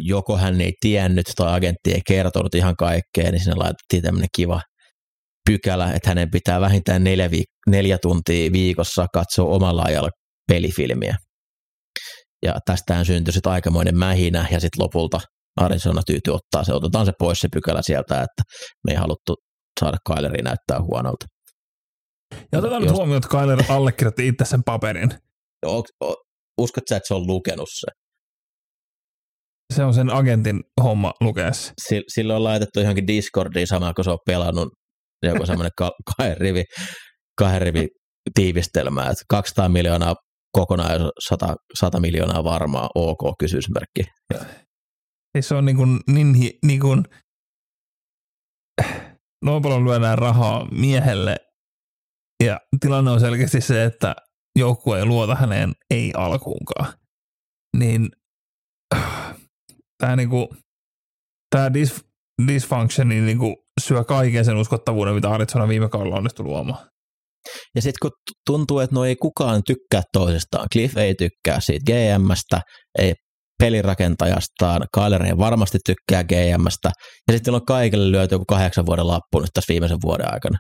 [0.01, 4.61] joko hän ei tiennyt tai agentti ei kertonut ihan kaikkea, niin sinne laitettiin tämmöinen kiva
[5.51, 10.09] pykälä, että hänen pitää vähintään neljä, viik- neljä tuntia viikossa katsoa omalla ajalla
[10.49, 11.17] pelifilmiä.
[12.45, 15.21] Ja tästähän syntyi sitten aikamoinen mähinä ja sitten lopulta
[15.57, 18.43] Arizona tyyty ottaa se, otetaan se pois se pykälä sieltä, että
[18.87, 19.35] me ei haluttu
[19.81, 21.27] saada Kyleri näyttää huonolta.
[22.53, 25.11] Ja otetaan nyt huomioon, että Kyler allekirjoitti itse sen paperin.
[26.61, 27.87] Uskot sä, että se on lukenut se?
[29.75, 31.73] Se on sen agentin homma lukeessa.
[32.09, 34.69] Sille on laitettu johonkin Discordiin sama, kun se on pelannut
[35.23, 35.73] joku semmoinen
[36.17, 36.65] kahden rivi,
[37.39, 37.89] kahden rivi
[38.35, 40.15] tiivistelmää, että 200 miljoonaa
[40.55, 44.05] kokonaan 100, 100 miljoonaa varmaa, ok, kysymysmerkki.
[45.41, 46.37] Se on niin kuin, niin,
[46.67, 47.05] niin kuin,
[49.45, 51.37] noin paljon lyödään rahaa miehelle
[52.45, 54.17] ja tilanne on selkeästi se, että
[54.59, 56.93] joukkue ei luota häneen ei alkuunkaan.
[57.77, 58.09] Niin
[59.99, 60.55] tämä niinku,
[61.57, 62.05] tää dis,
[62.47, 66.94] dysfunctioni niinku syö kaiken sen uskottavuuden, mitä Arizona viime kaudella onnistui luomaan.
[67.75, 68.11] Ja sitten kun
[68.47, 72.61] tuntuu, että no ei kukaan tykkää toisestaan, Cliff ei tykkää siitä GMstä,
[72.99, 73.15] ei
[73.59, 76.91] pelirakentajastaan, Kyler ei varmasti tykkää GMstä,
[77.29, 80.59] ja sitten on kaikille lyöty joku kahdeksan vuoden lappu nyt tässä viimeisen vuoden aikana.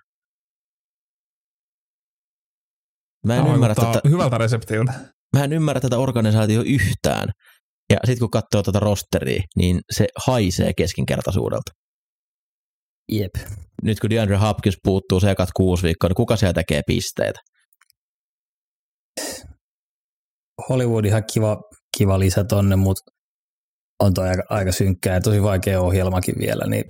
[3.26, 4.92] Mä en, ymmärrä tätä, hyvältä reseptiolta.
[5.36, 7.28] mä en ymmärrä tätä organisaatio yhtään.
[7.90, 11.72] Ja sitten kun katsoo tätä rosteria, niin se haisee keskinkertaisuudelta.
[13.12, 13.30] Jep.
[13.82, 17.40] Nyt kun DeAndre Hopkins puuttuu sekat kuusi viikkoa, niin kuka siellä tekee pisteitä?
[20.68, 21.56] Hollywood ihan kiva,
[21.98, 23.10] kiva lisä tonne, mutta
[24.00, 26.84] on toi aika, aika synkkää ja tosi vaikea ohjelmakin vielä, niin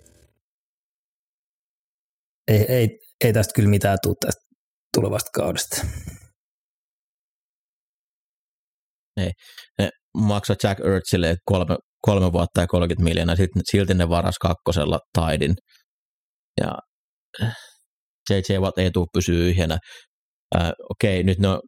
[2.48, 4.42] ei, ei, ei tästä kyllä mitään tule tästä
[4.96, 5.86] tulevasta kaudesta.
[9.16, 9.30] Ei.
[9.78, 13.36] Ne maksaa Jack Ertzille kolme, kolme vuotta ja 30 miljoonaa,
[13.70, 15.54] silti ne varas kakkosella Taidin.
[16.60, 16.78] Ja
[18.30, 19.78] JJ Watt ei tule pysyä yhdenä.
[20.56, 21.60] Äh, okei, nyt no,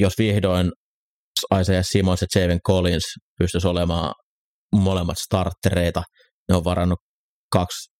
[0.00, 0.72] jos vihdoin
[1.60, 3.04] Isaiah Simmons ja Javen Collins
[3.38, 4.14] pystyisi olemaan
[4.74, 6.02] molemmat starttereita.
[6.48, 6.98] Ne on varannut
[7.52, 7.90] kaksi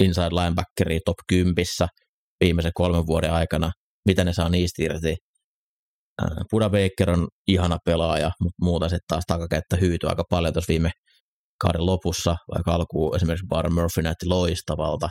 [0.00, 1.54] inside linebackeria top 10
[2.40, 3.72] viimeisen kolmen vuoden aikana.
[4.06, 5.16] Mitä ne saa niistä irti?
[6.50, 10.90] Buda Baker on ihana pelaaja, mutta muuta sitten taas takakättä hyytyy aika paljon tuossa viime
[11.60, 15.08] kauden lopussa, vaikka alkuun esimerkiksi Bar Murphy näytti loistavalta.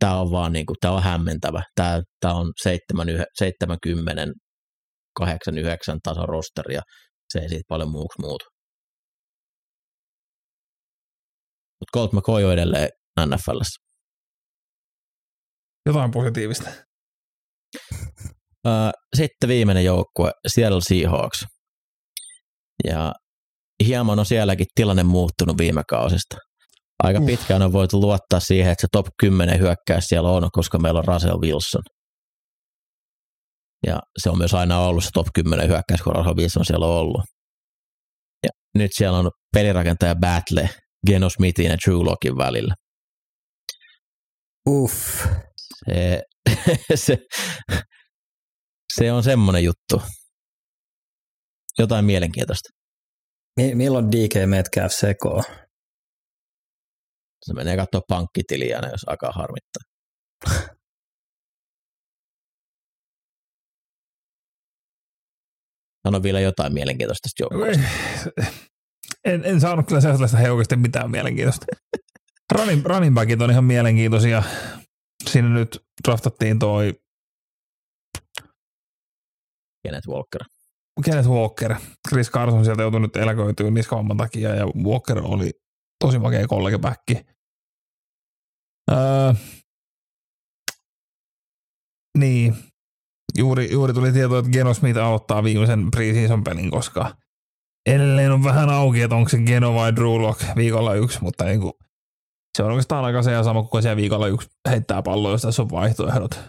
[0.00, 1.62] Tämä on vaan niin kuin, tämä on hämmentävä.
[1.74, 4.26] Tämä, tämä on 70,
[5.18, 6.82] 89 tason rosteri ja
[7.32, 8.44] se ei siitä paljon muuksi muutu.
[11.80, 12.88] Mutta Colt McCoy on edelleen
[13.26, 13.80] NFLssä.
[15.86, 16.70] Jotain positiivista.
[19.16, 21.44] Sitten viimeinen joukkue, Seattle Seahawks.
[22.84, 23.12] Ja
[23.86, 26.36] hieman on sielläkin tilanne muuttunut viime kausista.
[27.02, 27.26] Aika uh.
[27.26, 31.04] pitkään on voitu luottaa siihen, että se top 10 hyökkäys siellä on, koska meillä on
[31.04, 31.82] Russell Wilson.
[33.86, 36.92] Ja se on myös aina ollut se top 10 hyökkäys, kun Russell Wilson siellä on
[36.92, 37.20] ollut.
[38.42, 40.70] Ja nyt siellä on pelirakentaja battle
[41.06, 42.74] Geno Smithin ja Drew Lockin välillä.
[44.68, 45.26] Uff.
[45.86, 46.22] Se,
[46.94, 47.18] se,
[48.96, 50.02] se on semmoinen juttu.
[51.78, 52.68] Jotain mielenkiintoista.
[53.74, 55.42] Milloin DK Metcalf sekoo?
[57.42, 59.82] Se menee katsoa pankkitiliä, jos alkaa harmittaa.
[66.06, 67.82] Sano vielä jotain mielenkiintoista tästä joukkueesta.
[69.24, 71.66] En, en saanut kyllä sellaista he oikeasti mitään mielenkiintoista.
[72.52, 74.42] running, running backit on ihan mielenkiintoisia.
[75.30, 77.00] Siinä nyt draftattiin toi
[79.82, 80.40] Kenneth Walker.
[81.04, 81.74] Kenneth Walker.
[82.08, 85.50] Chris Carson sieltä joutui nyt eläköityä niskavamman takia ja Walker oli
[86.00, 87.26] tosi makea kollegapäkki.
[88.90, 89.32] Öö,
[92.18, 92.56] niin,
[93.38, 97.16] juuri, juuri tuli tieto, että Geno Smith aloittaa viimeisen preseason pelin, koska
[97.86, 101.60] edelleen on vähän auki, että onko se Geno vai Drew Lock viikolla yksi, mutta niin
[101.60, 101.72] kuin,
[102.56, 105.70] se on oikeastaan aika se sama kuin siellä viikolla yksi heittää palloa, jos tässä on
[105.70, 106.40] vaihtoehdot.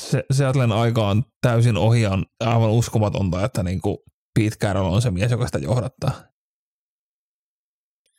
[0.00, 3.96] Se, Seattlen aika on täysin ohi on aivan uskomatonta, että niin kuin
[4.38, 6.33] Pete Carroll on se mies, joka sitä johdattaa.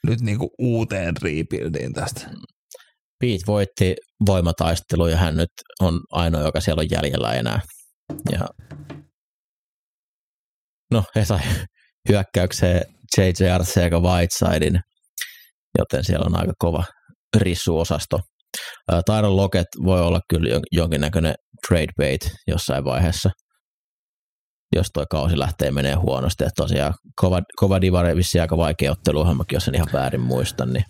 [0.05, 2.29] Nyt niin kuin uuteen rebuildiin tästä.
[3.19, 3.95] Pete voitti
[4.25, 5.49] voimataistelu ja hän nyt
[5.81, 7.59] on ainoa, joka siellä on jäljellä enää.
[8.31, 8.47] Ja
[10.91, 11.39] no, he sai
[12.09, 12.81] hyökkäykseen
[13.17, 13.49] J.J.
[13.49, 14.79] Arcega Whitesidein,
[15.77, 16.83] joten siellä on aika kova
[17.37, 18.19] rissuosasto.
[19.05, 21.35] Tyron Lockett voi olla kyllä jonkinnäköinen
[21.67, 23.29] trade bait jossain vaiheessa,
[24.79, 26.43] jos tuo kausi lähtee menee huonosti.
[26.43, 30.85] Että tosiaan kova, kova divari vissiin aika vaikea otteluohjelmakin, jos en ihan väärin muista, niin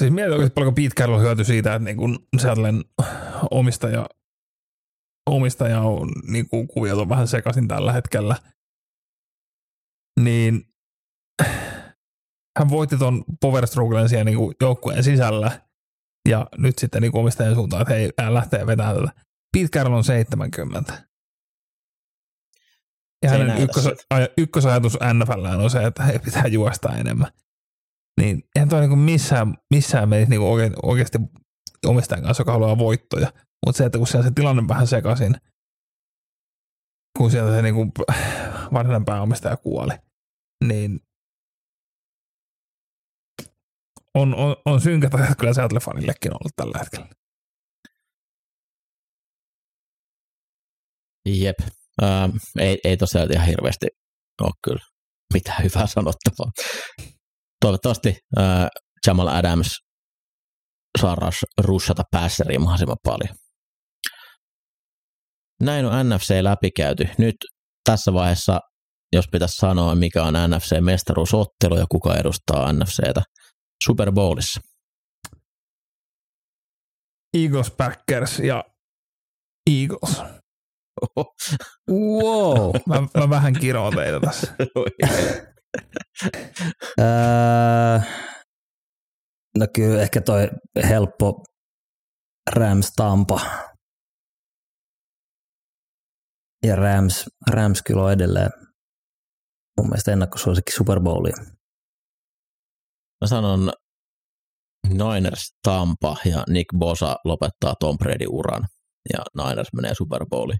[0.00, 2.84] Siis mietin oikeasti paljonko Pete Carroll hyötyi siitä, että niin kun Seattlen
[3.50, 4.06] omistaja,
[5.30, 8.36] omistaja on niin kuin kuviot on vähän sekaisin tällä hetkellä.
[10.20, 10.62] Niin
[12.58, 15.60] hän voitti ton Power Strugglen siellä niin joukkueen sisällä
[16.28, 19.12] ja nyt sitten niin omistajan suuntaan, että hei, hän lähtee vetämään tätä.
[19.52, 21.11] Pete Carroll on 70.
[23.22, 23.88] Ja hänen ykkös,
[24.38, 27.32] ykkösajatus NFL on se, että he pitää juosta enemmän.
[28.20, 30.46] Niin eihän toi niinku missään, missään menisi niinku
[30.82, 31.18] oikeasti
[31.86, 33.32] omistajan kanssa, joka haluaa voittoja.
[33.66, 35.34] Mutta se, että kun siellä se tilanne vähän sekaisin,
[37.18, 37.86] kun sieltä se niinku
[38.74, 39.94] varsinainen pääomistaja kuoli,
[40.64, 41.00] niin
[44.14, 47.08] on, on, on synkät ajat kyllä Seattle-fanillekin ollut tällä hetkellä.
[51.28, 51.58] Jep.
[52.02, 53.86] Ähm, ei, ei tosiaan ihan hirveästi
[54.40, 54.84] ole kyllä
[55.34, 56.50] mitään hyvää sanottavaa
[57.62, 58.66] toivottavasti äh,
[59.06, 59.68] Jamal Adams
[61.00, 61.16] saa
[61.58, 63.36] rushata päässäriä mahdollisimman paljon.
[65.62, 67.08] Näin on NFC läpikäyty.
[67.18, 67.36] Nyt
[67.84, 68.60] tässä vaiheessa,
[69.12, 73.22] jos pitäisi sanoa, mikä on NFC-mestaruusottelu ja kuka edustaa NFCtä
[73.84, 74.60] Super Bowlissa.
[77.34, 78.64] Eagles, Packers ja
[79.70, 80.41] Eagles.
[81.90, 82.70] Wow.
[82.88, 84.54] mä, mä vähän kiroon teitä tässä.
[87.00, 88.00] öö,
[89.58, 90.48] no kyllä ehkä toi
[90.88, 91.44] helppo
[92.50, 93.40] Rams Tampa.
[96.66, 98.50] Ja Rams, Rams kyllä on edelleen
[99.78, 101.46] mun mielestä ennakkosuosikki Super Bowliin.
[103.20, 103.72] Mä sanon
[104.88, 108.62] Niners Tampa ja Nick Bosa lopettaa Tom Brady uran
[109.12, 110.58] ja Niners menee Super Bowliin.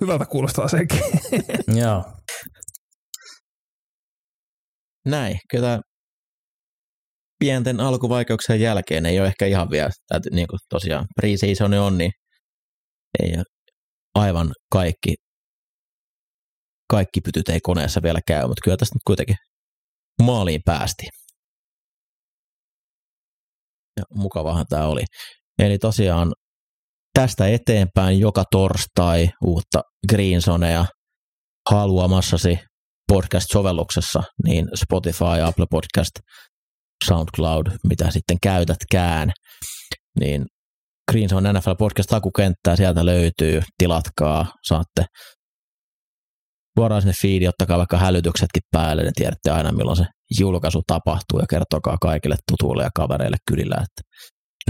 [0.00, 1.00] Hyvältä kuulostaa sekin.
[1.82, 2.04] Joo.
[5.06, 5.80] Näin, kyllä
[7.38, 12.12] pienten alkuvaikeuksien jälkeen ei ole ehkä ihan vielä, että niin kuin tosiaan preseason on, niin
[13.22, 13.44] ei ole
[14.14, 15.14] aivan kaikki,
[16.90, 19.36] kaikki pytyt ei koneessa vielä käy, mutta kyllä tästä nyt kuitenkin
[20.22, 21.06] maaliin päästi.
[23.96, 25.04] Ja mukavahan tämä oli.
[25.58, 26.32] Eli tosiaan
[27.18, 30.86] tästä eteenpäin joka torstai uutta Greensonea
[31.70, 32.58] haluamassasi
[33.12, 36.10] podcast-sovelluksessa, niin Spotify, Apple Podcast,
[37.04, 39.32] SoundCloud, mitä sitten käytätkään,
[40.20, 40.46] niin
[41.10, 45.04] Greenzone NFL Podcast takukenttää, sieltä löytyy, tilatkaa, saatte
[46.78, 50.04] suoraan sinne feedi, ottakaa vaikka hälytyksetkin päälle, niin tiedätte aina milloin se
[50.40, 54.02] julkaisu tapahtuu ja kertokaa kaikille tutuille ja kavereille kylillä, että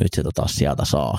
[0.00, 1.18] nyt sitä taas sieltä saa.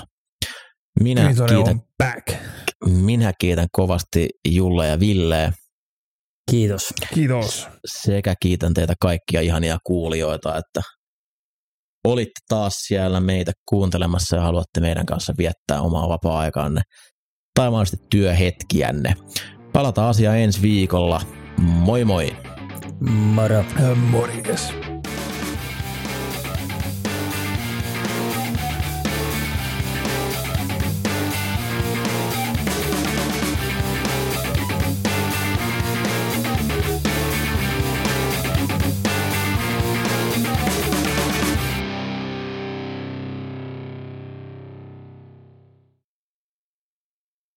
[1.02, 2.42] Minä kiitän, back.
[2.86, 5.52] minä kiitän kovasti Julle ja Ville.
[6.50, 6.94] Kiitos.
[7.14, 7.68] Kiitos.
[7.84, 10.80] Sekä kiitän teitä kaikkia ihania kuulijoita, että
[12.04, 16.80] olitte taas siellä meitä kuuntelemassa ja haluatte meidän kanssa viettää omaa vapaa-aikaanne
[17.54, 19.14] tai mahdollisesti työhetkiänne.
[19.72, 21.20] Palataan asiaan ensi viikolla.
[21.58, 22.36] Moi moi!
[23.00, 23.64] Moro.
[24.10, 24.72] Morjes.